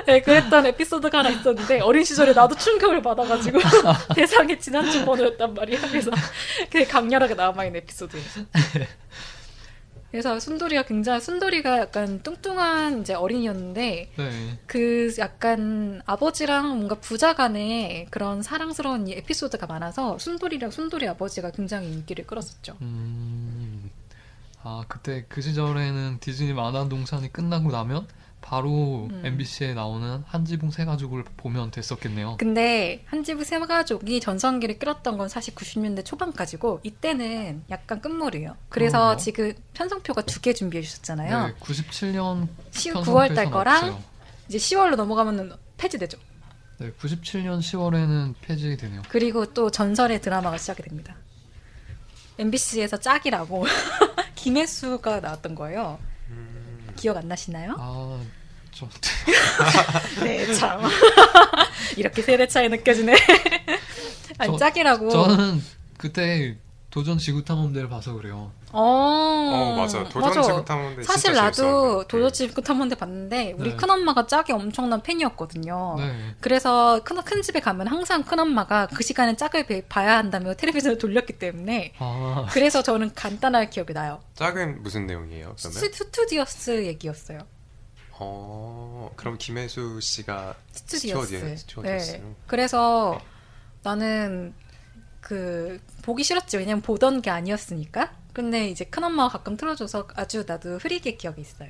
네, 0.05 0.21
그랬던 0.21 0.65
에피소드가 0.67 1.19
하나 1.19 1.29
있었는데 1.29 1.81
어린 1.81 2.03
시절에 2.03 2.33
나도 2.33 2.55
충격을 2.55 3.01
받아가지고 3.01 3.59
대상에 4.15 4.57
지난주 4.57 5.03
번호였단 5.05 5.53
말이야. 5.53 5.81
그래서 5.89 6.11
그게 6.71 6.85
강렬하게 6.85 7.35
남아있는 7.35 7.81
에피소드예요. 7.81 8.25
그래서 10.11 10.39
순돌이가 10.39 10.83
굉장히 10.83 11.21
순돌이가 11.21 11.79
약간 11.79 12.21
뚱뚱한 12.23 13.01
이제 13.01 13.13
어린이였는데 13.13 14.11
네. 14.15 14.59
그 14.65 15.13
약간 15.19 16.01
아버지랑 16.05 16.67
뭔가 16.77 16.95
부자 16.95 17.35
간의 17.35 18.07
그런 18.09 18.41
사랑스러운 18.41 19.07
이 19.07 19.13
에피소드가 19.13 19.67
많아서 19.67 20.17
순돌이랑 20.17 20.71
순돌이 20.71 21.07
아버지가 21.07 21.51
굉장히 21.51 21.91
인기를 21.91 22.25
끌었었죠. 22.25 22.75
음. 22.81 23.91
아, 24.63 24.83
그때 24.87 25.25
그 25.29 25.41
시절에는 25.41 26.19
디즈니 26.19 26.53
만화 26.53 26.89
동산이 26.89 27.31
끝나고 27.31 27.71
나면 27.71 28.07
바로 28.41 29.07
음. 29.11 29.21
MBC에 29.25 29.73
나오는 29.73 30.23
한지붕 30.25 30.71
세 30.71 30.85
가족을 30.85 31.23
보면 31.37 31.71
됐었겠네요. 31.71 32.37
근데 32.39 33.03
한지부 33.07 33.43
세 33.43 33.59
가족이 33.59 34.19
전성기를 34.21 34.79
끌었던 34.79 35.17
건 35.17 35.27
사실 35.29 35.53
90년대 35.55 36.03
초반까지고 36.05 36.79
이때는 36.83 37.63
약간 37.69 38.01
끝물이에요. 38.01 38.55
그래서 38.69 38.97
그럼요. 38.99 39.17
지금 39.17 39.53
편성표가 39.73 40.21
두 40.23 40.39
개 40.39 40.53
준비해 40.53 40.81
주셨잖아요. 40.81 41.47
네, 41.47 41.53
97년 41.59 42.47
10, 42.71 42.93
9월 42.93 43.35
달 43.35 43.51
거랑 43.51 43.75
없어요. 43.77 44.03
이제 44.47 44.57
10월로 44.57 44.95
넘어가면 44.95 45.57
폐지되죠. 45.77 46.17
네, 46.79 46.91
97년 46.93 47.59
10월에는 47.59 48.35
폐지되네요. 48.41 49.01
그리고 49.09 49.45
또 49.53 49.69
전설의 49.69 50.21
드라마가 50.21 50.57
시작이 50.57 50.81
됩니다. 50.81 51.15
MBC에서 52.39 52.97
짝이라고 52.97 53.65
김혜수가 54.35 55.19
나왔던 55.19 55.55
거예요. 55.55 55.99
음, 56.99 57.01
기억 57.01 57.17
안 57.17 57.27
나시나요? 57.27 57.75
아, 57.77 58.19
저 58.71 58.87
네, 60.23 60.51
참. 60.53 60.81
이렇게 61.97 62.21
세대 62.21 62.47
차이 62.47 62.69
느껴지네. 62.69 63.13
아니, 64.37 64.51
저- 64.53 64.57
짝이라고. 64.57 65.09
저는 65.09 65.63
그때 65.97 66.57
도전 66.89 67.19
지구 67.19 67.43
탐험대를 67.45 67.87
봐서 67.87 68.13
그래요. 68.13 68.51
어, 68.71 68.81
어 68.81 69.75
맞아 69.77 70.03
도전 70.05 70.21
맞아. 70.29 70.41
지구 70.41 70.65
탐험대 70.65 71.03
사실 71.03 71.31
진짜 71.33 71.41
나도 71.43 71.53
재밌었는데. 71.55 72.07
도전집 72.07 72.63
탐험대 72.63 72.95
봤는데 72.95 73.53
우리 73.59 73.69
네. 73.71 73.75
큰 73.77 73.89
엄마가 73.91 74.25
짝이 74.25 74.53
엄청난 74.53 75.01
팬이었거든요. 75.03 75.95
네. 75.99 76.35
그래서 76.41 76.99
큰, 77.03 77.21
큰 77.23 77.41
집에 77.43 77.59
가면 77.59 77.87
항상 77.87 78.23
큰 78.23 78.39
엄마가 78.39 78.87
그 78.87 79.03
시간에 79.03 79.35
짝을 79.35 79.67
배- 79.67 79.87
봐야 79.87 80.17
한다며 80.17 80.55
텔레비전을 80.55 80.97
돌렸기 80.99 81.33
때문에 81.33 81.93
아, 81.99 82.47
그래서 82.51 82.81
저는 82.81 83.13
간단하게 83.13 83.69
기억이 83.69 83.93
나요. 83.93 84.21
짝은 84.35 84.81
무슨 84.81 85.05
내용이에요? 85.05 85.55
그러면 85.59 85.91
스튜디오스 85.93 86.85
얘기였어요. 86.85 87.39
어 88.21 89.11
그럼 89.15 89.37
김혜수 89.37 89.99
씨가 90.01 90.55
스튜디오스. 90.71 91.57
스튜어디오스. 91.57 92.11
네. 92.13 92.23
그래서 92.47 93.19
나는 93.83 94.53
그 95.21 95.79
보기 96.01 96.23
싫었지. 96.23 96.57
왜냐면 96.57 96.81
보던 96.81 97.21
게 97.21 97.29
아니었으니까. 97.29 98.11
근데 98.33 98.69
이제 98.69 98.85
큰엄마가 98.85 99.29
가끔 99.29 99.57
틀어줘서 99.57 100.07
아주 100.15 100.43
나도 100.47 100.77
흐리게 100.77 101.17
기억이 101.17 101.41
있어요. 101.41 101.69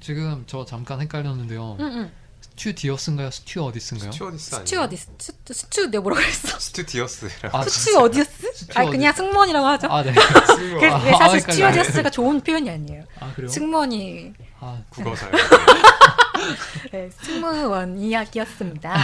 지금 0.00 0.44
저 0.46 0.64
잠깐 0.64 1.00
헷갈렸는데요. 1.00 1.76
응, 1.80 1.84
응. 1.84 2.12
스튜 2.40 2.74
디어스인가요? 2.74 3.30
스튜 3.30 3.60
어디스인가요? 3.60 4.12
스튜어디스 4.12 4.54
아니에요? 4.54 4.66
스튜 4.66 4.80
어디, 4.80 4.96
스튜, 4.96 5.54
스튜, 5.54 5.90
내가 5.90 6.02
뭐라고 6.02 6.22
했어? 6.22 6.58
스튜디오스라고 6.58 7.56
아, 7.56 7.62
스튜 7.62 7.96
어디였어? 7.96 8.52
스튜 8.52 8.78
아, 8.78 8.84
그냥 8.84 9.12
승무원이라고 9.14 9.66
하죠. 9.66 9.86
아, 9.88 10.02
네. 10.02 10.12
승무원. 10.46 10.80
그, 10.80 10.86
아, 10.86 10.98
게 11.04 11.12
사실 11.12 11.36
아, 11.36 11.52
스튜어디스가 11.52 12.10
좋은 12.10 12.40
표현이 12.40 12.68
아니에요. 12.68 13.04
아, 13.20 13.32
그래요? 13.34 13.48
승무원이, 13.48 14.34
아, 14.64 14.80
국어사요. 14.90 15.32
네, 16.92 17.10
승무원 17.10 17.98
이야기였습니다. 17.98 18.94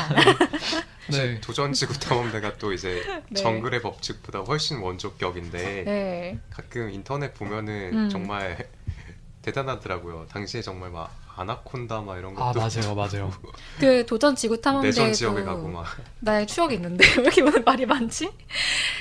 네. 1.10 1.40
도전 1.40 1.72
지구 1.72 1.98
탐험대가 1.98 2.58
또 2.58 2.72
이제 2.72 3.02
네. 3.28 3.42
정글의 3.42 3.82
법칙보다 3.82 4.40
훨씬 4.40 4.78
원조격인데 4.78 5.84
네. 5.84 6.38
가끔 6.48 6.90
인터넷 6.90 7.34
보면은 7.34 8.04
음. 8.04 8.08
정말 8.08 8.68
대단하더라고요. 9.42 10.26
당시에 10.30 10.62
정말 10.62 10.90
막 10.90 11.12
아나콘다 11.34 12.02
막 12.02 12.18
이런 12.18 12.34
아, 12.38 12.52
것도 12.52 12.60
맞아요, 12.60 12.94
맞아요. 12.94 13.32
그 13.80 14.06
도전 14.06 14.36
지구 14.36 14.60
내전 14.60 15.12
지역에 15.12 15.42
가고 15.42 15.62
탐험대도 15.62 15.68
막 15.72 15.86
나의 16.20 16.46
추억이 16.46 16.74
있는데 16.76 17.04
왜 17.16 17.22
이렇게 17.22 17.42
오늘 17.42 17.62
말이 17.64 17.84
많지? 17.84 18.30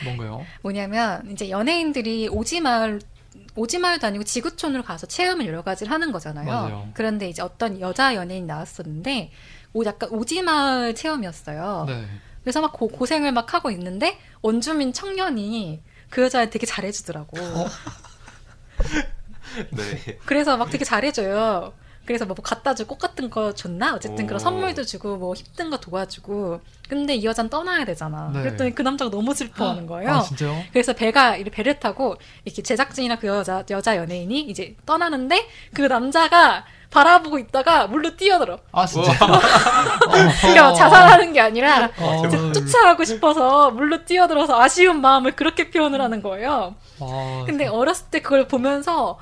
뭔가요? 0.06 0.44
뭐냐면 0.64 1.30
이제 1.32 1.52
연예인들이 1.52 2.30
오지 2.30 2.62
마을 2.62 3.00
오지 3.56 3.80
마을도 3.80 4.08
아니고 4.08 4.24
지구촌으로 4.24 4.84
가서 4.84 5.08
체험을 5.08 5.48
여러 5.48 5.64
가지를 5.64 5.92
하는 5.92 6.12
거잖아요. 6.12 6.46
맞아요. 6.46 6.90
그런데 6.94 7.30
이제 7.30 7.42
어떤 7.42 7.80
여자 7.80 8.16
연예인 8.16 8.48
나왔었는데 8.48 9.32
오 9.74 9.86
약간 9.86 10.10
오지 10.10 10.42
마을 10.42 10.96
체험이었어요. 10.96 11.86
네. 11.88 12.06
그래서 12.44 12.62
막 12.62 12.72
고, 12.72 12.88
고생을 12.88 13.32
막 13.32 13.54
하고 13.54 13.72
있는데 13.72 14.18
원주민 14.42 14.94
청년이 14.94 15.82
그 16.10 16.24
여자를 16.24 16.50
되게 16.50 16.66
잘해주더라고. 16.66 17.38
어? 17.38 17.68
네. 19.72 20.18
그래서 20.26 20.56
막 20.58 20.70
되게 20.70 20.86
잘해줘요. 20.86 21.74
그래서 22.08 22.26
뭐 22.26 22.36
갖다 22.42 22.74
주고 22.74 22.96
꽃 22.96 23.00
같은 23.00 23.30
거 23.30 23.54
줬나? 23.54 23.94
어쨌든 23.94 24.24
오. 24.24 24.28
그런 24.28 24.40
선물도 24.40 24.86
주고 24.86 25.18
뭐 25.18 25.34
힘든 25.34 25.70
거 25.70 25.78
도와주고. 25.78 26.62
근데 26.88 27.16
이 27.16 27.26
여자는 27.26 27.50
떠나야 27.50 27.84
되잖아. 27.84 28.32
네. 28.34 28.42
그랬더니 28.42 28.74
그 28.74 28.82
남자가 28.82 29.12
너무 29.12 29.34
슬퍼하는 29.34 29.86
거예요. 29.88 30.12
아 30.12 30.22
진짜요? 30.22 30.64
그래서 30.72 30.94
배가 30.94 31.36
이렇게 31.36 31.52
배를 31.52 31.80
타고 31.80 32.16
이렇게 32.46 32.64
제작진이나 32.64 33.20
그 33.20 33.28
여자 33.28 33.64
여자 33.70 33.98
연예인이 33.98 34.40
이제 34.42 34.76
떠나는데 34.86 35.46
그 35.74 35.82
남자가 35.82 36.64
바라보고 36.90 37.40
있다가 37.40 37.88
물로 37.88 38.16
뛰어들어. 38.16 38.58
아 38.72 38.86
진짜. 38.86 39.12
그러니까 40.42 40.74
자살하는 40.74 41.34
게 41.34 41.42
아니라 41.42 41.90
어, 42.00 42.24
이제 42.26 42.38
쫓아가고 42.54 43.04
싶어서 43.04 43.72
물로 43.72 44.06
뛰어들어서 44.06 44.62
아쉬운 44.62 45.02
마음을 45.02 45.36
그렇게 45.36 45.70
표현을 45.70 46.00
하는 46.00 46.22
거예요. 46.22 46.76
아, 47.02 47.44
근데 47.46 47.68
어렸을 47.68 48.06
때 48.10 48.22
그걸 48.22 48.48
보면서 48.48 49.20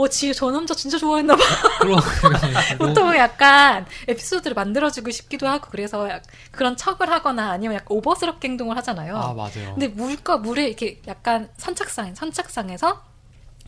어, 0.00 0.08
지, 0.08 0.32
저 0.32 0.50
남자 0.52 0.74
진짜 0.74 0.96
좋아했나 0.96 1.34
봐. 1.34 1.42
그럼 1.80 1.98
보통 2.78 3.16
약간 3.16 3.84
에피소드를 4.06 4.54
만들어주고 4.54 5.10
싶기도 5.10 5.48
하고 5.48 5.66
그래서 5.70 6.08
약- 6.08 6.22
그런 6.52 6.76
척을 6.76 7.10
하거나 7.10 7.50
아니면 7.50 7.74
약간 7.74 7.88
오버스럽게 7.96 8.48
행동을 8.48 8.76
하잖아요. 8.78 9.16
아 9.16 9.34
맞아요. 9.34 9.74
근데 9.74 9.88
물과 9.88 10.36
물에 10.38 10.68
이렇게 10.68 11.02
약간 11.08 11.50
선착상 11.56 12.14
선착상에서 12.14 13.02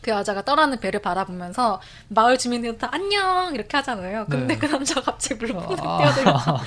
그 0.01 0.09
여자가 0.11 0.41
떠나는 0.43 0.79
배를 0.79 0.99
바라보면서 1.01 1.79
마을 2.07 2.37
주민들 2.37 2.77
다 2.77 2.89
안녕 2.91 3.53
이렇게 3.53 3.77
하잖아요. 3.77 4.25
근데 4.29 4.55
네. 4.55 4.59
그 4.59 4.65
남자가 4.65 5.01
갑자기 5.01 5.45
푹 5.45 5.55
아. 5.85 5.97
뛰어들어. 5.97 6.39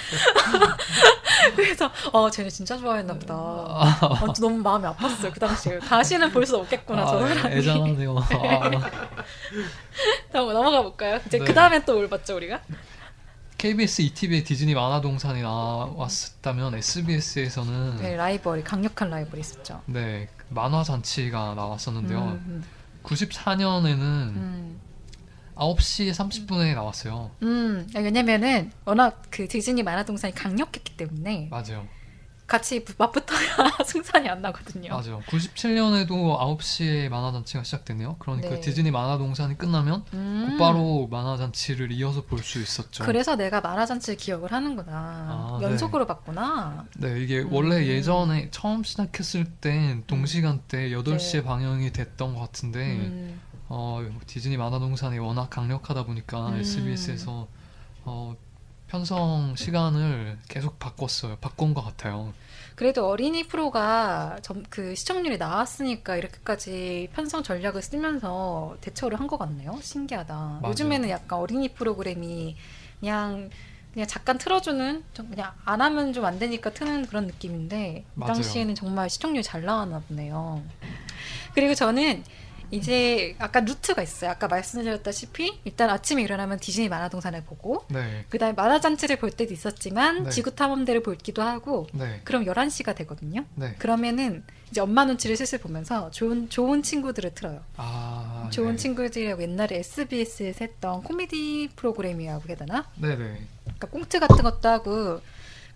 그래서 1.56 1.90
어 2.12 2.30
쟤네 2.30 2.48
진짜 2.48 2.76
좋아했나 2.76 3.14
보다. 3.14 3.34
어, 3.34 4.32
너무 4.40 4.58
마음이 4.58 4.84
아팠어요 4.86 5.32
그 5.32 5.40
당시에. 5.40 5.78
다시는 5.80 6.30
볼 6.30 6.44
수 6.46 6.56
없겠구나 6.58 7.06
저 7.06 7.24
아, 7.24 7.28
사람이. 7.28 7.56
애잔하네요. 7.56 8.16
아, 8.30 8.70
넘어- 10.32 10.52
넘어가 10.52 10.82
볼까요? 10.82 11.18
이제 11.26 11.38
네. 11.38 11.44
그 11.44 11.54
다음에 11.54 11.84
또 11.84 11.94
뭘 11.94 12.08
봤죠 12.08 12.36
우리가? 12.36 12.60
KBS, 13.56 14.02
ETV에 14.02 14.42
디즈니 14.44 14.74
만화동산이 14.74 15.40
나왔다면 15.40 16.74
SBS에서는 16.74 17.96
네 17.96 18.14
라이벌이 18.16 18.62
강력한 18.62 19.08
라이벌이 19.10 19.40
있었죠. 19.40 19.80
네 19.86 20.28
만화 20.50 20.82
잔치가 20.82 21.54
나왔었는데요. 21.54 22.18
음, 22.18 22.64
94년에는 23.04 24.00
음, 24.00 24.80
9시 25.54 26.10
30분에 26.10 26.74
나왔어요. 26.74 27.30
음. 27.42 27.86
왜냐면은 27.94 28.72
워낙 28.84 29.22
그 29.30 29.46
디즈니 29.46 29.82
만화동산이 29.82 30.34
강력했기 30.34 30.96
때문에 30.96 31.48
맞아요. 31.50 31.86
같이 32.46 32.84
부- 32.84 32.92
맞붙어야 32.98 33.38
승산이 33.86 34.28
안 34.28 34.42
나거든요. 34.42 34.90
맞아요. 34.90 35.22
97년에도 35.28 36.38
9시에 36.58 37.08
만화 37.08 37.32
잔치가 37.32 37.64
시작됐네요. 37.64 38.16
그러니까 38.18 38.50
네. 38.50 38.60
디즈니 38.60 38.90
만화동산이 38.90 39.56
끝나면 39.56 40.04
음. 40.12 40.48
곧바로 40.50 41.08
만화 41.10 41.36
잔치를 41.38 41.90
이어서 41.92 42.22
볼 42.24 42.44
수 42.44 42.60
있었죠. 42.60 43.04
그래서 43.04 43.36
내가 43.36 43.62
만화잔치 43.62 44.16
기억을 44.16 44.52
하는구나. 44.52 44.92
아, 44.92 45.58
연속으로 45.62 46.06
봤구나. 46.06 46.84
네, 46.98 47.18
이게 47.22 47.40
음. 47.40 47.48
원래 47.52 47.86
예전에 47.86 48.48
처음 48.50 48.84
시작했을 48.84 49.46
땐 49.62 50.04
동시간대 50.06 50.90
8시에 50.90 51.32
네. 51.38 51.44
방영이 51.44 51.92
됐던 51.92 52.34
것 52.34 52.40
같은데 52.40 52.96
음, 52.96 53.40
어, 53.68 54.04
디즈니 54.26 54.58
만화동산이 54.58 55.18
워낙 55.18 55.48
강력하다 55.48 56.04
보니까 56.04 56.50
음. 56.50 56.56
SBS에서 56.56 57.48
어, 58.04 58.36
편성 58.94 59.56
시간을 59.56 60.38
계속 60.46 60.78
바꿨어요. 60.78 61.36
바꾼 61.40 61.74
것 61.74 61.82
같아요. 61.82 62.32
그래도 62.76 63.08
어린이 63.08 63.42
프로가 63.48 64.38
점, 64.40 64.62
그 64.70 64.94
시청률이 64.94 65.36
나왔으니까 65.36 66.14
이렇게까지 66.16 67.08
편성 67.12 67.42
전략을 67.42 67.82
쓰면서 67.82 68.76
대처를 68.80 69.18
한 69.18 69.26
것 69.26 69.36
같네요. 69.38 69.76
신기하다. 69.82 70.34
맞아요. 70.34 70.60
요즘에는 70.68 71.08
약간 71.08 71.40
어린이 71.40 71.70
프로그램이 71.74 72.56
그냥 73.00 73.50
그냥 73.92 74.06
잠깐 74.06 74.38
틀어주는 74.38 75.02
좀 75.12 75.28
그냥 75.28 75.50
안 75.64 75.80
하면 75.80 76.12
좀 76.12 76.24
안 76.24 76.38
되니까 76.38 76.70
트는 76.70 77.06
그런 77.06 77.26
느낌인데 77.26 78.04
이. 78.14 78.26
당시에는 78.28 78.76
정말 78.76 79.10
시청률 79.10 79.42
잘 79.42 79.62
나왔나 79.64 79.98
보네요. 80.06 80.62
그리고 81.54 81.74
저는 81.74 82.22
이제 82.74 83.36
아까 83.38 83.60
루트가 83.60 84.02
있어요. 84.02 84.30
아까 84.30 84.48
말씀드렸다시피 84.48 85.60
일단 85.64 85.90
아침에 85.90 86.22
일어나면 86.22 86.58
디즈니 86.58 86.88
만화동산을 86.88 87.44
보고 87.44 87.84
네, 87.88 88.24
그다음에 88.28 88.54
만화잔치를 88.54 89.16
볼 89.16 89.30
때도 89.30 89.52
있었지만 89.52 90.24
네. 90.24 90.30
지구탐험대를 90.30 91.02
보기도 91.02 91.42
하고 91.42 91.86
네, 91.92 92.20
그럼 92.24 92.44
11시가 92.44 92.94
되거든요. 92.96 93.44
네. 93.54 93.74
그러면은 93.78 94.44
이제 94.70 94.80
엄마 94.80 95.04
눈치를 95.04 95.36
슬슬 95.36 95.58
보면서 95.58 96.10
좋은 96.10 96.48
좋은 96.50 96.82
친구들을 96.82 97.34
틀어요. 97.34 97.62
아, 97.76 98.48
좋은 98.50 98.72
네. 98.72 98.76
친구들이라고 98.76 99.42
옛날에 99.42 99.78
SBS에서 99.78 100.64
했던 100.64 101.02
코미디 101.02 101.70
프로그램이라고 101.76 102.48
해야 102.48 102.56
되나? 102.56 102.90
네, 102.96 103.16
네. 103.16 103.46
그러니까 103.62 103.88
꽁트 103.88 104.18
같은 104.20 104.42
것도 104.42 104.68
하고 104.68 105.20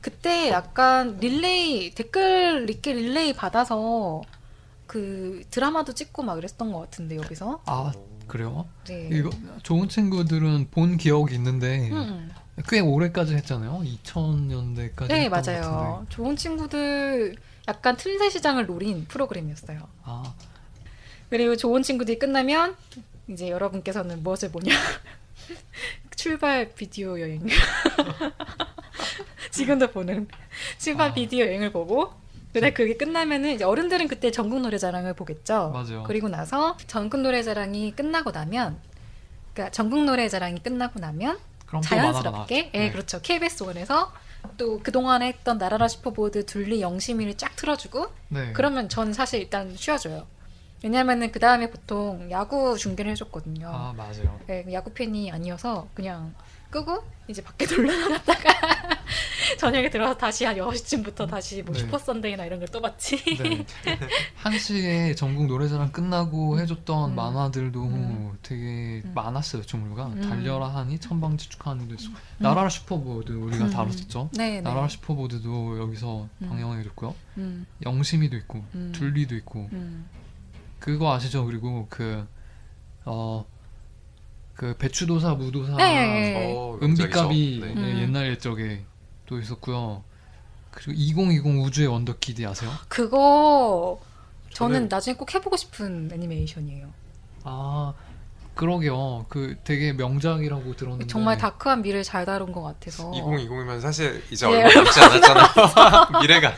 그때 0.01 0.51
약간 0.51 1.19
릴레이 1.19 1.95
댓글 1.95 2.65
리게 2.67 2.93
릴레이 2.93 3.33
받아서 3.35 4.23
그 4.89 5.45
드라마도 5.51 5.93
찍고 5.93 6.25
막 6.25 6.35
그랬던 6.35 6.73
것 6.73 6.81
같은데 6.81 7.17
여기서. 7.17 7.63
아, 7.67 7.93
그래요? 8.27 8.67
네. 8.87 9.09
이거 9.13 9.31
좋은 9.63 9.89
친구들은 9.89 10.69
본 10.71 10.97
기억이 10.97 11.35
있는데 11.37 11.91
음. 11.91 12.31
꽤 12.69 12.81
오래까지 12.81 13.35
했잖아요. 13.35 13.83
2000년대까지 13.85 15.09
네 15.09 15.29
맞아요. 15.29 16.05
좋은 16.09 16.35
친구들 16.35 17.37
약간 17.69 17.97
틈새 17.97 18.31
시장을 18.31 18.67
노린 18.67 19.05
프로그램이었어요. 19.07 19.87
아, 20.03 20.35
그리고 21.31 21.57
좋은 21.57 21.83
친구들이 21.83 22.19
끝나면 22.19 22.75
이제 23.29 23.51
여러분께서는 23.51 24.23
무엇을 24.23 24.51
보냐? 24.51 24.75
출발 26.17 26.73
비디오 26.75 27.21
여행. 27.21 27.47
지금도 29.53 29.91
보는 29.91 30.29
출발 30.79 31.11
아. 31.11 31.15
비디오 31.15 31.45
여행을 31.45 31.73
보고 31.73 32.13
그래 32.61 32.73
그게 32.73 32.97
끝나면은 32.97 33.55
이제 33.55 33.65
어른들은 33.65 34.09
그때 34.09 34.31
전국 34.31 34.61
노래자랑을 34.61 35.15
보겠죠. 35.15 35.71
맞아요. 35.71 36.05
그리고 36.07 36.29
나서 36.29 36.77
전국 36.87 37.21
노래자랑이 37.21 37.93
끝나고 37.93 38.31
나면 38.31 38.79
그러니까 39.53 39.73
전국 39.73 40.05
노래자랑이 40.05 40.63
끝나고 40.63 41.01
나면 41.01 41.39
자연스럽게. 41.83 42.71
예 42.75 42.79
네. 42.79 42.91
그렇죠 42.91 43.21
KBS 43.21 43.65
원에서 43.65 44.13
또 44.57 44.81
그동안에 44.81 45.27
했던 45.29 45.59
나라라 45.59 45.89
슈퍼보드 45.89 46.47
둘리 46.47 46.81
영심이를 46.81 47.37
쫙 47.37 47.55
틀어주고 47.57 48.07
네. 48.29 48.53
그러면 48.53 48.89
전 48.89 49.13
사실 49.13 49.41
일단 49.41 49.75
쉬어줘요. 49.77 50.27
왜냐면은 50.83 51.33
그 51.33 51.41
다음에 51.41 51.71
보통 51.71 52.31
야구 52.31 52.79
중계를 52.79 53.11
해줬거든요. 53.13 53.69
아, 53.69 53.93
맞아요. 53.97 54.39
네, 54.47 54.65
야구 54.73 54.93
팬이 54.93 55.33
아니어서 55.33 55.89
그냥 55.93 56.35
끄고 56.71 57.03
이제 57.29 57.43
밖에 57.43 57.67
놀러 57.75 57.93
나갔다가 57.97 58.99
저녁에 59.59 59.89
들어서 59.91 60.17
다시 60.17 60.45
한 60.45 60.57
6시쯤부터 60.57 61.29
다시 61.29 61.63
뭐 61.63 61.75
네. 61.75 61.81
슈퍼 61.81 61.99
선데이나 61.99 62.45
이런 62.45 62.59
걸 62.61 62.69
또 62.71 62.83
봤지. 62.83 63.17
네. 63.17 63.65
한시에 64.37 65.15
전국 65.15 65.47
노래자랑 65.47 65.91
끝나고 65.91 66.59
해줬던 66.61 67.11
음. 67.13 67.15
만화들도 67.15 67.83
음. 67.83 68.39
되게 68.43 69.03
음. 69.05 69.13
많았어요 69.15 69.63
종류가 69.63 70.07
음. 70.07 70.21
달려라 70.21 70.69
하니 70.69 70.99
천방지축하니도 70.99 71.95
있고 71.95 72.15
날아라 72.39 72.69
슈퍼보드 72.69 73.33
우리가 73.33 73.65
음. 73.67 73.71
다뤘었죠 73.71 74.29
네, 74.35 74.51
네. 74.57 74.61
날아라 74.61 74.89
슈퍼보드도 74.89 75.79
여기서 75.81 76.29
음. 76.43 76.49
방영해줬고요 76.49 77.15
음, 77.39 77.67
영심이도 77.83 78.37
있고 78.37 78.65
음. 78.75 78.93
둘리도 78.95 79.35
있고 79.37 79.69
음. 79.73 80.09
그거 80.79 81.15
아시죠 81.15 81.47
그리고 81.47 81.87
그 81.89 82.27
어, 83.07 83.47
그 84.59 84.75
배추도사 84.77 85.35
무도사 85.35 85.77
네. 85.77 86.53
어, 86.53 86.81
은비까비 86.83 87.61
네. 87.63 87.75
네, 87.75 87.81
음. 87.81 87.99
옛날 88.01 88.27
옛적에 88.31 88.81
또 89.25 89.39
있었고요 89.39 90.03
그리고 90.73 90.93
2020 91.01 91.47
우주의 91.65 91.87
원더키드 91.87 92.45
아세요? 92.45 92.69
그거 92.89 94.01
저는 94.53 94.89
저는- 94.89 94.91
나중에 94.91 95.15
꼭 95.17 95.33
해보고 95.33 95.57
싶은 95.57 96.11
애니메이션이에요. 96.13 96.89
아 97.45 97.95
그러게요. 98.59 99.25
그 99.29 99.55
되게 99.63 99.93
명작이라고 99.93 100.75
들었는데 100.75 101.07
정말 101.07 101.39
다크한 101.39 101.81
미를 101.81 102.03
잘 102.03 102.27
다룬 102.27 102.51
것 102.51 102.61
같아서. 102.61 103.09
2020이면 103.13 103.81
사실 103.81 104.21
이제 104.33 104.51
예. 104.51 104.65
얼마 104.65 104.75
남지 104.75 105.01
않았잖아요. 105.01 105.47
미래가. 106.21 106.55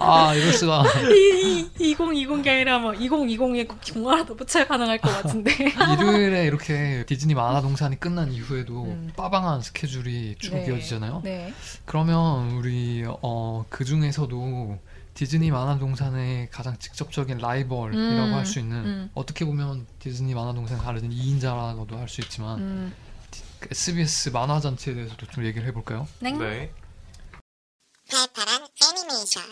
아 0.00 0.34
이럴 0.34 0.54
수가. 0.54 0.84
이, 1.12 1.68
이, 1.78 1.94
2020이 1.94 2.48
아니라 2.48 2.78
뭐 2.78 2.92
2020에 2.92 3.68
꼭 3.68 3.78
동화라도 3.84 4.36
포착 4.36 4.68
가능할 4.68 4.96
것 4.96 5.10
같은데. 5.10 5.52
일요일에 5.98 6.46
이렇게 6.46 7.04
디즈니 7.06 7.34
만화 7.34 7.60
동산이 7.60 8.00
끝난 8.00 8.32
이후에도 8.32 8.84
음. 8.84 9.12
빠방한 9.14 9.60
스케줄이 9.60 10.34
쭉 10.38 10.54
네. 10.54 10.64
이어지잖아요. 10.66 11.20
네. 11.22 11.52
그러면 11.84 12.52
우리 12.52 13.04
어, 13.06 13.66
그 13.68 13.84
중에서도 13.84 14.78
디즈니 15.16 15.50
만화동산의 15.50 16.50
가장 16.50 16.78
직접적인 16.78 17.38
라이벌이라고 17.38 18.28
음, 18.28 18.34
할수 18.34 18.58
있는 18.58 18.84
음. 18.84 19.10
어떻게 19.14 19.46
보면 19.46 19.86
디즈니 19.98 20.34
만화동산 20.34 20.76
가르는 20.76 21.08
2인자라고도 21.08 21.96
할 21.96 22.06
수 22.06 22.20
있지만 22.20 22.58
음. 22.58 22.94
그 23.58 23.68
SBS 23.70 24.28
만화잔치에 24.28 24.92
대해서도 24.92 25.26
좀 25.28 25.46
얘기를 25.46 25.66
해볼까요? 25.68 26.06
땡. 26.20 26.38
네. 26.38 26.70
발팔한 28.10 28.66
애니메이션 28.84 29.42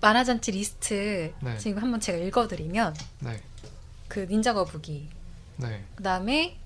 만화잔치 0.00 0.52
리스트 0.52 1.34
네. 1.42 1.58
지금 1.58 1.82
한번 1.82 2.00
제가 2.00 2.16
읽어드리면 2.18 2.96
네, 3.20 3.42
그 4.08 4.20
닌자 4.20 4.54
거북이, 4.54 5.10
네. 5.58 5.84
그 5.96 6.02
다음에 6.02 6.58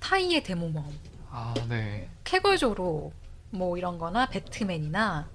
타이의 0.00 0.44
대모험, 0.44 0.84
아, 1.30 1.54
네. 1.68 2.10
쾌걸조로 2.24 3.12
뭐 3.52 3.78
이런 3.78 3.98
거나 3.98 4.26
배트맨이나 4.26 5.28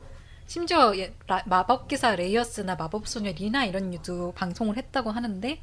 심지어 0.48 0.96
예- 0.98 1.14
라- 1.28 1.44
마법기사 1.46 2.16
레이어스나 2.16 2.76
마법소녀 2.76 3.32
리나 3.32 3.66
이런 3.66 3.90
류도 3.92 4.34
방송을 4.34 4.78
했다고 4.78 5.12
하는데 5.12 5.60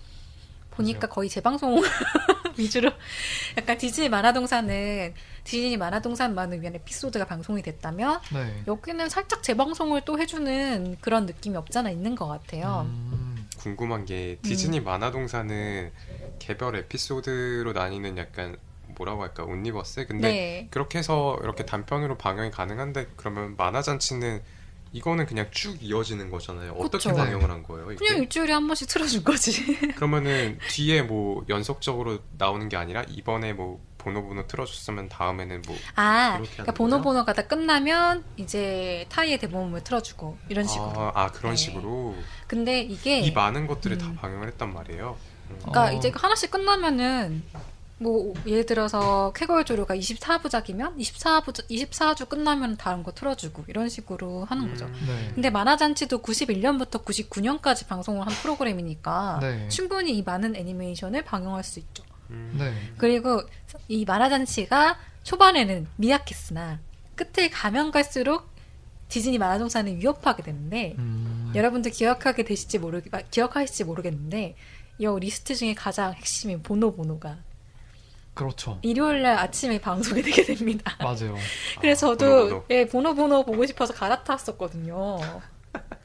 보니까. 0.73 1.07
거의 1.09 1.29
재방송 1.29 1.81
위주로 2.59 2.91
약간 3.57 3.79
디즈니 3.79 4.09
만화동산은 4.09 5.15
디즈니 5.45 5.77
만화동산만을 5.77 6.61
위한 6.63 6.75
에피소드가 6.75 7.27
방송이 7.27 7.63
됐다면 7.63 8.21
네. 8.33 8.63
여기는 8.67 9.09
살짝 9.09 9.43
재방송을 9.43 10.03
또 10.05 10.19
해주는 10.19 10.97
그런 11.01 11.27
느낌이 11.27 11.57
없잖아 11.57 11.91
있는 11.91 12.15
것 12.15 12.27
같아요. 12.27 12.87
음, 12.87 13.49
궁금한 13.59 14.05
게 14.05 14.39
디즈니 14.43 14.81
만화동산은 14.81 15.93
개별 16.39 16.77
에피소드로 16.77 17.73
나뉘는 17.73 18.17
약간 18.19 18.57
뭐라고 18.97 19.23
할까 19.23 19.45
온니버스? 19.45 20.07
근데 20.07 20.29
네. 20.29 20.69
그렇게 20.71 20.99
해서 20.99 21.39
이렇게 21.43 21.65
단편으로 21.65 22.17
방영이 22.19 22.51
가능한데 22.51 23.09
그러면 23.17 23.55
만화잔치는 23.57 24.43
이거는 24.93 25.27
그냥 25.27 25.47
쭉 25.51 25.77
이어지는 25.81 26.31
거잖아요. 26.31 26.73
어떻게 26.73 27.11
그쵸. 27.11 27.17
방영을 27.17 27.51
한 27.51 27.63
거예요? 27.63 27.93
이게? 27.93 28.05
그냥 28.05 28.23
일주일에 28.23 28.53
한 28.53 28.67
번씩 28.67 28.89
틀어준 28.89 29.25
거지. 29.25 29.79
그러면은 29.97 30.59
뒤에 30.69 31.03
뭐 31.03 31.45
연속적으로 31.49 32.19
나오는 32.37 32.69
게 32.69 32.77
아니라 32.77 33.03
이번에 33.09 33.55
뭐 33.55 33.81
보노보노 33.99 34.47
틀어줬으면 34.47 35.09
다음에는 35.09 35.63
뭐 35.67 35.77
아, 35.95 36.33
그러니까 36.33 36.63
하는 36.63 36.75
보노 36.75 36.97
거죠? 36.97 37.03
보노가 37.05 37.33
다 37.33 37.43
끝나면 37.47 38.25
이제 38.37 39.07
타이의 39.09 39.39
대본을 39.39 39.83
틀어주고 39.85 40.39
이런 40.49 40.67
식으로. 40.67 40.93
아, 40.97 41.13
아, 41.15 41.27
그런 41.29 41.53
네. 41.53 41.57
식으로 41.57 42.15
근데 42.47 42.81
이게 42.81 43.21
이 43.21 43.31
많은 43.31 43.67
것들을 43.67 43.97
다 43.99 44.09
음. 44.09 44.17
방영을 44.17 44.49
했단 44.49 44.73
말이에요. 44.73 45.17
음. 45.51 45.57
그러니까 45.61 45.85
어. 45.85 45.93
이제 45.93 46.13
하나씩 46.15 46.51
끝나면은 46.51 47.43
뭐 48.03 48.35
예를 48.47 48.67
들어서 48.67 49.33
쾌걸 49.35 49.65
조류가 49.65 49.95
24부작이면 49.97 50.99
24부 50.99 51.69
24주 51.69 52.29
끝나면 52.29 52.77
다른 52.77 53.03
거 53.03 53.13
틀어주고 53.13 53.65
이런 53.69 53.89
식으로 53.89 54.45
하는 54.45 54.69
거죠. 54.69 54.87
음. 54.87 55.05
네. 55.07 55.31
근데 55.35 55.51
만화잔치도 55.51 56.21
91년부터 56.21 57.05
99년까지 57.05 57.87
방송을 57.87 58.27
한 58.27 58.33
프로그램이니까 58.35 59.39
네. 59.41 59.69
충분히 59.69 60.17
이 60.17 60.23
많은 60.23 60.57
애니메이션을 60.57 61.25
방영할 61.25 61.63
수 61.65 61.79
있죠. 61.79 62.03
음. 62.31 62.57
네. 62.59 62.73
그리고 62.99 63.43
이 63.89 64.05
만화잔치가 64.05 64.99
초반에는 65.23 65.87
미약했으나 65.97 66.81
끝에 67.15 67.49
가면 67.49 67.93
갈수록 67.93 68.51
디즈니 69.09 69.37
만화동산을 69.39 69.97
위협하게 69.97 70.43
되는데 70.43 70.95
음, 70.99 71.53
여러분들 71.55 71.91
기억하게 71.91 72.45
되실지 72.45 72.79
모르 72.79 73.03
기억하실지 73.31 73.85
모르겠는데 73.85 74.57
이 74.99 75.07
리스트 75.21 75.55
중에 75.55 75.75
가장 75.75 76.15
핵심인 76.15 76.63
보노보노가 76.63 77.37
그렇죠. 78.35 78.79
일요일 78.83 79.23
날 79.23 79.39
아침에 79.39 79.81
방송이 79.81 80.23
되게 80.23 80.43
됩니다. 80.45 80.97
맞아요. 81.01 81.37
그래서 81.81 82.13
아, 82.13 82.17
저도 82.17 82.27
보노보노. 82.27 82.65
예, 82.71 82.87
보노보노 82.87 83.45
보고 83.45 83.67
싶어서 83.67 83.93
갈아탔었거든요. 83.95 85.19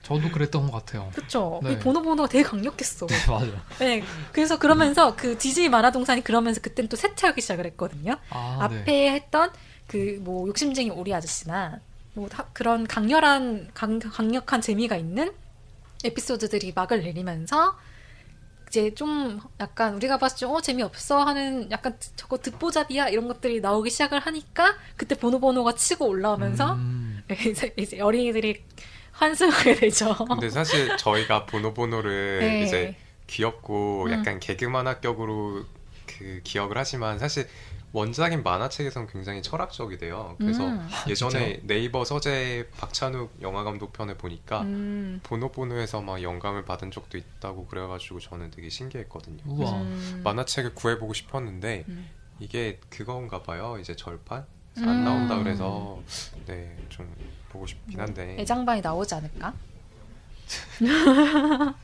저도 0.04 0.30
그랬던 0.32 0.70
것 0.70 0.72
같아요. 0.72 1.10
그쵸? 1.14 1.60
네. 1.64 1.74
이 1.74 1.80
보노보노가 1.80 2.30
되게 2.30 2.44
강력했어. 2.44 3.08
네, 3.08 3.16
맞아요. 3.28 3.52
네, 3.80 4.04
그래서 4.32 4.58
그러면서 4.60 5.16
그 5.16 5.38
디즈니 5.38 5.68
만화 5.70 5.92
동산이 5.92 6.24
그러면서 6.24 6.62
그때는 6.62 6.88
또 6.90 6.96
세차하기 6.96 7.42
시작을 7.42 7.66
했거든요. 7.66 8.16
아, 8.30 8.58
앞에 8.62 8.84
네. 8.86 9.12
했던 9.12 9.52
그 9.88 10.20
뭐 10.22 10.48
욕심쟁이 10.50 10.90
오리 10.90 11.14
아저씨나 11.14 11.80
뭐 12.14 12.28
다- 12.30 12.46
그런 12.54 12.88
강렬한 12.88 13.70
강, 13.74 14.00
강력한 14.00 14.60
재미가 14.62 14.96
있는 14.98 15.32
에피소드들이 16.04 16.74
막을 16.76 17.02
내리면서 17.04 17.76
이제 18.68 18.94
좀 18.94 19.40
약간 19.60 19.96
우리가 19.96 20.18
봤을 20.18 20.40
때어 20.40 20.60
재미없어 20.62 21.24
하는 21.24 21.72
약간 21.72 21.98
저거 22.16 22.38
듣보잡이야 22.38 23.10
이런 23.10 23.28
것들이 23.28 23.62
나오기 23.62 23.90
시작을 23.90 24.20
하니까 24.20 24.76
그때 24.96 25.16
보노보노가 25.16 25.76
치고 25.76 26.08
올라오면서 26.08 26.74
음, 26.74 27.24
이제, 27.32 27.74
이제 27.78 28.02
어린이들이 28.02 28.62
환승하게 29.14 29.76
되죠. 29.76 30.14
근데 30.26 30.50
사실 30.50 30.96
저희가 30.98 31.46
보노보노를 31.46 32.40
네. 32.42 32.64
이제 32.64 32.96
귀엽고 33.28 34.06
음. 34.06 34.12
약간 34.12 34.40
개그 34.40 34.66
만화격으로 34.66 35.66
그 36.06 36.42
기억을 36.44 36.78
하지만 36.78 37.20
사실 37.20 37.48
원작인 37.94 38.44
만화책에서는 38.44 39.08
굉장히 39.08 39.42
철학적이돼요. 39.42 40.36
그래서 40.38 40.68
음. 40.68 40.88
예전에 41.08 41.62
네이버 41.64 42.04
서재 42.04 42.68
박찬욱 42.78 43.34
영화 43.42 43.64
감독 43.64 43.94
편을 43.94 44.18
보니까 44.18 44.62
음. 44.62 45.20
보노보노에서 45.24 46.02
막 46.02 46.22
영감을 46.22 46.66
받은 46.66 46.92
적도 46.92 47.18
있다고 47.18 47.66
그래가지고 47.68 48.20
저는 48.20 48.52
되게 48.52 48.70
신기했거든요. 48.70 49.42
우와. 49.48 49.82
음. 49.82 50.22
만화책을 50.24 50.76
구해보고 50.76 51.14
싶었는데 51.14 51.86
음. 51.88 52.10
이게 52.40 52.80
그건가 52.90 53.42
봐요. 53.42 53.78
이제 53.80 53.96
절판 53.96 54.46
안 54.78 54.84
음. 54.90 55.04
나온다 55.04 55.38
그래서 55.40 56.02
네 56.46 56.76
좀 56.90 57.12
보고 57.50 57.66
싶긴 57.66 58.00
한데 58.00 58.36
애장반이 58.40 58.82
나오지 58.82 59.16
않을까? 59.16 59.54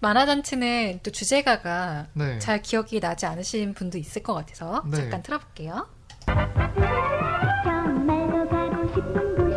만화잔치는 0.00 1.00
또 1.02 1.10
주제가가 1.10 2.06
네. 2.14 2.38
잘 2.38 2.62
기억이 2.62 3.00
나지 3.00 3.26
않으신 3.26 3.74
분도 3.74 3.98
있을 3.98 4.22
것 4.22 4.34
같아서 4.34 4.82
네. 4.90 4.96
잠깐 4.96 5.22
틀어볼게요. 5.22 5.88
정말로 7.64 8.48
가고 8.48 8.88
싶은 8.94 9.36
곳이에요. 9.36 9.47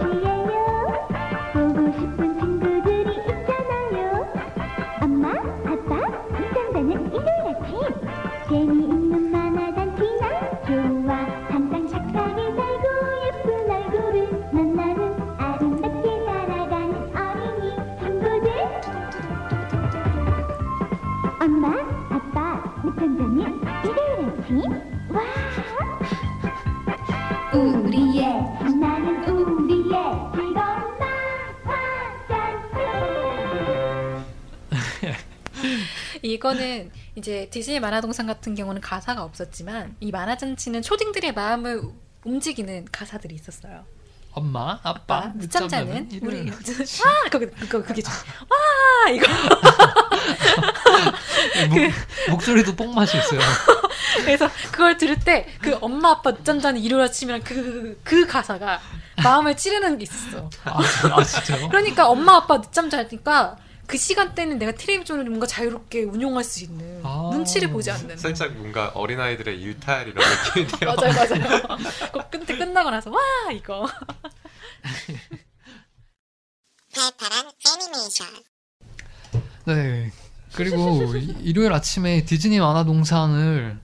이거는 36.33 36.91
이제 37.15 37.47
디즈니 37.51 37.79
만화동산 37.79 38.25
같은 38.27 38.55
경우는 38.55 38.81
가사가 38.81 39.23
없었지만 39.23 39.95
이 39.99 40.11
만화잔치는 40.11 40.81
초딩들의 40.81 41.33
마음을 41.33 41.81
움직이는 42.23 42.85
가사들이 42.91 43.35
있었어요. 43.35 43.83
엄마, 44.33 44.79
아빠, 44.83 45.17
아빠, 45.17 45.31
늦잠 45.35 45.67
자는 45.67 46.07
우리 46.21 46.37
일요일. 46.47 46.53
아 46.53 47.29
그거 47.29 47.45
그거 47.59 47.81
그게 47.83 48.01
좀- 48.01 48.13
와 48.47 49.09
이거 49.11 49.27
목, 51.69 52.31
목소리도 52.31 52.75
뽕맛이 52.75 53.17
있어요. 53.17 53.39
그래서 54.23 54.49
그걸 54.71 54.97
들을 54.97 55.19
때 55.19 55.47
그 55.61 55.77
엄마 55.81 56.11
아빠 56.11 56.31
늦잠 56.33 56.59
자는 56.61 56.79
일요일 56.81 57.03
아침이랑 57.03 57.41
그, 57.43 57.99
그 58.03 58.25
가사가 58.25 58.79
마음을 59.23 59.55
찌르는 59.57 59.97
게 59.97 60.03
있었어. 60.03 60.49
아, 60.63 60.79
아 61.13 61.23
진짜요? 61.23 61.67
그러니까 61.69 62.07
엄마 62.09 62.37
아빠 62.37 62.61
늦잠 62.61 62.89
자니까 62.89 63.57
그 63.91 63.97
시간대는 63.97 64.57
내가 64.57 64.71
텔레비전을 64.71 65.25
뭔가 65.25 65.45
자유롭게 65.45 66.03
운용할 66.03 66.45
수 66.45 66.63
있는 66.63 67.01
아. 67.03 67.29
눈치를 67.33 67.71
보지 67.71 67.91
않는. 67.91 68.15
살짝 68.15 68.53
뭔가 68.53 68.87
어린아이들의 68.95 69.59
일탈 69.61 70.07
이런 70.07 70.23
느낌이 70.55 70.67
돼요. 70.79 70.95
맞아요, 70.95 71.13
맞아요. 71.13 71.77
그 72.13 72.29
끝에 72.39 72.57
끝나고 72.57 72.89
나서 72.89 73.11
와 73.11 73.19
이거. 73.51 73.85
팔팔한 76.95 77.51
애니메이션 77.67 78.27
네. 79.65 80.09
그리고 80.53 81.13
이- 81.17 81.35
일요일 81.41 81.73
아침에 81.73 82.23
디즈니 82.23 82.61
만화 82.61 82.85
동산을 82.85 83.77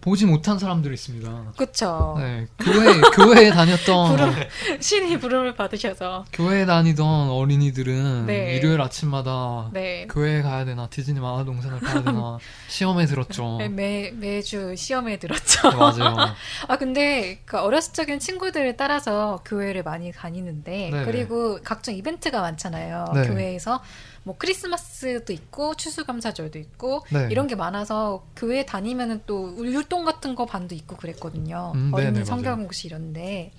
보지 0.00 0.26
못한 0.26 0.58
사람들이 0.58 0.94
있습니다. 0.94 1.52
그쵸. 1.56 2.14
네, 2.18 2.46
교회 2.58 3.00
교회에 3.14 3.50
다녔던 3.50 4.16
부름 4.16 4.34
신이 4.80 5.18
부름을 5.18 5.54
받으셔서 5.56 6.24
교회에 6.32 6.66
다니던 6.66 7.30
어린이들은 7.30 8.26
네. 8.26 8.56
일요일 8.56 8.80
아침마다 8.80 9.70
네. 9.72 10.06
교회에 10.08 10.42
가야 10.42 10.64
되나 10.64 10.88
디즈니 10.88 11.18
만화동산을 11.18 11.80
가야 11.80 12.04
되나 12.04 12.38
시험에 12.68 13.06
들었죠. 13.06 13.56
매, 13.58 13.68
매 13.68 14.10
매주 14.12 14.76
시험에 14.76 15.18
들었죠. 15.18 15.70
네, 15.70 15.76
맞아요. 15.76 16.16
아 16.68 16.76
근데 16.78 17.40
그 17.44 17.58
어렸을 17.58 17.92
적엔 17.92 18.20
친구들을 18.20 18.76
따라서 18.76 19.42
교회를 19.44 19.82
많이 19.82 20.12
다니는데 20.12 20.90
네. 20.92 21.04
그리고 21.04 21.58
각종 21.64 21.94
이벤트가 21.94 22.40
많잖아요. 22.40 23.06
네. 23.14 23.26
교회에서 23.26 23.80
뭐 24.28 24.36
크리스마스도 24.36 25.32
있고 25.32 25.74
추수감사절도 25.74 26.58
있고 26.58 27.02
네. 27.08 27.28
이런 27.30 27.46
게 27.46 27.54
많아서 27.54 28.26
교회 28.36 28.66
다니면은 28.66 29.22
또 29.24 29.56
율동 29.56 30.04
같은 30.04 30.34
거 30.34 30.44
반도 30.44 30.74
있고 30.74 30.96
그랬거든요. 30.96 31.72
음, 31.74 31.90
어린이 31.94 32.12
네네, 32.12 32.24
성경공시 32.26 32.88
이런데 32.88 33.52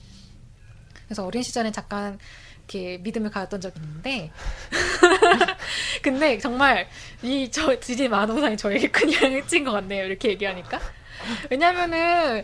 그래서 1.07 1.25
어린 1.25 1.41
시절에 1.41 1.71
잠깐 1.71 2.19
이렇게 2.59 2.99
믿음을 2.99 3.31
가졌던 3.31 3.61
적이 3.61 3.79
있는데 3.79 4.31
근데 6.03 6.37
정말 6.37 6.87
이저 7.23 7.79
디즈니 7.79 8.07
만화동산이 8.07 8.55
저에게 8.55 8.91
큰 8.91 9.11
영향을 9.11 9.41
미친 9.41 9.63
것 9.63 9.71
같네요. 9.71 10.05
이렇게 10.05 10.29
얘기하니까 10.29 10.79
왜냐면은 11.49 12.43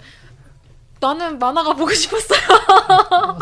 나는 1.00 1.38
만화가 1.40 1.74
보고 1.74 1.94
싶었어요. 1.94 2.40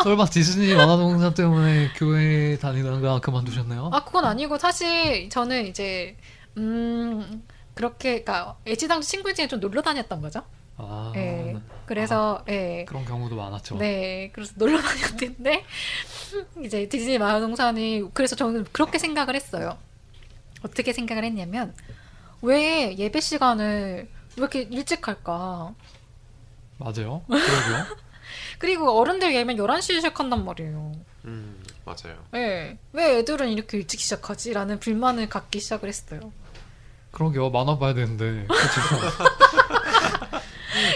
설마 0.02 0.26
디즈니 0.26 0.74
만화 0.74 0.96
동산 0.96 1.32
때문에 1.34 1.90
교회 1.96 2.58
다니다가 2.58 3.20
그만두셨나요? 3.20 3.90
아 3.92 4.04
그건 4.04 4.24
아니고 4.24 4.58
사실 4.58 5.28
저는 5.30 5.66
이제 5.66 6.16
음 6.56 7.42
그렇게 7.74 8.22
그러니까 8.22 8.56
애지당초 8.66 9.06
친구 9.06 9.32
중에 9.34 9.48
좀 9.48 9.60
놀러 9.60 9.82
다녔던 9.82 10.20
거죠. 10.20 10.42
아, 10.76 11.12
예. 11.16 11.56
그래서 11.86 12.44
예. 12.48 12.84
그런 12.86 13.04
경우도 13.04 13.36
많았죠. 13.36 13.76
네, 13.76 14.30
그래서 14.32 14.52
놀러 14.56 14.80
다녔는데 14.80 15.64
이제 16.64 16.88
디즈니 16.88 17.18
만화동산이 17.18 18.10
그래서 18.12 18.34
저는 18.34 18.64
그렇게 18.72 18.98
생각을 18.98 19.36
했어요. 19.36 19.78
어떻게 20.62 20.92
생각을 20.92 21.24
했냐면 21.24 21.74
왜 22.42 22.96
예배 22.96 23.20
시간을 23.20 24.08
왜 24.36 24.36
이렇게 24.36 24.62
일찍 24.62 25.06
할까? 25.06 25.74
맞아요. 26.78 27.22
그러게요. 27.26 27.86
그리고 28.58 28.98
어른들 28.98 29.34
예배는 29.34 29.62
11시에 29.62 29.96
시작한단 29.96 30.44
말이에요. 30.44 30.92
음, 31.26 31.62
맞아요. 31.84 32.16
예. 32.34 32.78
왜 32.92 33.18
애들은 33.18 33.48
이렇게 33.48 33.78
일찍 33.78 34.00
시작하지? 34.00 34.52
라는 34.52 34.78
불만을 34.80 35.28
갖기 35.28 35.60
시작을 35.60 35.88
했어요. 35.88 36.32
그러게요. 37.10 37.50
만화 37.50 37.78
봐야 37.78 37.94
되는데. 37.94 38.46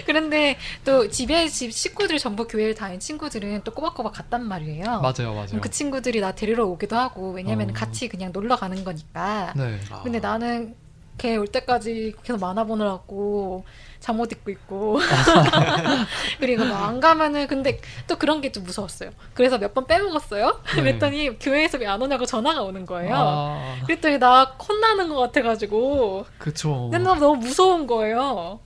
그런데 0.07 0.59
또 0.85 1.09
집에 1.09 1.49
집 1.49 1.73
식구들이 1.73 2.19
전부 2.19 2.47
교회를 2.49 2.75
다닌 2.75 2.99
친구들은 2.99 3.63
또 3.65 3.73
꼬박꼬박 3.73 4.13
갔단 4.15 4.47
말이에요. 4.47 4.85
맞아요, 5.01 5.35
맞아요. 5.35 5.61
그 5.61 5.71
친구들이 5.71 6.21
나 6.21 6.33
데리러 6.33 6.67
오기도 6.67 6.97
하고 6.97 7.33
왜냐면 7.33 7.71
어. 7.71 7.73
같이 7.73 8.09
그냥 8.09 8.33
놀러 8.33 8.57
가는 8.57 8.83
거니까. 8.85 9.53
네. 9.57 9.79
아, 9.91 10.03
근데 10.03 10.19
나는 10.19 10.75
걔 11.19 11.37
올 11.37 11.47
때까지 11.49 12.15
계속 12.23 12.41
만화 12.41 12.65
보느라고 12.65 13.65
잠옷 14.01 14.31
입고 14.33 14.51
있고 14.53 14.99
그리고 16.41 16.65
막 16.65 16.89
안 16.89 17.01
가면은 17.01 17.47
근데 17.49 17.81
또 18.07 18.17
그런 18.17 18.41
게 18.41 18.51
좀 18.53 18.65
무서웠어요. 18.65 19.11
그래서 19.35 19.59
몇 19.59 19.75
번 19.75 19.87
빼먹었어요. 19.87 20.63
네. 20.65 20.73
그랬더니 20.83 21.39
교회에서 21.39 21.79
왜 21.79 21.87
안 21.87 22.01
오냐고 22.01 22.25
전화가 22.25 22.63
오는 22.63 22.87
거예요. 22.87 23.15
아, 23.17 23.77
그랬더니 23.87 24.19
나 24.19 24.45
혼나는 24.45 25.09
것 25.09 25.17
같아가지고 25.17 26.27
그쵸. 26.39 26.89
근데 26.91 26.99
나 26.99 27.15
너무 27.15 27.37
무서운 27.37 27.87
거예요. 27.87 28.61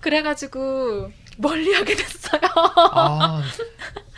그래가지고 0.00 1.10
멀리하게 1.38 1.94
됐어요. 1.96 2.40
아, 2.76 3.42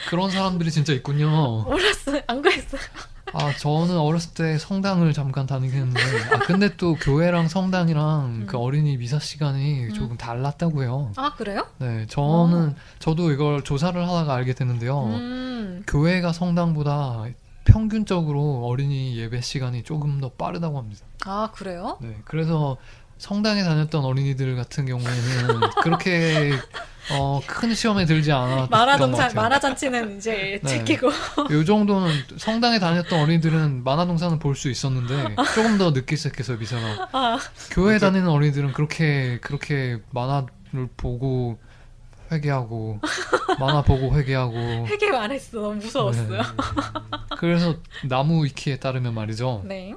그런 0.09 0.31
사람들이 0.31 0.71
진짜 0.71 0.93
있군요. 0.93 1.63
몰랐어요. 1.63 2.21
안 2.27 2.43
그랬어요. 2.43 2.81
아, 3.33 3.53
저는 3.57 3.97
어렸을 3.99 4.35
때 4.35 4.59
성당을 4.59 5.13
잠깐 5.13 5.47
다니겠는데, 5.47 6.01
아, 6.33 6.39
근데 6.41 6.77
또 6.77 6.95
교회랑 6.95 7.49
성당이랑 7.49 8.47
그 8.47 8.59
어린이 8.59 8.97
미사 8.97 9.19
시간이 9.19 9.85
음. 9.87 9.93
조금 9.93 10.17
달랐다고 10.17 10.83
해요. 10.83 11.13
아 11.17 11.35
그래요? 11.35 11.67
네, 11.79 12.07
저는, 12.09 12.75
저도 12.99 13.31
이걸 13.33 13.63
조사를 13.63 14.01
하다가 14.01 14.35
알게 14.35 14.55
됐는데요. 14.55 15.05
음. 15.05 15.85
교회가 15.87 16.33
성당보다 16.33 17.25
평균적으로 17.65 18.67
어린이 18.67 19.17
예배 19.17 19.41
시간이 19.43 19.85
조금 19.85 20.21
더 20.21 20.31
빠르다고 20.31 20.79
합니다. 20.79 21.07
아 21.25 21.51
그래요? 21.53 21.99
네, 22.01 22.17
그래서 22.25 22.77
성당에 23.21 23.63
다녔던 23.63 24.03
어린이들 24.03 24.57
같은 24.57 24.87
경우에는 24.87 25.61
그렇게 25.83 26.53
어, 27.13 27.41
큰 27.47 27.75
시험에 27.75 28.07
들지 28.07 28.33
않았던 28.33 28.61
것 28.61 28.71
만화동산 28.71 29.29
같아요. 29.29 29.35
만화잔치는 29.43 30.17
이제 30.17 30.59
네. 30.63 30.69
지키고 30.79 31.09
요 31.51 31.65
정도는 31.65 32.11
성당에 32.39 32.79
다녔던 32.79 33.21
어린이들은 33.21 33.85
만화동산을 33.85 34.39
볼 34.39 34.55
수 34.57 34.71
있었는데 34.71 35.37
조금 35.55 35.77
더 35.77 35.91
늦게 35.91 36.17
시작해서 36.17 36.55
미사가 36.55 37.09
아, 37.13 37.39
교회 37.73 37.99
다니는 37.99 38.27
어린이들은 38.29 38.73
그렇게 38.73 39.39
그렇게 39.43 39.99
만화를 40.13 40.89
보고 40.97 41.59
회개하고 42.33 43.01
만화 43.59 43.83
보고 43.83 44.15
회개하고 44.17 44.55
회개 44.89 45.09
안 45.15 45.31
했어. 45.31 45.61
너무 45.61 45.75
무서웠어요. 45.75 46.43
네. 46.43 46.49
그래서 47.39 47.77
나무 48.05 48.45
위키에 48.45 48.79
따르면 48.79 49.13
말이죠 49.15 49.63
네. 49.67 49.95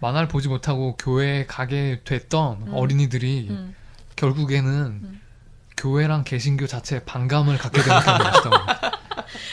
만화를 0.00 0.28
보지 0.28 0.48
못하고 0.48 0.96
교회에 0.96 1.46
가게 1.46 2.00
됐던 2.04 2.68
음. 2.68 2.74
어린이들이 2.74 3.48
음. 3.50 3.74
결국에는 4.16 4.70
음. 4.70 5.20
교회랑 5.76 6.24
개신교 6.24 6.66
자체에 6.66 7.00
반감을 7.04 7.56
갖게 7.58 7.82
되는 7.82 8.00
경우가 8.00 8.28
있다고 8.28 8.56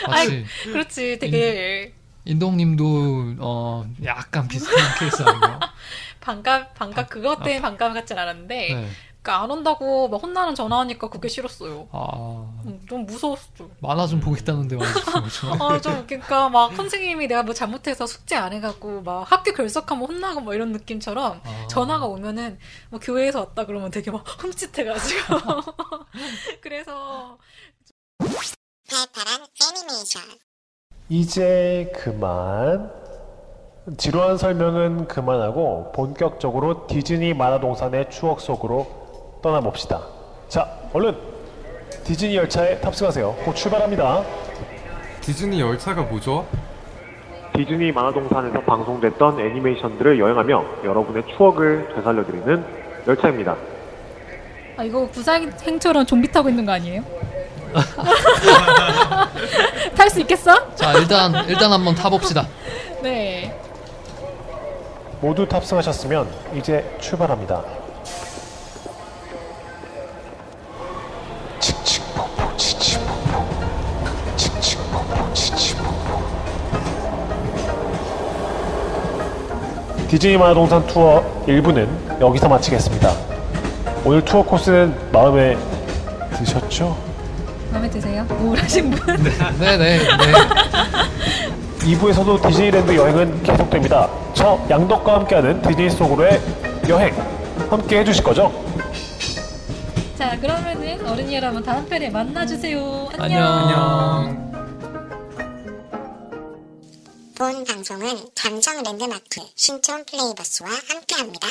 마치 0.07 0.45
그렇지. 0.63 1.19
되게 1.19 1.93
인 2.25 2.39
동님도 2.39 3.35
어 3.39 3.89
약간 4.03 4.47
비슷한 4.49 4.75
케이스 4.99 5.23
아닌가요? 5.23 5.59
반감 6.19 6.65
반감 6.75 7.07
그것 7.07 7.37
때문에 7.37 7.61
반감 7.61 7.93
같진 7.93 8.17
않았는데 8.17 8.73
네. 8.73 8.89
그러니까 9.27 9.43
안 9.43 9.51
온다고 9.51 10.07
막 10.07 10.23
혼나는 10.23 10.55
전화하니까 10.55 11.09
그게 11.09 11.27
싫었어요. 11.27 11.89
아 11.91 12.49
음, 12.65 12.79
좀 12.87 13.05
무서웠어. 13.05 13.69
만화 13.81 14.07
좀 14.07 14.21
보겠다는데 14.21 14.77
말이죠. 14.77 15.51
아, 15.59 15.81
좀, 15.81 16.07
그러니까 16.07 16.47
막 16.47 16.73
선생님이 16.73 17.27
내가 17.27 17.43
뭐 17.43 17.53
잘못해서 17.53 18.07
숙제 18.07 18.37
안 18.37 18.53
해갖고 18.53 19.01
막 19.01 19.29
학교 19.29 19.51
결석하면 19.51 20.07
혼나고 20.07 20.39
뭐 20.39 20.53
이런 20.53 20.71
느낌처럼 20.71 21.41
아. 21.43 21.67
전화가 21.69 22.05
오면은 22.05 22.57
뭐 22.89 23.01
교회에서 23.01 23.39
왔다 23.39 23.65
그러면 23.65 23.91
되게 23.91 24.11
막 24.11 24.23
흠칫해가지고. 24.41 25.35
그래서 26.61 27.37
발팔한 28.89 29.45
애니메이션 29.61 30.21
이제 31.09 31.91
그만 31.95 32.89
지루한 33.97 34.37
설명은 34.37 35.07
그만하고 35.07 35.91
본격적으로 35.93 36.87
디즈니 36.87 37.33
만화동산의 37.33 38.09
추억 38.09 38.39
속으로 38.39 39.06
떠나봅시다. 39.41 40.01
자, 40.49 40.67
얼른 40.93 41.15
디즈니 42.03 42.35
열차에 42.35 42.79
탑승하세요. 42.79 43.35
곧 43.43 43.55
출발합니다. 43.55 44.23
디즈니 45.21 45.59
열차가 45.61 46.03
뭐죠? 46.03 46.45
디즈니 47.55 47.91
만화동산에서 47.91 48.61
방송됐던 48.61 49.39
애니메이션들을 49.39 50.19
여행하며 50.19 50.65
여러분의 50.85 51.23
추억을 51.35 51.89
되살려드리는 51.95 52.65
열차입니다. 53.07 53.55
아 54.77 54.83
이거 54.83 55.07
구사행처럼 55.09 56.05
좀비 56.05 56.31
타고 56.31 56.49
있는 56.49 56.65
거 56.65 56.71
아니에요? 56.73 57.01
탈 59.97 60.09
수 60.09 60.21
있겠어? 60.21 60.73
자 60.75 60.93
일단 60.93 61.33
일단 61.49 61.71
한번 61.71 61.95
타봅시다. 61.95 62.45
네. 63.01 63.53
모두 65.19 65.47
탑승하셨으면 65.47 66.27
이제 66.55 66.95
출발합니다. 66.99 67.63
칙칙폭폭 71.59 72.57
칙칙폭폭 72.57 73.45
칙칙폭폭 74.37 75.35
칙칙폭폭 75.35 76.27
디즈니 80.07 80.37
만화동산 80.37 80.85
투어 80.87 81.23
1부는 81.47 81.87
여기서 82.21 82.47
마치겠습니다. 82.47 83.11
오늘 84.05 84.23
투어 84.23 84.41
코스는 84.43 84.95
마음에 85.11 85.57
드셨죠? 86.37 86.97
마음에 87.71 87.89
드세요? 87.89 88.25
우울하신 88.39 88.89
분? 88.91 89.23
네네 89.59 89.77
네. 89.77 89.99
2부에서도 91.95 92.47
디즈니랜드 92.47 92.95
여행은 92.95 93.43
계속됩니다. 93.43 94.07
저 94.33 94.59
양덕과 94.69 95.13
함께하는 95.15 95.61
디즈니 95.61 95.89
속으로의 95.89 96.39
여행 96.89 97.13
함께 97.69 97.99
해주실 97.99 98.23
거죠? 98.23 98.51
자 100.17 100.39
그러면은 100.39 101.05
어른이 101.05 101.35
여러분 101.35 101.61
다음 101.61 101.87
편에 101.87 102.09
만나주세요. 102.09 103.09
안녕. 103.19 104.51
본 107.35 107.63
방송은 107.63 108.29
감정 108.33 108.81
랜드마크 108.81 109.41
신촌 109.55 110.03
플레이버스와 110.05 110.71
함께합니다. 110.89 111.47